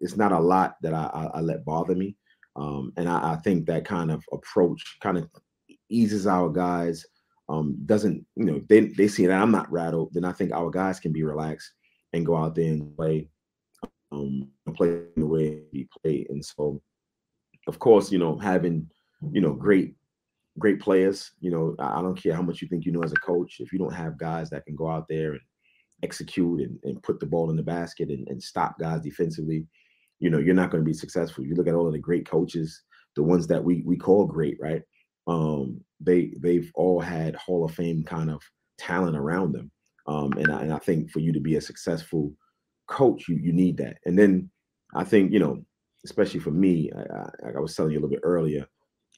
it's 0.00 0.16
not 0.16 0.32
a 0.32 0.38
lot 0.38 0.76
that 0.82 0.94
i 0.94 1.10
i, 1.12 1.38
I 1.38 1.40
let 1.40 1.64
bother 1.64 1.94
me 1.94 2.16
um 2.56 2.92
and 2.96 3.08
I, 3.08 3.32
I, 3.32 3.36
think 3.36 3.66
that 3.66 3.84
kind 3.84 4.10
of 4.10 4.24
approach 4.32 4.98
kind 5.00 5.18
of 5.18 5.28
eases 5.88 6.26
our 6.26 6.48
guys 6.48 7.04
um 7.48 7.76
doesn't 7.86 8.24
you 8.36 8.44
know 8.44 8.60
they 8.68 8.80
they 8.80 9.08
see 9.08 9.26
that 9.26 9.40
i'm 9.40 9.50
not 9.50 9.70
rattled 9.70 10.10
then 10.12 10.24
i 10.24 10.32
think 10.32 10.52
our 10.52 10.70
guys 10.70 11.00
can 11.00 11.12
be 11.12 11.22
relaxed 11.22 11.72
and 12.12 12.26
go 12.26 12.36
out 12.36 12.54
there 12.54 12.72
and 12.72 12.96
play 12.96 13.28
um 14.12 14.48
play 14.74 15.02
the 15.16 15.26
way 15.26 15.62
we 15.72 15.88
play 16.02 16.26
and 16.30 16.44
so 16.44 16.80
of 17.66 17.78
course 17.78 18.10
you 18.12 18.18
know 18.18 18.36
having 18.38 18.88
you 19.32 19.40
know 19.40 19.52
great 19.52 19.94
great 20.58 20.80
players 20.80 21.32
you 21.40 21.50
know 21.50 21.74
i 21.78 22.02
don't 22.02 22.20
care 22.20 22.34
how 22.34 22.42
much 22.42 22.60
you 22.60 22.68
think 22.68 22.84
you 22.84 22.92
know 22.92 23.02
as 23.02 23.12
a 23.12 23.16
coach 23.16 23.56
if 23.60 23.72
you 23.72 23.78
don't 23.78 23.94
have 23.94 24.18
guys 24.18 24.50
that 24.50 24.64
can 24.64 24.74
go 24.74 24.88
out 24.88 25.06
there 25.08 25.32
and 25.32 25.40
execute 26.02 26.60
and, 26.60 26.78
and 26.84 27.02
put 27.02 27.20
the 27.20 27.26
ball 27.26 27.50
in 27.50 27.56
the 27.56 27.62
basket 27.62 28.08
and, 28.08 28.26
and 28.28 28.42
stop 28.42 28.78
guys 28.78 29.00
defensively, 29.02 29.66
you 30.20 30.30
know, 30.30 30.38
you're 30.38 30.54
not 30.54 30.70
going 30.70 30.82
to 30.82 30.88
be 30.88 30.94
successful. 30.94 31.44
You 31.44 31.54
look 31.54 31.68
at 31.68 31.74
all 31.74 31.86
of 31.86 31.92
the 31.92 31.98
great 31.98 32.28
coaches, 32.28 32.82
the 33.16 33.22
ones 33.22 33.46
that 33.48 33.62
we 33.62 33.82
we 33.84 33.96
call 33.96 34.26
great, 34.26 34.58
right? 34.60 34.82
Um, 35.28 35.80
they 36.00 36.32
they've 36.40 36.70
all 36.74 37.00
had 37.00 37.36
Hall 37.36 37.64
of 37.64 37.74
Fame 37.74 38.02
kind 38.02 38.30
of 38.30 38.42
talent 38.78 39.16
around 39.16 39.52
them. 39.52 39.70
Um, 40.06 40.32
and, 40.32 40.50
I, 40.50 40.62
and 40.62 40.72
I 40.72 40.78
think 40.78 41.10
for 41.10 41.20
you 41.20 41.32
to 41.34 41.40
be 41.40 41.56
a 41.56 41.60
successful 41.60 42.32
coach, 42.88 43.28
you 43.28 43.36
you 43.36 43.52
need 43.52 43.76
that. 43.76 43.98
And 44.04 44.18
then 44.18 44.50
I 44.94 45.04
think 45.04 45.32
you 45.32 45.38
know, 45.38 45.64
especially 46.04 46.40
for 46.40 46.50
me, 46.50 46.90
I, 46.96 47.46
I, 47.46 47.50
I 47.56 47.60
was 47.60 47.76
telling 47.76 47.92
you 47.92 47.98
a 47.98 48.00
little 48.00 48.16
bit 48.16 48.20
earlier, 48.24 48.66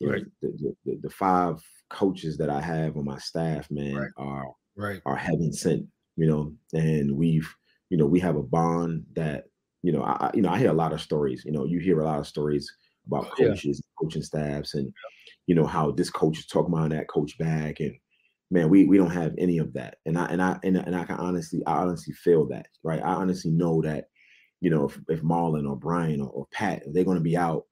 right? 0.03 0.25
Know, 0.43 0.51
the, 0.59 0.77
the, 0.85 0.99
the, 1.03 1.11
five 1.11 1.63
coaches 1.89 2.37
that 2.39 2.51
I 2.51 2.61
have 2.61 2.97
on 2.97 3.05
my 3.05 3.19
staff, 3.19 3.71
man, 3.71 3.95
right. 3.95 4.11
are 4.17 4.47
right. 4.77 5.01
are 5.07 5.17
heaven 5.17 5.53
sent 5.53 5.87
you 6.21 6.27
know, 6.27 6.53
and 6.75 7.17
we've, 7.17 7.49
you 7.89 7.97
know, 7.97 8.05
we 8.05 8.21
have 8.21 8.37
a 8.37 8.43
bond 8.43 9.07
that, 9.15 9.45
you 9.83 9.91
know, 9.91 10.03
I, 10.03 10.31
you 10.35 10.43
know, 10.43 10.51
I 10.51 10.59
hear 10.59 10.69
a 10.69 10.75
lot 10.75 10.93
of 10.93 11.01
stories. 11.01 11.45
You 11.47 11.53
know, 11.53 11.65
you 11.65 11.79
hear 11.79 12.01
a 12.01 12.05
lot 12.05 12.19
of 12.19 12.27
stories 12.27 12.71
about 13.07 13.31
coaches, 13.37 13.83
yeah. 13.83 14.03
coaching 14.03 14.23
staffs, 14.23 14.75
and 14.75 14.93
you 15.47 15.55
know 15.55 15.67
how 15.67 15.91
this 15.91 16.11
coach 16.11 16.39
is 16.39 16.47
talking 16.47 16.73
about 16.73 16.91
that 16.91 17.09
coach 17.09 17.37
back, 17.39 17.81
and 17.81 17.95
man, 18.51 18.69
we 18.69 18.85
we 18.85 18.99
don't 18.99 19.11
have 19.11 19.35
any 19.39 19.59
of 19.59 19.73
that. 19.75 19.97
And 20.07 20.19
I 20.19 20.27
and 20.27 20.43
I 20.43 20.59
and, 20.65 20.77
and 20.77 20.97
I 20.97 21.05
can 21.05 21.17
honestly, 21.17 21.63
I 21.67 21.73
honestly 21.73 22.15
feel 22.15 22.47
that, 22.49 22.67
right? 22.83 23.03
I 23.03 23.15
honestly 23.15 23.51
know 23.51 23.83
that, 23.83 24.07
you 24.61 24.71
know, 24.71 24.87
if, 24.87 24.99
if 25.09 25.23
Marlon 25.23 25.69
or 25.69 25.77
Brian 25.77 26.21
or, 26.21 26.31
or 26.31 26.47
Pat, 26.53 26.83
they're 26.93 27.05
going 27.05 27.19
to 27.19 27.23
be 27.23 27.37
out, 27.37 27.65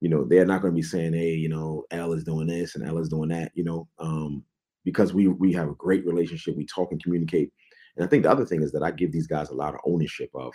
you 0.00 0.08
know, 0.08 0.24
they're 0.24 0.46
not 0.46 0.62
going 0.62 0.72
to 0.72 0.76
be 0.76 0.82
saying, 0.82 1.14
hey, 1.14 1.34
you 1.34 1.48
know, 1.48 1.84
L 1.90 2.12
is 2.12 2.24
doing 2.24 2.46
this 2.46 2.74
and 2.74 2.86
L 2.86 2.98
is 2.98 3.08
doing 3.08 3.28
that, 3.30 3.52
you 3.54 3.64
know, 3.64 3.88
um, 3.98 4.44
because 4.84 5.12
we 5.12 5.28
we 5.28 5.52
have 5.52 5.68
a 5.68 5.74
great 5.74 6.06
relationship. 6.06 6.56
We 6.56 6.66
talk 6.66 6.92
and 6.92 7.02
communicate 7.02 7.52
and 7.96 8.04
I 8.04 8.08
think 8.08 8.24
the 8.24 8.30
other 8.30 8.44
thing 8.44 8.62
is 8.62 8.72
that 8.72 8.82
I 8.82 8.90
give 8.90 9.12
these 9.12 9.26
guys 9.26 9.50
a 9.50 9.54
lot 9.54 9.74
of 9.74 9.80
ownership 9.86 10.30
of, 10.34 10.52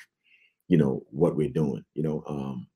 you 0.68 0.78
know, 0.78 1.04
what 1.10 1.36
we're 1.36 1.50
doing. 1.50 1.84
You 1.94 2.04
know, 2.04 2.24
um, 2.28 2.68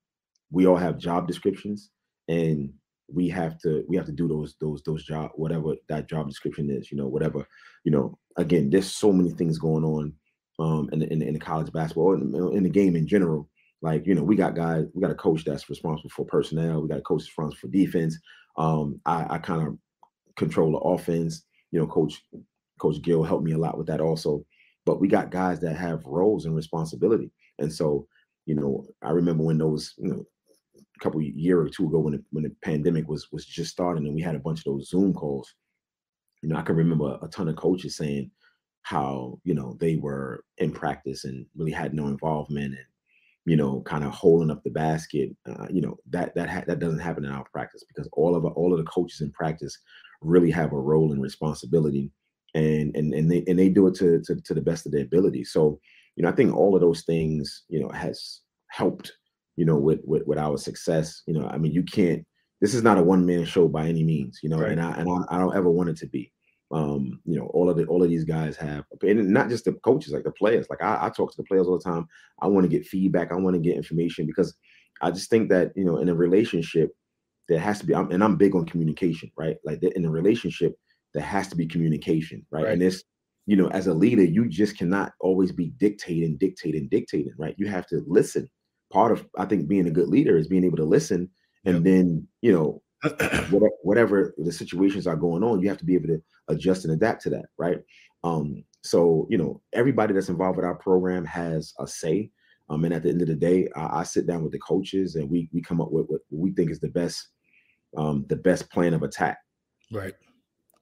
we 0.54 0.66
all 0.68 0.78
have 0.78 0.98
job 0.98 1.28
descriptions, 1.28 1.90
and 2.28 2.72
we 3.12 3.28
have 3.30 3.60
to 3.60 3.84
we 3.88 3.98
have 3.98 4.06
to 4.06 4.12
do 4.12 4.28
those 4.28 4.56
those 4.62 4.82
those 4.84 5.04
job 5.04 5.32
whatever 5.36 5.76
that 5.90 6.08
job 6.08 6.28
description 6.28 6.70
is. 6.70 6.92
You 6.92 6.98
know, 6.98 7.08
whatever. 7.08 7.46
You 7.84 7.92
know, 7.92 8.18
again, 8.38 8.70
there's 8.70 8.92
so 8.92 9.12
many 9.12 9.32
things 9.32 9.58
going 9.58 9.84
on 9.84 10.14
um, 10.60 10.90
in, 10.94 11.02
in, 11.02 11.22
in 11.22 11.34
the 11.34 11.40
college 11.40 11.72
basketball 11.72 12.14
in, 12.14 12.34
in 12.56 12.64
the 12.64 12.70
game 12.70 12.96
in 12.96 13.08
general. 13.08 13.50
Like, 13.82 14.08
you 14.08 14.16
know, 14.16 14.24
we 14.24 14.38
got 14.38 14.56
guys, 14.56 14.86
we 14.94 15.02
got 15.02 15.12
a 15.12 15.16
coach 15.16 15.44
that's 15.44 15.70
responsible 15.70 16.10
for 16.12 16.26
personnel. 16.26 16.82
We 16.82 16.88
got 16.88 17.00
a 17.00 17.02
coach 17.02 17.24
responsible 17.24 17.60
for 17.60 17.68
defense. 17.68 18.18
Um, 18.58 19.02
I, 19.06 19.26
I 19.32 19.38
kind 19.40 19.68
of 19.68 19.78
control 20.38 20.72
the 20.72 20.78
offense. 20.78 21.44
You 21.72 21.80
know, 21.80 21.88
Coach 21.88 22.24
Coach 22.80 23.02
Gill 23.02 23.24
helped 23.24 23.44
me 23.44 23.52
a 23.52 23.58
lot 23.58 23.78
with 23.78 23.88
that 23.88 24.00
also 24.00 24.46
but 24.86 25.00
we 25.00 25.08
got 25.08 25.32
guys 25.32 25.60
that 25.62 25.76
have 25.76 26.06
roles 26.06 26.46
and 26.46 26.56
responsibility. 26.56 27.32
And 27.60 27.72
so, 27.72 28.08
you 28.46 28.56
know, 28.56 28.86
I 29.02 29.12
remember 29.12 29.44
when 29.44 29.58
those, 29.58 29.94
you 29.98 30.10
know, 30.10 30.26
couple 31.04 31.22
year 31.22 31.60
or 31.60 31.70
two 31.70 31.88
ago 31.88 32.00
when 32.00 32.14
the, 32.14 32.24
when 32.32 32.44
the 32.44 32.56
pandemic 32.64 33.08
was 33.08 33.32
was 33.32 33.46
just 33.46 33.72
starting 33.72 34.06
and 34.06 34.16
we 34.16 34.22
had 34.22 34.36
a 34.36 34.40
bunch 34.40 34.60
of 34.60 34.66
those 34.66 34.90
Zoom 34.90 35.14
calls. 35.14 35.54
You 36.42 36.50
know, 36.50 36.58
I 36.58 36.62
can 36.62 36.76
remember 36.76 37.18
a 37.22 37.28
ton 37.28 37.48
of 37.50 37.56
coaches 37.56 37.98
saying 37.98 38.32
how 38.84 39.40
you 39.44 39.54
know 39.54 39.78
they 39.80 39.98
were 39.98 40.44
in 40.58 40.72
practice 40.72 41.26
and 41.26 41.46
really 41.56 41.72
had 41.72 41.94
no 41.94 42.08
involvement 42.08 42.76
and 42.76 42.86
you 43.46 43.56
know 43.56 43.82
kind 43.82 44.04
of 44.04 44.12
holding 44.12 44.52
up 44.52 44.64
the 44.64 44.70
basket. 44.70 45.30
Uh, 45.48 45.68
you 45.70 45.82
know 45.82 45.98
that 46.10 46.34
that 46.36 46.50
ha- 46.50 46.64
that 46.68 46.80
doesn't 46.80 47.00
happen 47.00 47.26
in 47.26 47.32
our 47.32 47.46
practice 47.54 47.84
because 47.88 48.10
all 48.14 48.36
of 48.36 48.46
all 48.46 48.74
of 48.74 48.80
the 48.80 48.86
coaches 48.86 49.22
in 49.22 49.32
practice 49.32 49.78
really 50.22 50.52
have 50.52 50.72
a 50.72 50.80
role 50.80 51.12
and 51.12 51.22
responsibility 51.22 52.12
and 52.56 52.96
and 52.96 53.14
and 53.14 53.32
they 53.32 53.44
and 53.48 53.58
they 53.58 53.70
do 53.70 53.88
it 53.88 53.96
to, 53.96 54.22
to 54.22 54.36
to 54.42 54.54
the 54.54 54.62
best 54.62 54.86
of 54.86 54.92
their 54.92 55.04
ability. 55.04 55.44
So, 55.44 55.80
you 56.16 56.24
know, 56.24 56.30
I 56.30 56.34
think 56.34 56.56
all 56.56 56.76
of 56.76 56.82
those 56.82 57.04
things, 57.04 57.64
you 57.68 57.80
know, 57.80 57.90
has 57.90 58.42
helped 58.70 59.14
you 59.56 59.66
know, 59.66 59.78
with 59.78 60.02
with, 60.04 60.26
with 60.26 60.38
our 60.38 60.58
success. 60.58 61.22
You 61.26 61.34
know, 61.34 61.48
I 61.48 61.58
mean, 61.58 61.72
you 61.72 61.84
can't. 61.84 62.26
This 62.62 62.74
is 62.74 62.84
not 62.84 62.98
a 62.98 63.04
one 63.04 63.26
man 63.26 63.46
show 63.46 63.68
by 63.68 63.88
any 63.88 64.04
means. 64.04 64.40
You 64.44 64.50
know, 64.50 64.60
right. 64.60 64.72
and 64.72 64.82
I 64.82 64.92
and 64.94 65.10
I, 65.10 65.36
I 65.36 65.40
don't 65.40 65.56
ever 65.56 65.70
want 65.70 65.90
it 65.90 65.98
to 65.98 66.08
be. 66.08 66.32
Um, 66.72 67.20
you 67.26 67.38
know, 67.38 67.46
all 67.48 67.70
of 67.70 67.78
the 67.78 67.86
all 67.86 68.04
of 68.04 68.10
these 68.10 68.24
guys 68.24 68.58
have, 68.58 68.86
and 69.04 69.30
not 69.30 69.50
just 69.50 69.66
the 69.66 69.74
coaches, 69.74 70.12
like 70.12 70.24
the 70.24 70.32
players. 70.32 70.68
Like 70.70 70.82
I, 70.82 71.06
I 71.06 71.10
talk 71.10 71.32
to 71.32 71.38
the 71.38 71.44
players 71.44 71.68
all 71.68 71.78
the 71.78 71.84
time. 71.84 72.08
I 72.42 72.48
want 72.48 72.64
to 72.64 72.70
get 72.70 72.88
feedback. 72.88 73.32
I 73.32 73.36
want 73.36 73.56
to 73.56 73.62
get 73.62 73.76
information 73.76 74.26
because 74.26 74.56
I 75.02 75.12
just 75.12 75.30
think 75.30 75.50
that 75.50 75.72
you 75.76 75.84
know, 75.84 75.98
in 75.98 76.10
a 76.10 76.16
relationship, 76.16 76.92
there 77.48 77.60
has 77.60 77.80
to 77.80 77.86
be. 77.86 77.94
I'm, 77.94 78.10
and 78.12 78.24
I'm 78.24 78.38
big 78.38 78.56
on 78.56 78.66
communication, 78.66 79.32
right? 79.38 79.58
Like 79.64 79.84
in 79.84 80.06
a 80.06 80.10
relationship, 80.10 80.76
there 81.14 81.24
has 81.24 81.48
to 81.50 81.56
be 81.56 81.68
communication, 81.68 82.46
right? 82.52 82.64
right. 82.64 82.74
And 82.74 82.82
this, 82.82 83.04
you 83.46 83.56
know, 83.56 83.68
as 83.70 83.88
a 83.88 83.94
leader, 83.94 84.24
you 84.24 84.48
just 84.48 84.78
cannot 84.78 85.14
always 85.20 85.52
be 85.52 85.74
dictating, 85.78 86.38
dictating, 86.38 86.88
dictating, 86.90 87.34
right? 87.38 87.56
You 87.58 87.68
have 87.68 87.88
to 87.88 88.04
listen. 88.08 88.50
Part 88.94 89.12
of 89.12 89.28
I 89.36 89.46
think 89.46 89.68
being 89.68 89.88
a 89.88 89.92
good 89.92 90.08
leader 90.08 90.38
is 90.38 90.48
being 90.48 90.64
able 90.64 90.78
to 90.78 90.84
listen, 90.84 91.28
and 91.66 91.78
yep. 91.78 91.84
then 91.84 92.28
you 92.42 92.52
know 92.52 92.82
whatever, 93.50 93.70
whatever 93.82 94.36
the 94.38 94.52
situations 94.52 95.08
are 95.08 95.16
going 95.16 95.44
on, 95.44 95.60
you 95.60 95.68
have 95.68 95.80
to 95.80 95.86
be 95.86 95.96
able 95.96 96.10
to 96.10 96.22
adjust 96.48 96.86
and 96.86 96.94
adapt 96.94 97.24
to 97.24 97.32
that, 97.32 97.46
right? 97.58 97.80
Um, 98.24 98.64
so 98.84 99.26
you 99.32 99.38
know, 99.40 99.62
everybody 99.74 100.14
that's 100.14 100.30
involved 100.30 100.58
with 100.58 100.66
our 100.66 100.76
program 100.76 101.26
has 101.26 101.74
a 101.80 101.88
say. 101.88 102.30
Um, 102.70 102.86
and 102.86 102.94
at 102.94 103.02
the 103.02 103.10
end 103.10 103.22
of 103.24 103.28
the 103.28 103.36
day, 103.36 103.68
I, 103.76 104.02
I 104.02 104.04
sit 104.04 104.28
down 104.28 104.44
with 104.44 104.52
the 104.52 104.60
coaches 104.60 105.16
and 105.16 105.28
we 105.28 105.50
we 105.52 105.60
come 105.60 105.82
up 105.82 105.92
with 105.92 106.06
what 106.06 106.22
we 106.30 106.52
think 106.52 106.70
is 106.70 106.80
the 106.80 106.90
best 106.90 107.30
um, 107.98 108.26
the 108.30 108.36
best 108.36 108.70
plan 108.70 108.94
of 108.94 109.02
attack. 109.02 109.40
Right. 109.92 110.14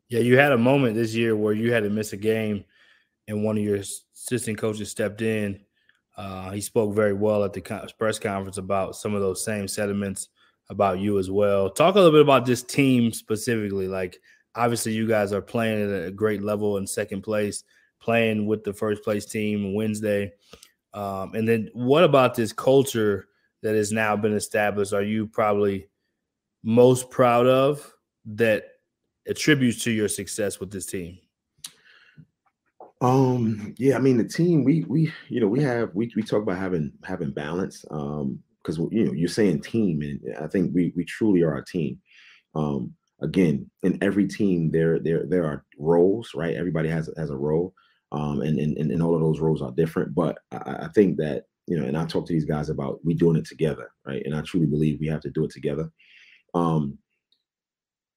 Yeah, 0.10 0.20
you 0.20 0.38
had 0.38 0.52
a 0.52 0.58
moment 0.58 0.96
this 0.96 1.16
year 1.16 1.38
where 1.38 1.54
you 1.54 1.72
had 1.72 1.84
to 1.84 1.90
miss 1.90 2.12
a 2.12 2.18
game, 2.18 2.66
and 3.30 3.44
one 3.46 3.58
of 3.58 3.64
your 3.64 3.78
assistant 3.78 4.58
coaches 4.58 4.92
stepped 4.92 5.22
in. 5.22 5.62
Uh, 6.18 6.52
he 6.52 6.62
spoke 6.62 6.94
very 6.94 7.14
well 7.14 7.44
at 7.44 7.54
the 7.54 7.62
press 7.98 8.20
conference 8.20 8.58
about 8.58 8.96
some 8.96 9.16
of 9.16 9.22
those 9.22 9.44
same 9.44 9.68
sentiments 9.68 10.30
about 10.70 11.00
you 11.00 11.20
as 11.20 11.30
well. 11.30 11.70
Talk 11.70 11.96
a 11.96 11.98
little 11.98 12.12
bit 12.12 12.22
about 12.22 12.46
this 12.46 12.64
team 12.64 13.12
specifically. 13.12 13.88
Like, 13.88 14.20
obviously, 14.56 14.94
you 14.94 15.08
guys 15.08 15.34
are 15.34 15.42
playing 15.42 15.84
at 15.84 16.08
a 16.08 16.12
great 16.12 16.42
level 16.42 16.78
in 16.78 16.88
second 16.88 17.22
place, 17.22 17.64
playing 18.02 18.46
with 18.46 18.64
the 18.64 18.74
first 18.74 19.04
place 19.04 19.26
team 19.26 19.74
Wednesday. 19.74 20.32
Um, 20.94 21.34
and 21.36 21.48
then, 21.48 21.70
what 21.74 22.04
about 22.04 22.36
this 22.36 22.54
culture 22.54 23.28
that 23.62 23.76
has 23.76 23.92
now 23.92 24.16
been 24.16 24.34
established? 24.34 24.94
Are 24.94 25.04
you 25.04 25.28
probably 25.28 25.88
most 26.64 27.10
proud 27.10 27.48
of 27.48 27.94
that 28.26 28.66
attributes 29.28 29.84
to 29.84 29.92
your 29.92 30.08
success 30.08 30.60
with 30.60 30.72
this 30.72 30.86
team? 30.86 31.18
Um, 33.02 33.74
yeah, 33.78 33.96
I 33.96 34.00
mean 34.00 34.18
the 34.18 34.24
team, 34.28 34.64
we 34.64 34.86
we 34.88 35.12
you 35.30 35.42
know, 35.42 35.48
we 35.48 35.62
have 35.64 35.90
we 35.96 36.12
we 36.16 36.22
talk 36.22 36.44
about 36.44 36.58
having 36.60 36.92
having 37.04 37.32
balance. 37.32 37.84
Um, 37.92 38.40
because 38.64 38.78
you 38.92 39.06
know, 39.06 39.14
you're 39.14 39.28
saying 39.28 39.62
team, 39.62 40.02
and 40.04 40.22
I 40.40 40.46
think 40.48 40.72
we 40.76 40.94
we 40.96 41.04
truly 41.06 41.42
are 41.42 41.58
a 41.58 41.66
team. 41.66 42.00
Um, 42.56 42.94
again, 43.22 43.70
in 43.84 43.98
every 44.04 44.28
team 44.28 44.72
there 44.72 45.00
there 45.00 45.26
there 45.28 45.46
are 45.46 45.66
roles, 45.80 46.32
right? 46.36 46.56
Everybody 46.56 46.90
has 46.90 47.10
has 47.18 47.32
a 47.32 47.38
role. 47.38 47.74
Um, 48.14 48.42
and, 48.42 48.60
and 48.60 48.78
and 48.92 49.02
all 49.04 49.16
of 49.16 49.22
those 49.22 49.40
roles 49.40 49.62
are 49.64 49.72
different. 49.72 50.14
But 50.14 50.38
I, 50.52 50.86
I 50.86 50.90
think 50.94 51.18
that 51.18 51.46
you 51.68 51.80
know, 51.80 51.88
and 51.88 51.98
I 51.98 52.06
talk 52.06 52.28
to 52.28 52.34
these 52.34 52.46
guys 52.46 52.70
about 52.70 53.00
we 53.06 53.16
doing 53.16 53.38
it 53.38 53.46
together, 53.46 53.92
right? 54.06 54.22
And 54.26 54.36
I 54.36 54.42
truly 54.42 54.68
believe 54.68 55.00
we 55.00 55.08
have 55.08 55.22
to 55.22 55.32
do 55.32 55.46
it 55.46 55.52
together. 55.52 55.92
Um, 56.54 57.00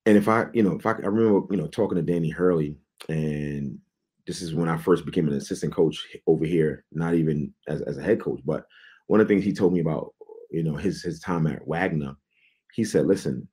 and 0.07 0.17
if 0.17 0.29
I, 0.29 0.47
you 0.53 0.63
know, 0.63 0.73
if 0.77 0.87
I, 0.87 0.91
I 0.93 1.07
remember, 1.07 1.47
you 1.55 1.61
know, 1.61 1.67
talking 1.69 1.97
to 1.97 2.03
Danny 2.03 2.31
Hurley, 2.31 2.77
and 3.09 3.79
this 4.27 4.43
is 4.43 4.55
when 4.55 4.69
I 4.69 4.79
first 4.79 5.05
became 5.05 5.29
an 5.29 5.35
assistant 5.35 5.75
coach 5.75 6.03
over 6.27 6.45
here, 6.45 6.85
not 6.93 7.15
even 7.15 7.53
as, 7.69 7.83
as 7.83 7.99
a 7.99 8.03
head 8.03 8.21
coach, 8.21 8.41
but 8.45 8.65
one 9.07 9.21
of 9.21 9.29
the 9.29 9.35
things 9.35 9.45
he 9.45 9.53
told 9.53 9.73
me 9.73 9.81
about, 9.81 10.15
you 10.51 10.63
know, 10.63 10.77
his 10.77 11.03
his 11.03 11.21
time 11.21 11.47
at 11.47 11.67
Wagner, 11.67 12.15
he 12.75 12.85
said, 12.85 13.07
listen, 13.07 13.47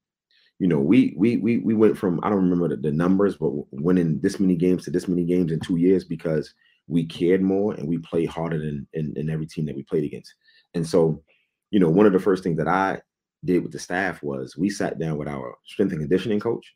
you 0.59 0.67
know, 0.67 0.79
we 0.79 1.13
we 1.17 1.37
we 1.37 1.57
we 1.57 1.73
went 1.73 1.97
from 1.97 2.19
I 2.23 2.29
don't 2.29 2.43
remember 2.43 2.69
the, 2.69 2.77
the 2.77 2.91
numbers, 2.91 3.35
but 3.35 3.51
winning 3.71 4.19
this 4.21 4.39
many 4.39 4.55
games 4.55 4.85
to 4.85 4.91
this 4.91 5.07
many 5.07 5.25
games 5.25 5.51
in 5.51 5.59
two 5.59 5.77
years 5.77 6.05
because 6.05 6.53
we 6.87 7.05
cared 7.05 7.41
more 7.41 7.73
and 7.73 7.87
we 7.87 7.97
played 7.99 8.29
harder 8.29 8.59
than 8.59 8.87
in, 8.93 9.13
in 9.15 9.29
every 9.29 9.45
team 9.45 9.65
that 9.65 9.75
we 9.75 9.83
played 9.83 10.03
against. 10.03 10.33
And 10.73 10.87
so, 10.87 11.23
you 11.69 11.79
know, 11.79 11.89
one 11.89 12.05
of 12.05 12.13
the 12.13 12.19
first 12.19 12.43
things 12.43 12.57
that 12.57 12.67
I 12.67 13.01
did 13.43 13.63
with 13.63 13.71
the 13.71 13.79
staff 13.79 14.21
was 14.21 14.57
we 14.57 14.69
sat 14.69 14.99
down 14.99 15.17
with 15.17 15.27
our 15.27 15.55
strength 15.65 15.91
and 15.91 16.01
conditioning 16.01 16.39
coach 16.39 16.73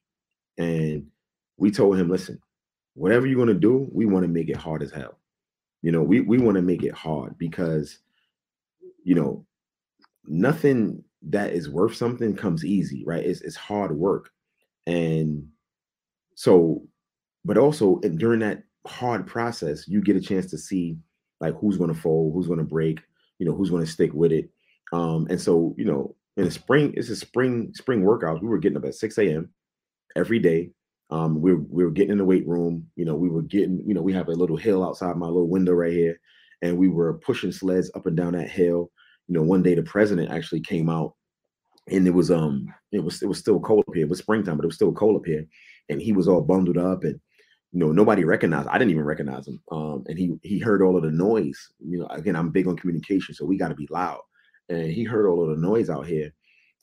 and 0.57 1.05
we 1.57 1.71
told 1.71 1.97
him, 1.97 2.09
listen, 2.09 2.39
whatever 2.95 3.27
you're 3.27 3.35
going 3.35 3.47
to 3.47 3.53
do, 3.53 3.87
we 3.91 4.05
want 4.05 4.23
to 4.23 4.31
make 4.31 4.49
it 4.49 4.57
hard 4.57 4.81
as 4.81 4.91
hell. 4.91 5.19
You 5.81 5.91
know, 5.91 6.01
we, 6.01 6.21
we 6.21 6.39
want 6.39 6.55
to 6.55 6.61
make 6.61 6.83
it 6.83 6.93
hard 6.93 7.37
because, 7.37 7.99
you 9.03 9.13
know, 9.13 9.45
nothing 10.25 11.03
that 11.29 11.53
is 11.53 11.69
worth 11.69 11.95
something 11.95 12.35
comes 12.35 12.65
easy, 12.65 13.03
right? 13.05 13.23
It's, 13.23 13.41
it's 13.41 13.55
hard 13.55 13.95
work. 13.95 14.31
And 14.87 15.47
so, 16.35 16.83
but 17.43 17.57
also 17.57 17.99
during 17.99 18.39
that 18.39 18.63
hard 18.87 19.27
process, 19.27 19.87
you 19.87 20.01
get 20.01 20.15
a 20.15 20.21
chance 20.21 20.47
to 20.47 20.57
see 20.57 20.97
like 21.41 21.55
who's 21.59 21.77
going 21.77 21.93
to 21.93 21.99
fold, 21.99 22.33
who's 22.33 22.47
going 22.47 22.59
to 22.59 22.65
break, 22.65 23.01
you 23.39 23.45
know, 23.45 23.53
who's 23.53 23.69
going 23.69 23.85
to 23.85 23.91
stick 23.91 24.13
with 24.13 24.31
it. 24.31 24.49
Um, 24.93 25.27
and 25.29 25.39
so, 25.39 25.75
you 25.77 25.85
know, 25.85 26.15
in 26.37 26.45
the 26.45 26.51
spring, 26.51 26.93
it's 26.95 27.09
a 27.09 27.15
spring 27.15 27.71
spring 27.73 28.01
workouts. 28.01 28.41
We 28.41 28.47
were 28.47 28.57
getting 28.57 28.77
up 28.77 28.85
at 28.85 28.95
6 28.95 29.17
a.m. 29.19 29.49
every 30.15 30.39
day. 30.39 30.71
Um, 31.09 31.39
we 31.41 31.53
were, 31.53 31.61
we 31.69 31.83
were 31.83 31.91
getting 31.91 32.11
in 32.11 32.17
the 32.17 32.25
weight 32.25 32.47
room. 32.47 32.87
You 32.95 33.05
know, 33.05 33.15
we 33.15 33.29
were 33.29 33.43
getting, 33.43 33.83
you 33.85 33.93
know, 33.93 34.01
we 34.01 34.13
have 34.13 34.27
a 34.27 34.33
little 34.33 34.57
hill 34.57 34.83
outside 34.83 35.17
my 35.17 35.27
little 35.27 35.47
window 35.47 35.73
right 35.73 35.91
here, 35.91 36.19
and 36.61 36.77
we 36.77 36.87
were 36.87 37.15
pushing 37.19 37.51
sleds 37.51 37.91
up 37.95 38.05
and 38.05 38.17
down 38.17 38.33
that 38.33 38.49
hill. 38.49 38.91
You 39.27 39.35
know, 39.35 39.43
one 39.43 39.63
day 39.63 39.75
the 39.75 39.83
president 39.83 40.31
actually 40.31 40.61
came 40.61 40.89
out, 40.89 41.13
and 41.89 42.07
it 42.07 42.11
was 42.11 42.31
um, 42.31 42.67
it 42.91 43.03
was 43.03 43.21
it 43.21 43.27
was 43.27 43.37
still 43.37 43.59
cold 43.59 43.85
up 43.87 43.93
here. 43.93 44.05
It 44.05 44.09
was 44.09 44.19
springtime, 44.19 44.57
but 44.57 44.65
it 44.65 44.67
was 44.67 44.75
still 44.75 44.93
cold 44.93 45.17
up 45.17 45.25
here, 45.25 45.45
and 45.89 46.01
he 46.01 46.11
was 46.11 46.27
all 46.27 46.41
bundled 46.41 46.77
up, 46.77 47.03
and 47.03 47.19
you 47.71 47.79
know, 47.79 47.91
nobody 47.91 48.23
recognized. 48.23 48.69
I 48.69 48.77
didn't 48.77 48.91
even 48.91 49.03
recognize 49.03 49.47
him. 49.47 49.61
Um, 49.71 50.03
and 50.07 50.17
he 50.17 50.33
he 50.41 50.59
heard 50.59 50.81
all 50.81 50.97
of 50.97 51.03
the 51.03 51.11
noise. 51.11 51.59
You 51.79 51.99
know, 51.99 52.07
again, 52.07 52.35
I'm 52.35 52.49
big 52.49 52.67
on 52.67 52.77
communication, 52.77 53.35
so 53.35 53.45
we 53.45 53.57
got 53.57 53.69
to 53.69 53.75
be 53.75 53.87
loud 53.91 54.21
and 54.69 54.91
he 54.91 55.03
heard 55.03 55.27
all 55.27 55.43
of 55.43 55.49
the 55.49 55.61
noise 55.61 55.89
out 55.89 56.07
here 56.07 56.31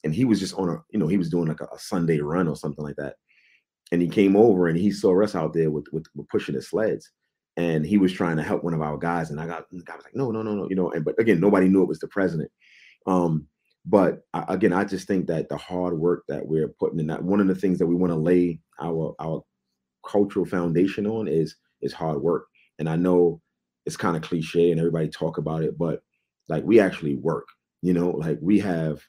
and 0.05 0.15
he 0.15 0.25
was 0.25 0.41
just 0.41 0.55
on 0.55 0.69
a 0.69 0.77
you 0.91 0.99
know 0.99 1.07
he 1.07 1.19
was 1.19 1.31
doing 1.31 1.47
like 1.47 1.61
a, 1.61 1.69
a, 1.73 1.79
sunday 1.79 2.19
run 2.19 2.49
or 2.49 2.57
something 2.57 2.85
like 2.85 2.97
that 2.97 3.17
and 3.93 4.03
he 4.03 4.09
came 4.09 4.37
over 4.37 4.67
and 4.67 4.77
he 4.77 4.91
saw 4.91 5.23
us 5.23 5.37
out 5.37 5.53
there 5.53 5.71
with, 5.71 5.87
with, 5.93 6.07
with 6.17 6.29
pushing 6.29 6.57
the 6.57 6.63
sleds. 6.63 7.11
And 7.57 7.87
he 7.87 7.99
was 7.99 8.13
trying 8.13 8.39
to 8.39 8.43
help 8.43 8.65
one 8.65 8.75
of 8.75 8.81
our 8.81 8.97
guys 8.97 9.31
and 9.31 9.39
i 9.39 9.47
got 9.47 9.71
the 9.71 9.83
guy 9.85 9.95
was 9.95 10.05
like 10.05 10.17
no 10.17 10.31
no 10.31 10.43
no 10.43 10.55
no 10.55 10.67
you 10.71 10.77
know 10.77 10.91
and 10.91 11.05
but 11.05 11.21
again 11.21 11.39
nobody 11.39 11.69
knew 11.69 11.83
it 11.83 11.89
was 11.89 12.01
the 12.01 12.09
president. 12.09 12.51
Um 13.07 13.47
but 13.85 14.23
I, 14.33 14.45
again 14.49 14.73
i 14.73 14.85
just 14.85 15.07
think 15.07 15.27
that 15.27 15.51
the 15.51 15.59
hard 15.59 15.99
work 15.99 16.25
that 16.29 16.47
we're 16.47 16.69
putting 16.69 16.99
in 17.01 17.09
that 17.09 17.23
one 17.23 17.41
of 17.41 17.49
the 17.49 17.55
things 17.55 17.79
that 17.79 17.87
we 17.87 17.95
want 17.95 18.13
to 18.13 18.19
lay 18.19 18.61
our 18.81 19.15
our 19.21 19.43
cultural 20.09 20.47
foundation 20.47 21.07
on 21.07 21.29
is 21.29 21.57
is 21.83 21.93
hard 21.93 22.23
work. 22.23 22.47
And 22.79 22.89
i 22.89 22.97
know 22.97 23.43
it's 23.85 23.97
kind 23.99 24.17
of 24.17 24.23
cliche 24.23 24.71
and 24.71 24.81
everybody 24.81 25.09
talk 25.09 25.37
about 25.39 25.63
it 25.63 25.77
but 25.77 26.03
like 26.49 26.65
we 26.65 26.81
actually 26.81 27.17
work 27.17 27.47
you 27.83 27.93
know, 27.93 28.11
like 28.11 28.39
we 28.41 28.61
have, 28.61 29.03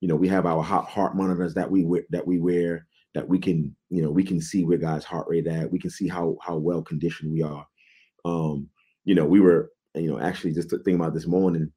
you 0.00 0.08
know, 0.08 0.16
we 0.16 0.28
have 0.28 0.46
our 0.46 0.62
heart, 0.62 0.86
heart 0.86 1.16
monitors 1.16 1.54
that 1.54 1.70
we 1.70 1.86
that 2.10 2.26
we 2.26 2.38
wear 2.38 2.86
that 3.16 3.26
we 3.26 3.38
can, 3.38 3.74
you 3.88 4.02
know, 4.02 4.10
we 4.10 4.22
can 4.22 4.42
see 4.42 4.62
where 4.62 4.76
guys' 4.76 5.02
heart 5.02 5.26
rate 5.26 5.46
at. 5.46 5.72
We 5.72 5.78
can 5.78 5.88
see 5.88 6.06
how 6.06 6.36
how 6.42 6.58
well 6.58 6.82
conditioned 6.82 7.32
we 7.32 7.42
are. 7.42 7.66
Um, 8.26 8.68
you 9.06 9.14
know, 9.14 9.24
we 9.24 9.40
were, 9.40 9.70
you 9.94 10.10
know, 10.10 10.20
actually 10.20 10.52
just 10.52 10.68
thinking 10.68 10.96
about 10.96 11.14
this 11.14 11.26
morning, 11.26 11.72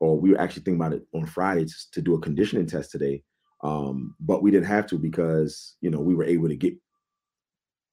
or 0.00 0.18
we 0.18 0.32
were 0.32 0.40
actually 0.40 0.64
thinking 0.64 0.80
about 0.80 0.94
it 0.94 1.06
on 1.14 1.26
Friday 1.26 1.66
to 1.92 2.02
do 2.02 2.14
a 2.14 2.20
conditioning 2.20 2.66
test 2.66 2.90
today. 2.90 3.22
Um, 3.62 4.16
but 4.18 4.42
we 4.42 4.50
didn't 4.50 4.66
have 4.66 4.88
to 4.88 4.98
because 4.98 5.76
you 5.80 5.90
know 5.90 6.00
we 6.00 6.16
were 6.16 6.24
able 6.24 6.48
to 6.48 6.56
get 6.56 6.74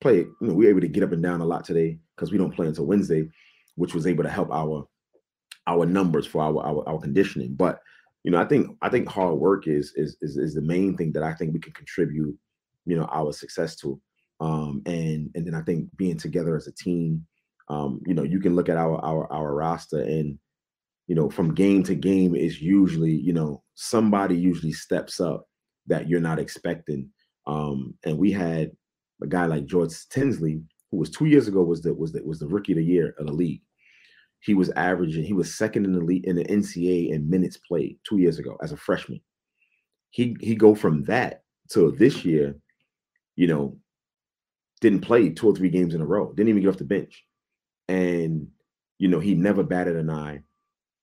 play. 0.01 0.17
You 0.17 0.35
know, 0.41 0.55
we 0.55 0.65
were 0.65 0.71
able 0.71 0.81
to 0.81 0.87
get 0.87 1.03
up 1.03 1.11
and 1.11 1.21
down 1.21 1.41
a 1.41 1.45
lot 1.45 1.65
today 1.65 1.99
because 2.15 2.31
we 2.31 2.39
don't 2.39 2.55
play 2.55 2.65
until 2.65 2.87
Wednesday, 2.87 3.29
which 3.75 3.93
was 3.93 4.07
able 4.07 4.23
to 4.23 4.29
help 4.31 4.49
our 4.49 4.87
our 5.67 5.85
numbers 5.85 6.25
for 6.25 6.41
our, 6.41 6.57
our, 6.65 6.89
our 6.89 6.99
conditioning. 6.99 7.53
But 7.53 7.79
you 8.23 8.31
know, 8.31 8.39
I 8.39 8.45
think 8.45 8.75
I 8.81 8.89
think 8.89 9.07
hard 9.07 9.35
work 9.35 9.67
is 9.67 9.93
is 9.95 10.17
is, 10.23 10.37
is 10.37 10.55
the 10.55 10.61
main 10.61 10.97
thing 10.97 11.11
that 11.11 11.21
I 11.21 11.35
think 11.35 11.53
we 11.53 11.59
can 11.59 11.73
contribute, 11.73 12.35
you 12.87 12.97
know, 12.97 13.07
our 13.11 13.31
success 13.33 13.75
to. 13.77 13.99
Um, 14.39 14.81
and 14.85 15.29
and 15.35 15.45
then 15.45 15.55
I 15.55 15.61
think 15.61 15.89
being 15.97 16.17
together 16.17 16.55
as 16.55 16.67
a 16.67 16.71
team, 16.71 17.25
um, 17.69 18.01
you 18.05 18.13
know, 18.13 18.23
you 18.23 18.39
can 18.39 18.55
look 18.55 18.69
at 18.69 18.77
our 18.77 19.03
our 19.03 19.31
our 19.31 19.53
roster 19.53 19.99
and 19.99 20.37
you 21.07 21.15
know, 21.15 21.29
from 21.29 21.55
game 21.55 21.83
to 21.83 21.95
game 21.95 22.35
is 22.35 22.61
usually, 22.61 23.13
you 23.13 23.31
know, 23.31 23.63
somebody 23.75 24.37
usually 24.37 24.73
steps 24.73 25.21
up 25.21 25.47
that 25.85 26.09
you're 26.09 26.19
not 26.19 26.37
expecting. 26.37 27.09
Um, 27.45 27.93
and 28.03 28.17
we 28.17 28.29
had 28.29 28.71
a 29.23 29.27
guy 29.27 29.45
like 29.45 29.67
George 29.67 29.93
Tinsley, 30.09 30.61
who 30.91 30.97
was 30.97 31.09
two 31.09 31.25
years 31.25 31.47
ago 31.47 31.63
was 31.63 31.81
the 31.81 31.93
was 31.93 32.11
the 32.11 32.23
was 32.23 32.39
the 32.39 32.47
rookie 32.47 32.73
of 32.73 32.77
the 32.77 32.83
year 32.83 33.15
of 33.19 33.27
the 33.27 33.33
league 33.33 33.61
he 34.39 34.53
was 34.53 34.69
averaging, 34.71 35.23
he 35.23 35.33
was 35.33 35.55
second 35.55 35.85
in 35.85 35.93
the 35.93 36.03
league 36.03 36.25
in 36.25 36.35
the 36.35 36.45
NCAA 36.45 37.09
in 37.11 37.29
minutes 37.29 37.57
played 37.57 37.97
two 38.07 38.17
years 38.17 38.39
ago 38.39 38.57
as 38.61 38.71
a 38.71 38.77
freshman. 38.77 39.19
He 40.11 40.35
he 40.39 40.55
go 40.55 40.75
from 40.75 41.03
that 41.05 41.41
to 41.71 41.91
this 41.91 42.23
year, 42.23 42.55
you 43.37 43.47
know, 43.47 43.77
didn't 44.81 45.01
play 45.01 45.29
two 45.29 45.47
or 45.47 45.55
three 45.55 45.69
games 45.69 45.95
in 45.95 46.01
a 46.01 46.05
row, 46.05 46.33
didn't 46.33 46.49
even 46.49 46.61
get 46.63 46.69
off 46.69 46.77
the 46.77 46.85
bench. 46.85 47.23
And 47.87 48.49
you 48.99 49.07
know, 49.07 49.19
he 49.21 49.35
never 49.35 49.63
batted 49.63 49.95
an 49.95 50.09
eye. 50.09 50.41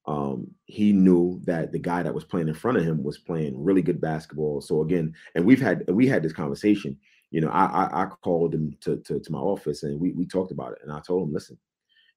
um, 0.06 0.48
he 0.66 0.92
knew 0.92 1.40
that 1.44 1.72
the 1.72 1.78
guy 1.78 2.02
that 2.02 2.14
was 2.14 2.24
playing 2.24 2.48
in 2.48 2.54
front 2.54 2.76
of 2.76 2.84
him 2.84 3.02
was 3.02 3.18
playing 3.18 3.62
really 3.62 3.82
good 3.82 4.00
basketball. 4.00 4.60
So 4.60 4.82
again, 4.82 5.14
and 5.34 5.44
we've 5.44 5.60
had 5.60 5.90
we 5.90 6.06
had 6.06 6.22
this 6.22 6.32
conversation. 6.32 6.98
You 7.30 7.40
know, 7.40 7.48
I 7.48 7.64
I, 7.66 8.02
I 8.02 8.06
called 8.22 8.54
him 8.54 8.76
to, 8.82 8.98
to, 8.98 9.18
to 9.20 9.32
my 9.32 9.38
office 9.38 9.82
and 9.82 9.98
we 9.98 10.12
we 10.12 10.26
talked 10.26 10.52
about 10.52 10.72
it, 10.72 10.78
and 10.82 10.92
I 10.92 11.00
told 11.00 11.26
him, 11.28 11.32
listen, 11.32 11.58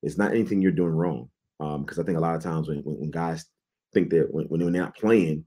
it's 0.04 0.18
not 0.18 0.32
anything 0.32 0.62
you're 0.62 0.72
doing 0.72 0.92
wrong. 0.92 1.30
Because 1.60 1.98
um, 1.98 2.04
I 2.04 2.06
think 2.06 2.18
a 2.18 2.22
lot 2.22 2.36
of 2.36 2.44
times 2.44 2.68
when, 2.68 2.80
when, 2.80 3.00
when 3.00 3.12
guys 3.12 3.46
think 3.94 4.10
that 4.12 4.28
when, 4.32 4.46
when 4.48 4.60
they're 4.60 4.82
not 4.82 4.96
playing, 4.96 5.46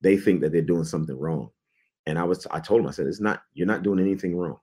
they 0.00 0.16
think 0.16 0.40
that 0.40 0.50
they're 0.52 0.62
doing 0.62 0.84
something 0.84 1.16
wrong. 1.16 1.50
And 2.06 2.18
I 2.18 2.24
was 2.24 2.46
I 2.50 2.60
told 2.60 2.80
him 2.80 2.88
I 2.88 2.90
said 2.90 3.06
it's 3.06 3.20
not 3.20 3.42
you're 3.54 3.66
not 3.66 3.82
doing 3.82 4.00
anything 4.00 4.36
wrong. 4.36 4.58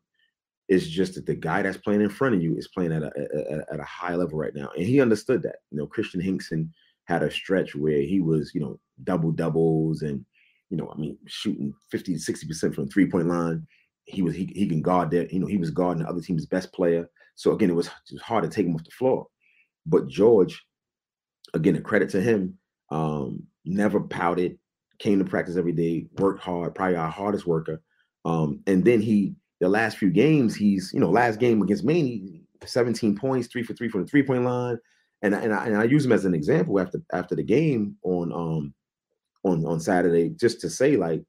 It's 0.68 0.88
just 0.88 1.16
that 1.16 1.26
the 1.26 1.36
guy 1.36 1.64
that's 1.64 1.78
playing 1.78 2.02
in 2.02 2.10
front 2.10 2.36
of 2.36 2.44
you 2.44 2.56
is 2.56 2.68
playing 2.68 2.92
at 2.94 3.02
a, 3.02 3.12
a, 3.16 3.74
at 3.74 3.80
a 3.80 3.84
high 3.84 4.14
level 4.14 4.38
right 4.38 4.54
now, 4.54 4.70
and 4.76 4.86
he 4.86 5.02
understood 5.02 5.42
that. 5.44 5.58
You 5.72 5.80
know, 5.80 5.88
Christian 5.88 6.22
Hinckson 6.22 6.70
had 7.10 7.24
a 7.24 7.32
stretch 7.32 7.76
where 7.76 8.02
he 8.02 8.22
was, 8.22 8.52
you 8.54 8.62
know, 8.62 8.80
double 9.04 9.32
doubles 9.32 10.04
and, 10.04 10.24
you 10.70 10.78
know, 10.78 10.94
I 10.96 10.98
mean, 11.00 11.18
shooting 11.26 11.74
50 11.90 12.14
to 12.14 12.20
60% 12.20 12.76
from 12.76 12.88
three 12.88 13.10
point 13.10 13.28
line. 13.28 13.66
He 14.06 14.22
was, 14.22 14.36
he, 14.36 14.46
he 14.56 14.68
can 14.68 14.84
guard 14.84 15.10
that, 15.12 15.34
you 15.34 15.40
know, 15.40 15.48
he 15.48 15.58
was 15.58 15.72
guarding 15.72 16.04
the 16.04 16.10
other 16.10 16.22
team's 16.22 16.46
best 16.46 16.72
player. 16.72 17.10
So 17.34 17.52
again, 17.54 17.72
it 17.72 17.76
was, 17.76 17.88
it 17.88 18.14
was 18.14 18.22
hard 18.22 18.44
to 18.44 18.50
take 18.50 18.68
him 18.68 18.76
off 18.76 18.84
the 18.84 18.92
floor. 18.92 19.26
But 19.88 20.08
George, 20.08 20.64
again, 21.56 21.76
a 21.76 21.82
credit 21.82 22.10
to 22.12 22.22
him, 22.22 22.60
um, 22.92 23.44
never 23.66 24.00
pouted, 24.00 24.60
came 25.00 25.20
to 25.20 25.26
practice 25.26 25.58
every 25.58 25.72
day, 25.72 26.08
worked 26.18 26.42
hard, 26.42 26.76
probably 26.76 26.96
our 26.96 27.10
hardest 27.12 27.48
worker. 27.48 27.82
Um, 28.26 28.62
and 28.68 28.84
then 28.84 29.02
he, 29.02 29.36
the 29.60 29.70
last 29.70 29.98
few 29.98 30.10
games, 30.10 30.56
he's, 30.56 30.92
you 30.94 31.00
know, 31.00 31.10
last 31.10 31.40
game 31.40 31.62
against 31.62 31.84
Maine, 31.84 32.44
17 32.64 33.18
points, 33.18 33.48
three 33.48 33.64
for 33.64 33.74
three 33.74 33.90
from 33.90 34.02
the 34.02 34.08
three 34.08 34.24
point 34.24 34.44
line 34.44 34.78
and 35.22 35.34
and 35.34 35.54
I, 35.54 35.66
and 35.66 35.78
I 35.78 35.84
use 35.84 36.06
him 36.06 36.12
as 36.12 36.26
an 36.26 36.34
example 36.34 36.80
after 36.80 37.02
after 37.14 37.36
the 37.36 37.44
game 37.44 37.96
on 38.04 38.32
um 38.32 38.74
on 39.44 39.66
on 39.66 39.80
Saturday 39.80 40.30
just 40.30 40.62
to 40.62 40.70
say 40.70 40.96
like 40.96 41.24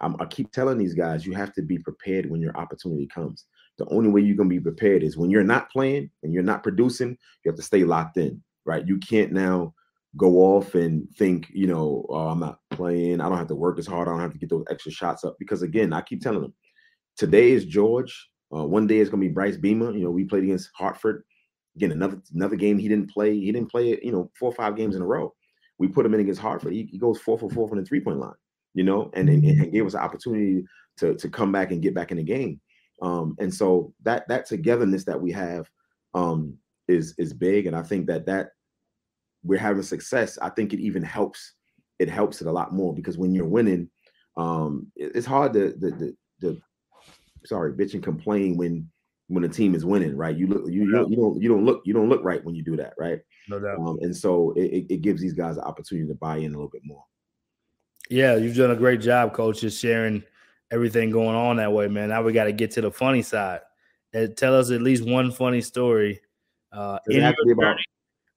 I'm, 0.00 0.16
I 0.20 0.26
keep 0.26 0.52
telling 0.52 0.78
these 0.78 0.94
guys 0.94 1.26
you 1.26 1.32
have 1.34 1.52
to 1.54 1.62
be 1.62 1.78
prepared 1.78 2.28
when 2.28 2.40
your 2.40 2.56
opportunity 2.56 3.06
comes. 3.06 3.44
The 3.78 3.86
only 3.88 4.10
way 4.10 4.20
you're 4.20 4.36
gonna 4.36 4.48
be 4.48 4.60
prepared 4.60 5.02
is 5.02 5.16
when 5.16 5.30
you're 5.30 5.44
not 5.44 5.70
playing 5.70 6.10
and 6.22 6.32
you're 6.32 6.42
not 6.42 6.62
producing. 6.62 7.10
You 7.44 7.50
have 7.50 7.56
to 7.56 7.62
stay 7.62 7.84
locked 7.84 8.16
in, 8.16 8.42
right? 8.64 8.86
You 8.86 8.98
can't 8.98 9.32
now 9.32 9.74
go 10.16 10.38
off 10.38 10.74
and 10.74 11.08
think, 11.16 11.48
you 11.50 11.66
know, 11.66 12.06
oh, 12.08 12.28
I'm 12.28 12.40
not 12.40 12.58
playing. 12.70 13.20
I 13.20 13.28
don't 13.28 13.38
have 13.38 13.48
to 13.48 13.54
work 13.54 13.78
as 13.78 13.86
hard. 13.86 14.08
I 14.08 14.12
don't 14.12 14.20
have 14.20 14.32
to 14.32 14.38
get 14.38 14.50
those 14.50 14.64
extra 14.70 14.92
shots 14.92 15.24
up 15.24 15.36
because 15.38 15.62
again, 15.62 15.92
I 15.92 16.02
keep 16.02 16.20
telling 16.20 16.42
them, 16.42 16.54
today 17.16 17.50
is 17.50 17.64
George. 17.64 18.28
Uh, 18.54 18.64
one 18.64 18.86
day 18.86 18.98
it's 18.98 19.10
gonna 19.10 19.20
be 19.20 19.28
Bryce 19.28 19.56
Beamer. 19.56 19.92
You 19.92 20.04
know, 20.04 20.10
we 20.10 20.24
played 20.24 20.44
against 20.44 20.70
Hartford. 20.74 21.24
Again, 21.76 21.92
another 21.92 22.20
another 22.34 22.56
game 22.56 22.78
he 22.78 22.88
didn't 22.88 23.10
play. 23.10 23.38
He 23.38 23.50
didn't 23.50 23.70
play 23.70 23.92
it, 23.92 24.04
you 24.04 24.12
know, 24.12 24.30
four 24.38 24.50
or 24.50 24.54
five 24.54 24.76
games 24.76 24.94
in 24.94 25.02
a 25.02 25.06
row. 25.06 25.32
We 25.78 25.88
put 25.88 26.04
him 26.04 26.12
in 26.14 26.20
against 26.20 26.40
Hartford. 26.40 26.74
He, 26.74 26.88
he 26.90 26.98
goes 26.98 27.18
four 27.18 27.38
for 27.38 27.48
four 27.48 27.66
from 27.68 27.78
the 27.78 27.84
three 27.84 28.00
point 28.00 28.18
line, 28.18 28.34
you 28.74 28.84
know, 28.84 29.10
and, 29.14 29.28
and, 29.30 29.42
and 29.44 29.72
gave 29.72 29.86
us 29.86 29.94
an 29.94 30.00
opportunity 30.00 30.64
to 30.98 31.14
to 31.14 31.28
come 31.30 31.50
back 31.50 31.70
and 31.70 31.80
get 31.80 31.94
back 31.94 32.10
in 32.10 32.18
the 32.18 32.22
game. 32.22 32.60
Um, 33.00 33.34
and 33.40 33.52
so 33.52 33.94
that 34.02 34.28
that 34.28 34.46
togetherness 34.46 35.04
that 35.06 35.20
we 35.20 35.32
have 35.32 35.70
um, 36.12 36.58
is 36.88 37.14
is 37.16 37.32
big, 37.32 37.66
and 37.66 37.74
I 37.74 37.82
think 37.82 38.06
that 38.06 38.26
that 38.26 38.50
we're 39.44 39.58
having 39.58 39.82
success. 39.82 40.38
I 40.40 40.48
think 40.50 40.72
it 40.72 40.80
even 40.80 41.02
helps. 41.02 41.54
It 41.98 42.08
helps 42.08 42.40
it 42.40 42.46
a 42.46 42.52
lot 42.52 42.72
more 42.72 42.94
because 42.94 43.18
when 43.18 43.34
you're 43.34 43.46
winning, 43.46 43.88
um, 44.36 44.90
it, 44.96 45.12
it's 45.14 45.26
hard 45.26 45.52
to 45.54 45.72
the 45.72 45.90
the, 45.90 46.16
the 46.40 46.60
sorry 47.44 47.72
bitch 47.72 47.94
and 47.94 48.02
complain 48.02 48.56
when 48.56 48.88
when 49.28 49.44
a 49.44 49.48
team 49.48 49.74
is 49.74 49.84
winning, 49.84 50.16
right? 50.16 50.36
You 50.36 50.46
look, 50.46 50.64
you, 50.66 50.84
you, 50.84 50.92
don't, 50.92 51.10
you 51.10 51.16
don't, 51.48 51.64
look, 51.64 51.82
you 51.86 51.94
don't 51.94 52.08
look 52.10 52.22
right 52.22 52.44
when 52.44 52.54
you 52.54 52.62
do 52.62 52.76
that, 52.76 52.92
right? 52.98 53.20
No 53.48 53.58
doubt. 53.58 53.78
Um, 53.78 53.98
and 54.02 54.14
so 54.14 54.52
it, 54.56 54.84
it 54.90 55.00
gives 55.00 55.22
these 55.22 55.32
guys 55.32 55.56
the 55.56 55.62
opportunity 55.62 56.06
to 56.08 56.14
buy 56.14 56.36
in 56.36 56.52
a 56.52 56.56
little 56.56 56.68
bit 56.68 56.82
more. 56.84 57.02
Yeah, 58.10 58.36
you've 58.36 58.56
done 58.56 58.72
a 58.72 58.76
great 58.76 59.00
job, 59.00 59.32
coach, 59.32 59.62
just 59.62 59.80
sharing 59.80 60.22
everything 60.70 61.10
going 61.10 61.34
on 61.34 61.56
that 61.56 61.72
way, 61.72 61.88
man. 61.88 62.10
Now 62.10 62.22
we 62.22 62.34
got 62.34 62.44
to 62.44 62.52
get 62.52 62.72
to 62.72 62.82
the 62.82 62.90
funny 62.90 63.22
side. 63.22 63.60
And 64.12 64.30
uh, 64.30 64.34
tell 64.34 64.54
us 64.54 64.70
at 64.70 64.82
least 64.82 65.08
one 65.08 65.30
funny 65.30 65.62
story 65.62 66.20
uh, 66.70 66.98
in 67.06 67.22
your 67.22 67.54
journey, 67.56 67.82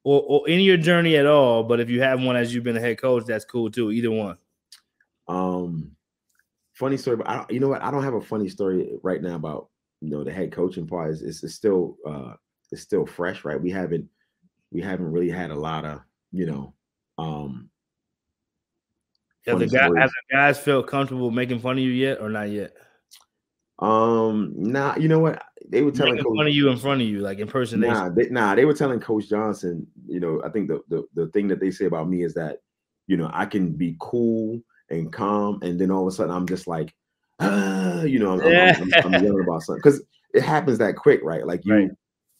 or, 0.05 0.21
or 0.21 0.47
in 0.47 0.61
your 0.61 0.77
journey 0.77 1.17
at 1.17 1.25
all. 1.25 1.63
But 1.63 1.81
if 1.81 1.89
you 1.89 2.01
have 2.01 2.21
one 2.21 2.37
as 2.37 2.53
you've 2.53 2.63
been 2.63 2.77
a 2.77 2.81
head 2.81 2.99
coach, 2.99 3.25
that's 3.25 3.43
cool 3.43 3.69
too. 3.69 3.91
Either 3.91 4.11
one. 4.11 4.37
Um, 5.27 5.91
funny 6.73 6.95
story, 6.95 7.17
but 7.17 7.27
I, 7.27 7.45
you 7.49 7.59
know 7.59 7.67
what? 7.67 7.81
I 7.81 7.91
don't 7.91 8.03
have 8.03 8.13
a 8.13 8.21
funny 8.21 8.47
story 8.47 8.91
right 9.03 9.21
now 9.21 9.35
about 9.35 9.69
you 10.01 10.11
know 10.11 10.23
the 10.23 10.31
head 10.31 10.51
coaching 10.51 10.87
part 10.87 11.11
is, 11.11 11.23
it's, 11.23 11.43
is 11.43 11.55
still 11.55 11.97
uh 12.07 12.33
is 12.71 12.81
still 12.81 13.05
fresh, 13.05 13.43
right? 13.43 13.59
We 13.59 13.71
haven't 13.71 14.07
we 14.71 14.81
haven't 14.81 15.11
really 15.11 15.31
had 15.31 15.49
a 15.49 15.55
lot 15.55 15.83
of 15.83 16.01
you 16.31 16.45
know 16.45 16.73
um 17.17 17.69
have 19.47 19.59
the, 19.59 19.67
guy, 19.67 19.83
have 19.83 20.09
the 20.09 20.35
guys 20.35 20.59
felt 20.59 20.87
comfortable 20.87 21.29
making 21.29 21.59
fun 21.59 21.77
of 21.77 21.83
you 21.83 21.91
yet 21.91 22.19
or 22.19 22.29
not 22.29 22.49
yet? 22.49 22.73
Um, 23.79 24.53
nah, 24.55 24.95
you 24.95 25.07
know 25.07 25.19
what? 25.19 25.43
They 25.67 25.81
were 25.81 25.91
telling 25.91 26.17
Coach, 26.17 26.37
fun 26.37 26.47
of 26.47 26.53
you 26.53 26.69
in 26.69 26.77
front 26.77 27.01
of 27.01 27.07
you, 27.07 27.19
like 27.19 27.39
impersonation. 27.39 27.93
Nah, 27.93 28.09
they, 28.09 28.29
nah, 28.29 28.55
they 28.55 28.65
were 28.65 28.73
telling 28.73 28.99
Coach 28.99 29.29
Johnson. 29.29 29.85
You 30.07 30.19
know, 30.19 30.41
I 30.45 30.49
think 30.49 30.67
the, 30.67 30.81
the 30.89 31.03
the 31.15 31.27
thing 31.27 31.47
that 31.49 31.59
they 31.59 31.71
say 31.71 31.85
about 31.85 32.07
me 32.07 32.23
is 32.23 32.33
that 32.35 32.59
you 33.07 33.17
know 33.17 33.29
I 33.33 33.45
can 33.45 33.73
be 33.73 33.95
cool 33.99 34.61
and 34.89 35.11
calm, 35.11 35.59
and 35.61 35.79
then 35.79 35.91
all 35.91 36.07
of 36.07 36.13
a 36.13 36.15
sudden 36.15 36.33
I'm 36.33 36.47
just 36.47 36.67
like, 36.67 36.93
ah, 37.39 38.03
you 38.03 38.19
know, 38.19 38.33
I'm. 38.33 38.41
I'm, 38.41 38.93
I'm, 38.93 39.13
I'm 39.13 39.23
yelling 39.23 39.43
about 39.43 39.63
something 39.63 39.81
because 39.83 40.01
it 40.33 40.43
happens 40.43 40.77
that 40.77 40.95
quick, 40.95 41.21
right? 41.23 41.45
Like 41.45 41.65
you, 41.65 41.75
right. 41.75 41.89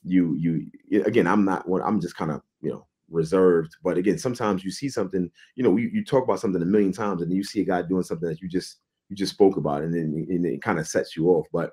you, 0.04 0.36
you. 0.36 1.04
Again, 1.04 1.28
I'm 1.28 1.44
not. 1.44 1.66
I'm 1.84 2.00
just 2.00 2.16
kind 2.16 2.32
of 2.32 2.42
you 2.62 2.70
know 2.70 2.88
reserved. 3.10 3.76
But 3.84 3.98
again, 3.98 4.18
sometimes 4.18 4.64
you 4.64 4.72
see 4.72 4.88
something. 4.88 5.30
You 5.56 5.64
know, 5.64 5.76
you, 5.76 5.90
you 5.92 6.06
talk 6.06 6.24
about 6.24 6.40
something 6.40 6.62
a 6.62 6.66
million 6.66 6.94
times, 6.94 7.22
and 7.22 7.30
then 7.30 7.36
you 7.38 7.44
see 7.44 7.62
a 7.62 7.66
guy 7.66 7.82
doing 7.82 8.04
something 8.04 8.30
that 8.30 8.42
you 8.42 8.48
just 8.48 8.78
you 9.10 9.16
just 9.16 9.34
spoke 9.34 9.58
about, 9.58 9.84
and 9.84 9.94
then 9.94 10.26
and 10.30 10.46
it 10.46 10.62
kind 10.62 10.80
of 10.80 10.88
sets 10.88 11.16
you 11.16 11.30
off. 11.30 11.46
But 11.52 11.72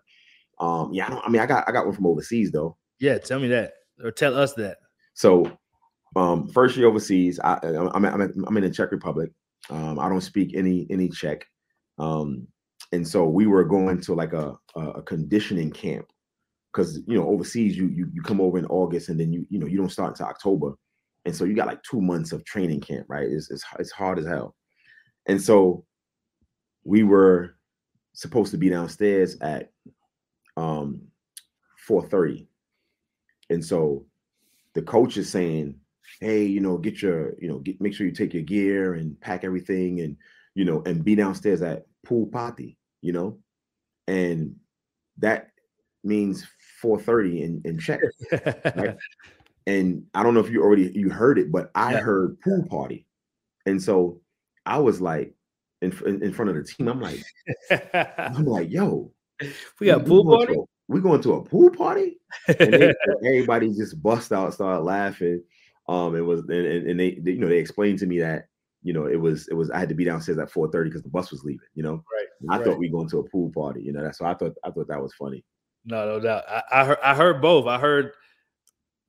um, 0.58 0.92
yeah, 0.92 1.06
I 1.06 1.10
don't. 1.10 1.24
I 1.24 1.28
mean, 1.28 1.42
I 1.42 1.46
got 1.46 1.68
I 1.68 1.72
got 1.72 1.86
one 1.86 1.94
from 1.94 2.06
overseas 2.06 2.50
though. 2.50 2.76
Yeah, 2.98 3.18
tell 3.18 3.40
me 3.40 3.48
that, 3.48 3.72
or 4.02 4.10
tell 4.10 4.36
us 4.38 4.54
that. 4.54 4.78
So, 5.14 5.50
um, 6.16 6.48
first 6.48 6.76
year 6.76 6.86
overseas, 6.86 7.40
I, 7.40 7.58
I'm 7.62 8.04
I'm, 8.04 8.20
I'm 8.46 8.56
in 8.56 8.62
the 8.62 8.70
Czech 8.70 8.92
Republic. 8.92 9.30
Um, 9.70 9.98
I 9.98 10.08
don't 10.08 10.20
speak 10.20 10.54
any 10.54 10.86
any 10.90 11.08
Czech. 11.08 11.44
Um, 11.98 12.46
and 12.92 13.06
so 13.06 13.26
we 13.26 13.46
were 13.46 13.64
going 13.64 14.00
to 14.00 14.14
like 14.14 14.32
a 14.32 14.54
a 14.76 15.02
conditioning 15.02 15.70
camp 15.70 16.06
because 16.72 17.00
you 17.06 17.16
know 17.16 17.28
overseas 17.28 17.76
you, 17.76 17.88
you 17.88 18.08
you 18.12 18.22
come 18.22 18.40
over 18.40 18.58
in 18.58 18.66
August 18.66 19.08
and 19.08 19.18
then 19.18 19.32
you 19.32 19.46
you 19.50 19.58
know 19.58 19.66
you 19.66 19.78
don't 19.78 19.90
start 19.90 20.10
until 20.10 20.26
October, 20.26 20.74
and 21.24 21.34
so 21.34 21.44
you 21.44 21.54
got 21.54 21.66
like 21.66 21.82
two 21.82 22.00
months 22.00 22.32
of 22.32 22.44
training 22.44 22.80
camp, 22.80 23.06
right? 23.08 23.28
It's 23.28 23.50
it's, 23.50 23.64
it's 23.78 23.90
hard 23.90 24.18
as 24.18 24.26
hell, 24.26 24.54
and 25.26 25.40
so 25.40 25.84
we 26.84 27.02
were 27.02 27.56
supposed 28.12 28.50
to 28.50 28.58
be 28.58 28.68
downstairs 28.68 29.36
at 29.40 29.72
um 30.56 31.02
4:30, 31.88 32.46
and 33.50 33.64
so 33.64 34.06
the 34.74 34.82
coach 34.82 35.16
is 35.16 35.30
saying, 35.30 35.80
"Hey, 36.20 36.44
you 36.44 36.60
know, 36.60 36.78
get 36.78 37.02
your 37.02 37.34
you 37.40 37.48
know 37.48 37.58
get 37.58 37.80
make 37.80 37.94
sure 37.94 38.06
you 38.06 38.12
take 38.12 38.34
your 38.34 38.42
gear 38.42 38.94
and 38.94 39.20
pack 39.20 39.44
everything 39.44 40.00
and 40.00 40.16
you 40.54 40.64
know 40.64 40.82
and 40.84 41.04
be 41.04 41.14
downstairs 41.14 41.62
at 41.62 41.86
pool 42.04 42.26
party." 42.26 42.78
you 43.02 43.12
know, 43.12 43.38
and 44.06 44.56
that 45.18 45.50
means 46.02 46.46
4:30 46.82 47.42
in 47.42 47.62
in 47.64 47.78
Czech. 47.78 48.00
right? 48.76 48.96
And 49.66 50.04
I 50.14 50.22
don't 50.22 50.34
know 50.34 50.40
if 50.40 50.50
you 50.50 50.62
already 50.62 50.90
you 50.94 51.10
heard 51.10 51.38
it, 51.38 51.52
but 51.52 51.70
I 51.74 51.92
yeah. 51.92 52.00
heard 52.00 52.40
pool 52.40 52.64
party, 52.68 53.06
and 53.66 53.82
so 53.82 54.20
I 54.64 54.78
was 54.78 55.00
like 55.00 55.34
in, 55.82 55.92
in, 56.06 56.22
in 56.22 56.32
front 56.32 56.50
of 56.50 56.56
the 56.56 56.64
team. 56.64 56.88
I'm 56.88 57.00
like, 57.00 57.22
I'm 58.18 58.44
like, 58.44 58.70
yo, 58.70 59.12
we 59.80 59.86
got 59.86 60.06
pool 60.06 60.24
party. 60.24 60.56
we 60.88 61.00
going 61.00 61.22
to 61.22 61.34
a 61.34 61.44
pool 61.44 61.70
party, 61.70 62.18
and 62.58 62.72
they, 62.72 62.94
everybody 63.26 63.74
just 63.74 64.02
bust 64.02 64.32
out, 64.32 64.54
started 64.54 64.82
laughing. 64.82 65.42
Um, 65.88 66.14
it 66.14 66.20
was 66.20 66.40
and, 66.42 66.88
and 66.88 67.00
they, 67.00 67.18
they, 67.20 67.32
you 67.32 67.40
know, 67.40 67.48
they 67.48 67.58
explained 67.58 67.98
to 68.00 68.06
me 68.06 68.20
that 68.20 68.46
you 68.82 68.92
know, 68.92 69.06
it 69.06 69.20
was 69.20 69.48
it 69.48 69.54
was 69.54 69.70
I 69.70 69.78
had 69.78 69.88
to 69.90 69.94
be 69.94 70.04
downstairs 70.04 70.38
at 70.38 70.50
4:30 70.50 70.84
because 70.84 71.02
the 71.02 71.08
bus 71.08 71.30
was 71.30 71.44
leaving, 71.44 71.66
you 71.74 71.82
know. 71.82 72.02
Right. 72.12 72.26
I 72.50 72.56
right. 72.56 72.66
thought 72.66 72.78
we 72.78 72.88
going 72.88 73.08
to 73.10 73.20
a 73.20 73.28
pool 73.28 73.50
party, 73.54 73.82
you 73.82 73.92
know. 73.92 74.02
That's 74.02 74.18
so 74.18 74.24
I 74.24 74.34
thought 74.34 74.52
I 74.64 74.70
thought 74.70 74.88
that 74.88 75.00
was 75.00 75.14
funny. 75.14 75.44
No, 75.84 76.06
no 76.06 76.20
doubt. 76.20 76.44
I, 76.48 76.62
I 76.72 76.84
heard 76.84 76.98
I 77.02 77.14
heard 77.14 77.42
both. 77.42 77.66
I 77.66 77.78
heard 77.78 78.12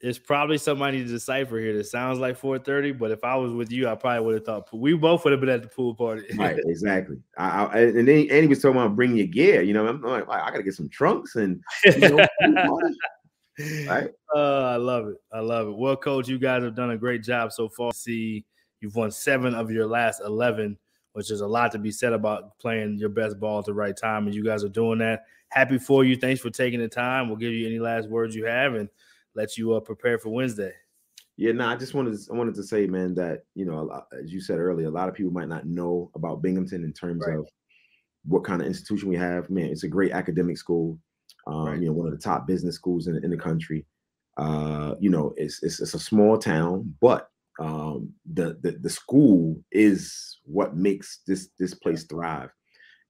it's 0.03 0.19
probably 0.19 0.57
somebody 0.57 1.01
to 1.03 1.09
decipher 1.09 1.57
here 1.57 1.75
that 1.77 1.85
sounds 1.85 2.19
like 2.19 2.37
4:30, 2.39 2.99
but 2.99 3.11
if 3.11 3.23
I 3.23 3.35
was 3.35 3.53
with 3.53 3.71
you, 3.71 3.87
I 3.87 3.95
probably 3.95 4.25
would 4.25 4.35
have 4.35 4.45
thought 4.45 4.67
we 4.73 4.93
both 4.93 5.23
would 5.23 5.31
have 5.31 5.39
been 5.39 5.49
at 5.49 5.63
the 5.63 5.69
pool 5.69 5.95
party. 5.95 6.25
right, 6.37 6.59
exactly. 6.65 7.17
I, 7.37 7.65
I, 7.65 7.79
and 7.79 8.07
then 8.07 8.27
and 8.29 8.41
he 8.41 8.47
was 8.47 8.61
talking 8.61 8.79
about 8.79 8.95
bringing 8.95 9.17
your 9.17 9.27
gear. 9.27 9.61
You 9.61 9.73
know, 9.73 9.87
I'm 9.87 10.01
like, 10.01 10.29
I 10.29 10.51
got 10.51 10.57
to 10.57 10.63
get 10.63 10.75
some 10.75 10.89
trunks 10.89 11.35
and 11.35 11.63
you 11.85 11.97
know, 11.99 12.27
right. 13.87 14.09
Uh, 14.35 14.63
I 14.63 14.75
love 14.75 15.07
it. 15.07 15.15
I 15.31 15.39
love 15.39 15.69
it. 15.69 15.77
Well, 15.77 15.95
coach, 15.95 16.27
you 16.27 16.37
guys 16.37 16.63
have 16.63 16.75
done 16.75 16.91
a 16.91 16.97
great 16.97 17.23
job 17.23 17.53
so 17.53 17.69
far. 17.69 17.93
See 17.93 18.45
You've 18.83 18.97
won 18.97 19.11
seven 19.11 19.55
of 19.55 19.71
your 19.71 19.87
last 19.87 20.21
11, 20.25 20.77
which 21.13 21.31
is 21.31 21.39
a 21.39 21.47
lot 21.47 21.71
to 21.71 21.79
be 21.79 21.89
said 21.89 22.11
about 22.11 22.59
playing 22.59 22.97
your 22.97 23.07
best 23.07 23.39
ball 23.39 23.59
at 23.59 23.65
the 23.65 23.73
right 23.73 23.95
time. 23.95 24.25
And 24.25 24.35
you 24.35 24.43
guys 24.43 24.65
are 24.65 24.69
doing 24.69 24.99
that. 24.99 25.23
Happy 25.47 25.77
for 25.77 26.03
you. 26.03 26.17
Thanks 26.17 26.41
for 26.41 26.49
taking 26.49 26.81
the 26.81 26.89
time. 26.89 27.29
We'll 27.29 27.37
give 27.37 27.53
you 27.53 27.65
any 27.65 27.79
last 27.79 28.09
words 28.09 28.35
you 28.35 28.43
have 28.43 28.75
and 28.75 28.89
let 29.36 29.58
you 29.58 29.74
uh, 29.74 29.80
prepare 29.80 30.17
for 30.19 30.30
Wednesday. 30.30 30.74
Yeah, 31.36 31.52
no, 31.54 31.67
I 31.67 31.76
just 31.76 31.93
wanted 31.96 32.17
to, 32.17 32.32
I 32.32 32.36
wanted 32.36 32.56
to 32.56 32.63
say, 32.63 32.86
man, 32.86 33.15
that 33.15 33.43
you 33.56 33.65
know, 33.65 33.84
lot, 33.84 34.08
as 34.22 34.32
you 34.32 34.39
said 34.39 34.60
earlier, 34.60 34.88
a 34.88 34.91
lot 34.91 35.10
of 35.10 35.15
people 35.15 35.32
might 35.32 35.50
not 35.50 35.65
know 35.65 36.12
about 36.15 36.41
Binghamton 36.41 36.84
in 36.84 36.93
terms 36.93 37.24
right. 37.28 37.39
of 37.39 37.48
what 38.26 38.43
kind 38.43 38.62
of 38.62 38.67
institution 38.67 39.10
we 39.10 39.15
have. 39.17 39.50
Man, 39.50 39.65
it's 39.65 39.84
a 39.84 39.88
great 39.88 40.12
academic 40.12 40.58
school. 40.58 41.00
Um, 41.48 41.65
right. 41.65 41.80
You 41.80 41.88
know, 41.88 41.93
one 41.93 42.08
of 42.08 42.13
the 42.13 42.19
top 42.19 42.48
business 42.48 42.76
schools 42.76 43.08
in, 43.08 43.24
in 43.24 43.32
the 43.32 43.38
country. 43.38 43.86
Uh, 44.38 44.96
you 45.00 45.10
know, 45.10 45.34
it's, 45.38 45.62
it's, 45.62 45.80
it's 45.80 45.93
a 45.93 46.00
small 46.00 46.38
town, 46.38 46.96
but 47.02 47.30
um, 47.60 48.12
the, 48.32 48.58
the 48.62 48.78
the 48.82 48.89
school 48.89 49.62
is 49.72 50.39
what 50.46 50.76
makes 50.76 51.22
this 51.28 51.50
this 51.60 51.74
place 51.74 52.04
thrive. 52.04 52.50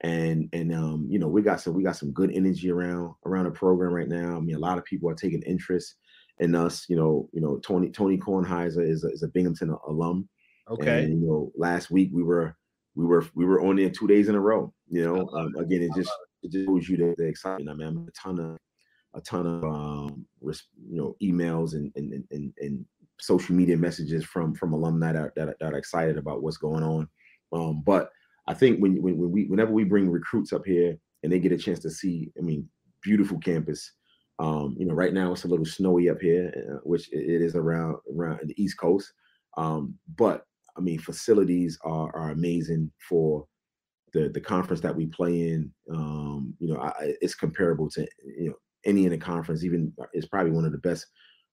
And 0.02 0.50
and 0.52 0.74
um, 0.74 1.08
you 1.10 1.20
know, 1.20 1.28
we 1.28 1.42
got 1.42 1.62
some 1.62 1.74
we 1.74 1.84
got 1.84 1.96
some 1.96 2.12
good 2.12 2.32
energy 2.32 2.72
around 2.72 3.14
around 3.26 3.46
the 3.46 3.52
program 3.52 3.94
right 3.94 4.10
now. 4.10 4.36
I 4.36 4.40
mean, 4.40 4.56
a 4.56 4.60
lot 4.60 4.78
of 4.78 4.86
people 4.86 5.10
are 5.10 5.16
taking 5.16 5.42
interest 5.44 5.96
in 6.40 6.56
us. 6.56 6.86
You 6.90 6.96
know, 6.96 7.30
you 7.34 7.42
know, 7.42 7.58
Tony 7.58 7.90
Tony 7.90 8.18
Kornheiser 8.18 8.88
is 8.88 9.04
a, 9.04 9.10
is 9.10 9.24
a 9.24 9.28
Binghamton 9.28 9.76
alum. 9.88 10.28
Okay. 10.70 11.04
And, 11.04 11.22
you 11.22 11.28
know, 11.28 11.52
last 11.58 11.92
week 11.92 12.10
we 12.14 12.24
were 12.24 12.56
we 12.96 13.06
were 13.06 13.26
we 13.36 13.46
were 13.46 13.62
on 13.62 13.76
there 13.76 13.90
two 13.90 14.08
days 14.08 14.30
in 14.30 14.36
a 14.36 14.40
row. 14.40 14.74
You 14.90 15.06
know, 15.06 15.30
um, 15.30 15.56
again, 15.56 15.82
it 15.84 15.92
just 15.96 16.12
it 16.42 16.52
just 16.52 16.66
shows 16.66 16.88
you 16.90 16.98
the, 16.98 17.16
the 17.18 17.26
excitement. 17.26 17.70
I 17.70 17.74
mean, 17.74 18.08
a 18.08 18.12
ton 18.12 18.40
of 18.40 18.58
a 19.16 19.22
ton 19.22 19.46
of 19.46 19.64
um, 19.64 20.26
you 20.42 20.98
know 20.98 21.16
emails 21.22 21.74
and 21.74 21.92
and, 21.96 22.24
and 22.32 22.54
and 22.60 22.86
social 23.20 23.56
media 23.56 23.78
messages 23.78 24.26
from 24.26 24.54
from 24.54 24.74
alumni 24.74 25.14
that, 25.14 25.36
that, 25.36 25.56
that 25.60 25.74
are 25.74 25.78
excited 25.78 26.18
about 26.18 26.42
what's 26.44 26.58
going 26.58 26.84
on. 26.84 27.08
Um, 27.52 27.84
but 27.86 28.10
I 28.48 28.54
think 28.54 28.80
when, 28.80 29.02
when 29.02 29.18
when 29.18 29.32
we 29.32 29.46
whenever 29.46 29.72
we 29.72 29.84
bring 29.84 30.10
recruits 30.10 30.54
up 30.54 30.66
here 30.66 30.98
and 31.22 31.32
they 31.32 31.40
get 31.40 31.52
a 31.52 31.58
chance 31.58 31.80
to 31.80 31.90
see, 31.90 32.32
I 32.38 32.42
mean, 32.42 32.68
beautiful 33.02 33.38
campus. 33.40 33.92
Um, 34.40 34.76
you 34.78 34.86
know, 34.86 34.94
right 34.94 35.14
now 35.14 35.32
it's 35.32 35.44
a 35.44 35.48
little 35.48 35.66
snowy 35.66 36.10
up 36.10 36.22
here, 36.22 36.52
uh, 36.56 36.80
which 36.84 37.12
it 37.12 37.42
is 37.42 37.56
around 37.56 37.98
around 38.14 38.40
the 38.46 38.62
East 38.62 38.78
Coast. 38.78 39.14
Um, 39.58 39.96
but 40.18 40.46
I 40.78 40.82
mean, 40.82 41.00
facilities 41.00 41.78
are 41.84 42.14
are 42.16 42.32
amazing 42.32 42.92
for 43.08 43.46
the 44.14 44.30
the 44.30 44.42
conference 44.42 44.82
that 44.82 44.96
we 44.96 45.08
play 45.08 45.50
in. 45.50 45.72
Um, 45.92 46.56
you 46.60 46.74
know, 46.74 46.80
I, 46.80 47.14
it's 47.22 47.36
comparable 47.36 47.90
to 47.92 48.08
you 48.24 48.50
know 48.50 48.56
any 48.86 49.06
in 49.06 49.12
the 49.12 49.18
conference. 49.18 49.64
Even 49.64 49.94
uh, 50.02 50.06
it's 50.14 50.28
probably 50.28 50.52
one 50.52 50.66
of 50.66 50.72
the 50.72 50.78
best 50.80 51.06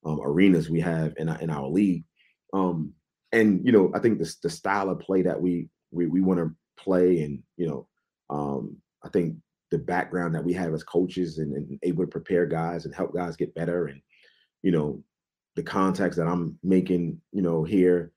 um, 0.05 0.21
arenas 0.23 0.71
we 0.71 0.81
have 0.81 1.13
in 1.19 1.29
in 1.29 1.51
our 1.51 1.69
league. 1.69 2.05
Um, 2.53 2.95
and 3.33 3.65
you 3.65 3.73
know, 3.73 3.91
I 3.95 3.99
think 3.99 4.19
the 4.19 4.35
the 4.43 4.51
style 4.51 4.91
of 4.91 5.01
play 5.01 5.23
that 5.23 5.41
we 5.41 5.69
we 5.91 6.07
we 6.07 6.21
want 6.21 6.39
to 6.39 6.55
play, 6.83 7.23
and 7.23 7.43
you 7.57 7.69
know, 7.69 7.89
um, 8.31 8.77
I 9.05 9.09
think 9.09 9.37
the 9.71 9.79
background 9.79 10.35
that 10.35 10.45
we 10.45 10.53
have 10.53 10.75
as 10.75 10.83
coaches 10.83 11.39
and, 11.39 11.55
and 11.55 11.79
able 11.83 12.05
to 12.05 12.11
prepare 12.11 12.47
guys 12.47 12.85
and 12.85 12.95
help 12.95 13.15
guys 13.15 13.37
get 13.37 13.55
better, 13.55 13.87
and 13.87 14.01
you 14.63 14.73
know, 14.73 15.03
the 15.57 15.63
contacts 15.63 16.17
that 16.17 16.27
I'm 16.27 16.59
making, 16.63 17.21
you 17.33 17.43
know, 17.43 17.65
here 17.65 18.13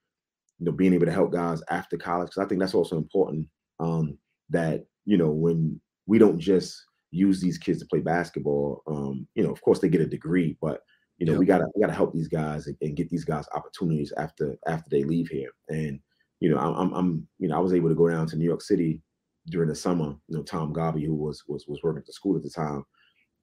you 0.58 0.66
know, 0.66 0.72
being 0.72 0.94
able 0.94 1.06
to 1.06 1.12
help 1.12 1.32
guys 1.32 1.62
after 1.70 1.96
college. 1.96 2.28
Because 2.28 2.44
I 2.44 2.48
think 2.48 2.60
that's 2.60 2.74
also 2.74 2.96
important. 2.96 3.48
Um, 3.80 4.18
that 4.50 4.84
you 5.04 5.16
know, 5.16 5.30
when 5.30 5.80
we 6.06 6.18
don't 6.18 6.38
just 6.38 6.84
use 7.10 7.40
these 7.40 7.58
kids 7.58 7.80
to 7.80 7.86
play 7.86 8.00
basketball, 8.00 8.82
um, 8.86 9.26
you 9.34 9.42
know, 9.42 9.50
of 9.50 9.60
course 9.62 9.80
they 9.80 9.88
get 9.88 10.00
a 10.00 10.06
degree, 10.06 10.56
but 10.60 10.80
you 11.18 11.26
know, 11.26 11.32
yeah. 11.32 11.38
we 11.38 11.46
gotta 11.46 11.66
we 11.74 11.80
gotta 11.80 11.92
help 11.92 12.12
these 12.12 12.28
guys 12.28 12.66
and, 12.66 12.76
and, 12.80 12.96
get 12.96 13.08
these 13.08 13.24
guys 13.24 13.46
opportunities 13.54 14.12
after 14.16 14.56
after 14.66 14.88
they 14.90 15.04
leave 15.04 15.28
here. 15.28 15.50
And 15.68 16.00
you 16.40 16.50
know, 16.50 16.58
I'm 16.58 16.92
I'm 16.92 17.28
you 17.38 17.48
know, 17.48 17.56
I 17.56 17.60
was 17.60 17.72
able 17.72 17.88
to 17.88 17.94
go 17.94 18.08
down 18.08 18.26
to 18.28 18.36
New 18.36 18.44
York 18.44 18.62
City 18.62 19.00
during 19.46 19.68
the 19.68 19.74
summer. 19.74 20.14
You 20.28 20.38
know, 20.38 20.42
Tom 20.42 20.72
Garvey, 20.72 21.04
who 21.04 21.14
was 21.14 21.42
was 21.46 21.66
was 21.66 21.80
working 21.82 22.00
at 22.00 22.06
the 22.06 22.12
school 22.12 22.36
at 22.36 22.42
the 22.42 22.50
time, 22.50 22.84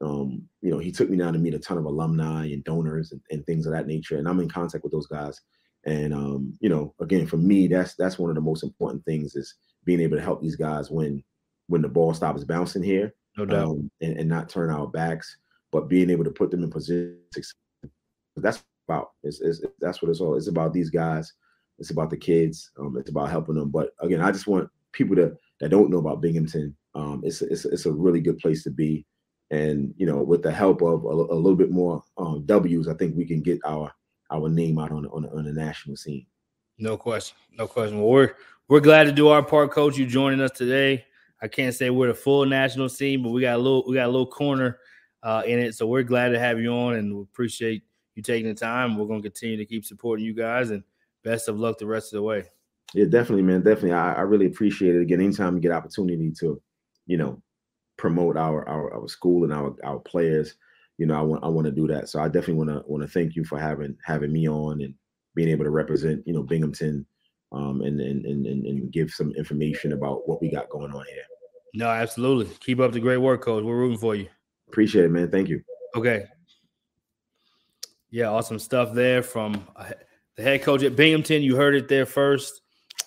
um, 0.02 0.44
you 0.62 0.72
know, 0.72 0.80
he 0.80 0.92
took 0.92 1.10
me 1.10 1.18
down 1.18 1.34
to 1.34 1.40
meet 1.40 1.54
a 1.54 1.60
ton 1.60 1.78
of 1.78 1.86
alumni 1.86 2.46
and 2.46 2.64
donors 2.64 3.12
and, 3.12 3.22
and 3.30 3.46
things 3.46 3.66
of 3.66 3.74
that 3.74 3.88
nature. 3.88 4.18
And 4.18 4.28
I'm 4.28 4.40
in 4.40 4.50
contact 4.50 4.84
with 4.84 4.94
those 4.94 5.08
guys 5.08 5.40
and 5.86 6.14
um, 6.14 6.54
you 6.60 6.70
know, 6.70 6.94
again, 7.00 7.26
for 7.26 7.38
me, 7.38 7.68
that's 7.68 7.96
that's 7.96 8.20
one 8.20 8.30
of 8.30 8.36
the 8.36 8.42
most 8.42 8.64
important 8.64 9.04
things 9.06 9.36
is 9.36 9.56
being 9.84 10.00
able 10.00 10.16
to 10.16 10.24
help 10.24 10.42
these 10.42 10.56
guys 10.56 10.92
when 10.92 11.24
when 11.68 11.82
the 11.82 11.90
ball 11.90 12.14
stops 12.14 12.44
bouncing 12.44 12.84
here, 12.84 13.14
no 13.38 13.46
doubt, 13.46 13.68
um, 13.68 13.92
and, 14.02 14.18
and 14.18 14.30
not 14.30 14.50
turn 14.50 14.70
our 14.70 14.88
backs, 14.88 15.38
but 15.72 15.90
being 15.90 16.10
able 16.10 16.24
to 16.24 16.32
put 16.32 16.52
them 16.52 16.64
in 16.64 16.70
position. 16.70 17.18
That's 18.36 18.64
about 18.88 19.12
it's, 19.24 19.42
it's, 19.42 19.62
that's 19.80 20.02
what 20.02 20.10
it's 20.10 20.22
all. 20.22 20.36
It's 20.36 20.48
about 20.48 20.74
these 20.74 20.90
guys. 20.90 21.34
It's 21.80 21.90
about 21.90 22.12
the 22.12 22.18
kids. 22.18 22.70
Um, 22.80 22.96
it's 22.98 23.10
about 23.10 23.32
helping 23.32 23.56
them. 23.56 23.70
But 23.70 23.92
again, 24.02 24.22
I 24.22 24.32
just 24.32 24.48
want 24.48 24.70
people 24.92 25.16
to 25.16 25.36
that 25.62 25.70
don't 25.70 25.92
know 25.92 26.00
about 26.00 26.22
Binghamton. 26.22 26.76
Um, 26.96 27.22
it's 27.24 27.42
it's 27.42 27.64
it's 27.66 27.86
a 27.86 27.92
really 27.92 28.20
good 28.20 28.40
place 28.40 28.64
to 28.64 28.72
be, 28.72 29.06
and 29.52 29.94
you 29.96 30.08
know, 30.08 30.18
with 30.18 30.42
the 30.42 30.52
help 30.52 30.82
of 30.82 31.06
a, 31.06 31.08
a 31.08 31.38
little 31.38 31.56
bit 31.56 31.72
more 31.72 32.04
um, 32.18 32.44
W's, 32.46 32.88
I 32.88 32.96
think 32.96 33.16
we 33.16 33.26
can 33.26 33.42
get 33.42 33.60
our 33.64 33.94
our 34.32 34.50
name 34.50 34.80
out 34.80 34.92
on 34.92 35.06
on, 35.06 35.26
on 35.28 35.46
the 35.46 35.54
national 35.54 35.96
scene. 35.96 36.26
No 36.80 36.98
question, 36.98 37.38
no 37.54 37.68
question. 37.68 38.00
Well, 38.00 38.10
we're 38.10 38.36
we're 38.68 38.80
glad 38.82 39.06
to 39.06 39.12
do 39.12 39.30
our 39.30 39.44
part, 39.44 39.72
Coach. 39.72 39.98
You 39.98 40.06
joining 40.06 40.42
us 40.42 40.52
today. 40.52 41.06
I 41.44 41.48
can't 41.48 41.76
say 41.76 41.92
we're 41.92 42.08
the 42.08 42.14
full 42.16 42.46
national 42.46 42.90
scene, 42.90 43.24
but 43.24 43.30
we 43.30 43.42
got 43.42 43.56
a 43.56 43.58
little 43.58 43.86
we 43.88 43.94
got 43.94 44.08
a 44.08 44.12
little 44.12 44.26
corner 44.26 44.80
uh, 45.22 45.44
in 45.46 45.60
it. 45.60 45.76
So 45.76 45.86
we're 45.86 46.04
glad 46.04 46.30
to 46.30 46.40
have 46.40 46.60
you 46.60 46.72
on, 46.72 46.96
and 46.96 47.16
we 47.16 47.22
appreciate 47.22 47.84
you 48.16 48.24
taking 48.24 48.50
the 48.50 48.56
time. 48.56 48.98
We're 48.98 49.06
going 49.06 49.22
to 49.22 49.30
continue 49.30 49.58
to 49.58 49.66
keep 49.66 49.86
supporting 49.86 50.26
you 50.26 50.34
guys, 50.34 50.72
and 50.72 50.84
best 51.24 51.48
of 51.48 51.60
luck 51.60 51.78
the 51.78 51.86
rest 51.86 52.14
of 52.14 52.18
the 52.18 52.24
way. 52.24 52.46
Yeah, 52.94 53.06
definitely, 53.06 53.44
man. 53.44 53.62
Definitely, 53.62 53.94
I, 53.94 54.14
I 54.14 54.22
really 54.22 54.48
appreciate 54.48 54.96
it. 54.96 55.02
Again, 55.02 55.22
anytime 55.22 55.56
we 55.56 55.62
get 55.62 55.72
opportunity 55.72 56.32
to, 56.40 56.62
you 57.06 57.18
know, 57.18 57.42
promote 57.98 58.38
our 58.38 58.68
our, 58.68 58.94
our 58.94 59.08
school 59.08 59.44
and 59.44 59.54
our 59.54 59.76
our 59.84 60.00
players 60.00 60.56
you 61.02 61.08
know, 61.08 61.18
I 61.18 61.22
want 61.24 61.44
I 61.44 61.48
want 61.48 61.66
to 61.66 61.72
do 61.72 61.88
that. 61.88 62.10
So 62.10 62.22
I 62.22 62.28
definitely 62.28 62.64
want 62.64 62.70
to 62.70 62.84
want 62.86 63.02
to 63.02 63.10
thank 63.10 63.36
you 63.36 63.44
for 63.44 63.58
having 63.58 63.98
having 64.06 64.32
me 64.32 64.48
on 64.48 64.82
and 64.82 64.94
being 65.34 65.50
able 65.50 65.64
to 65.64 65.72
represent, 65.72 66.22
you 66.28 66.34
know, 66.34 66.44
Binghamton 66.44 67.08
um, 67.52 67.82
and, 67.82 68.00
and 68.00 68.24
and 68.24 68.46
and 68.46 68.92
give 68.92 69.10
some 69.10 69.32
information 69.32 69.94
about 69.94 70.30
what 70.30 70.44
we 70.44 70.52
got 70.52 70.70
going 70.70 70.92
on 70.92 71.04
here. 71.12 71.24
No, 71.74 71.88
absolutely. 71.88 72.54
Keep 72.60 72.82
up 72.82 72.92
the 72.92 73.00
great 73.00 73.18
work, 73.18 73.42
coach. 73.42 73.64
We're 73.64 73.78
rooting 73.78 73.98
for 73.98 74.14
you. 74.14 74.28
Appreciate 74.68 75.06
it, 75.06 75.10
man. 75.10 75.32
Thank 75.32 75.50
you. 75.50 75.64
Okay. 75.96 76.26
Yeah, 78.12 78.28
awesome 78.28 78.60
stuff 78.60 78.94
there 78.94 79.24
from 79.24 79.66
uh, 79.76 79.94
the 80.36 80.44
head 80.44 80.62
coach 80.62 80.84
at 80.84 80.96
Binghamton. 80.96 81.42
You 81.42 81.56
heard 81.56 81.74
it 81.74 81.88
there 81.88 82.06
first. 82.06 82.62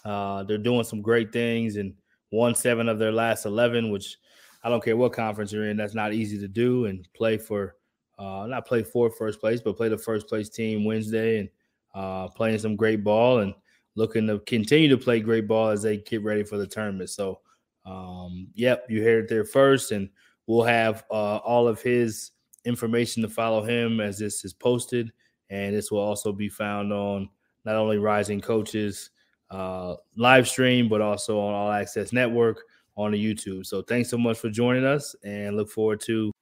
Uh, 0.05 0.43
they're 0.43 0.59
doing 0.59 0.85
some 0.85 1.01
great 1.01 1.33
things 1.33 1.77
and 1.77 1.95
won 2.31 2.55
seven 2.55 2.89
of 2.89 2.99
their 2.99 3.13
last 3.13 3.47
eleven, 3.47 3.91
which 3.91 4.19
I 4.63 4.69
don't 4.69 4.85
care 4.85 4.97
what 4.97 5.13
conference 5.13 5.53
you're 5.53 5.69
in. 5.69 5.77
That's 5.77 5.95
not 5.95 6.13
easy 6.13 6.39
to 6.39 6.49
do 6.49 6.87
and 6.87 7.07
play 7.15 7.39
for 7.39 7.77
uh, 8.19 8.47
not 8.49 8.67
play 8.67 8.83
for 8.83 9.11
first 9.11 9.41
place, 9.41 9.61
but 9.61 9.77
play 9.77 9.89
the 9.89 9.99
first 9.99 10.29
place 10.29 10.49
team 10.49 10.85
Wednesday 10.85 11.41
and 11.41 11.49
uh, 11.95 12.29
playing 12.29 12.59
some 12.59 12.77
great 12.77 13.03
ball 13.03 13.39
and 13.39 13.55
looking 13.97 14.27
to 14.27 14.39
continue 14.41 14.89
to 14.89 14.99
play 14.99 15.21
great 15.21 15.47
ball 15.47 15.69
as 15.69 15.83
they 15.83 15.99
get 15.99 16.23
ready 16.23 16.43
for 16.43 16.57
the 16.57 16.67
tournament. 16.67 17.11
So, 17.11 17.41
um, 17.87 18.49
yep, 18.55 18.87
you 18.89 19.03
heard 19.03 19.25
it 19.25 19.29
there 19.29 19.45
first, 19.45 19.93
and 19.93 20.09
we'll 20.47 20.65
have 20.65 21.05
uh, 21.11 21.37
all 21.39 21.69
of 21.69 21.83
his 21.83 22.33
information 22.65 23.23
to 23.23 23.29
follow 23.29 23.63
him 23.63 24.01
as 24.01 24.19
this 24.19 24.45
is 24.45 24.53
posted, 24.53 25.13
and 25.51 25.75
this 25.75 25.91
will 25.91 26.01
also 26.01 26.33
be 26.33 26.49
found 26.49 26.93
on 26.93 27.29
not 27.65 27.77
only 27.77 27.99
Rising 27.99 28.41
Coaches 28.41 29.11
uh, 29.51 29.97
live 30.17 30.49
stream, 30.49 30.89
but 30.89 31.01
also 31.01 31.39
on 31.39 31.55
All 31.55 31.71
Access 31.71 32.13
Network 32.13 32.63
on 32.97 33.13
the 33.13 33.19
YouTube. 33.19 33.67
So, 33.67 33.83
thanks 33.83 34.11
so 34.11 34.19
much 34.19 34.39
for 34.39 34.51
joining 34.51 34.85
us, 34.85 35.15
and 35.25 35.57
look 35.57 35.71
forward 35.71 36.01
to 36.07 36.33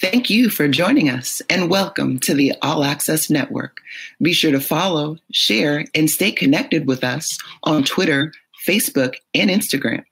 Thank 0.00 0.30
you 0.30 0.50
for 0.50 0.68
joining 0.68 1.10
us 1.10 1.42
and 1.50 1.70
welcome 1.70 2.18
to 2.20 2.34
the 2.34 2.52
All 2.62 2.84
Access 2.84 3.30
Network. 3.30 3.80
Be 4.22 4.32
sure 4.32 4.52
to 4.52 4.60
follow, 4.60 5.16
share, 5.32 5.84
and 5.94 6.10
stay 6.10 6.32
connected 6.32 6.86
with 6.86 7.04
us 7.04 7.38
on 7.64 7.84
Twitter, 7.84 8.32
Facebook, 8.66 9.14
and 9.34 9.50
Instagram. 9.50 10.04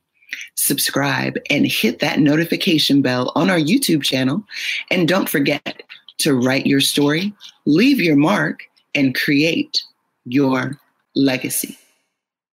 Subscribe 0.55 1.37
and 1.51 1.67
hit 1.67 1.99
that 2.01 2.21
notification 2.21 3.03
bell 3.03 3.33
on 3.35 3.51
our 3.51 3.59
YouTube 3.59 4.03
channel. 4.03 4.45
And 4.91 5.09
don't 5.09 5.29
forget 5.29 5.83
to 6.19 6.35
write 6.35 6.67
your 6.67 6.81
story, 6.81 7.33
leave 7.67 8.01
your 8.01 8.17
mark, 8.17 8.61
and 8.95 9.15
create 9.15 9.83
your 10.25 10.79
legacy. 11.15 11.77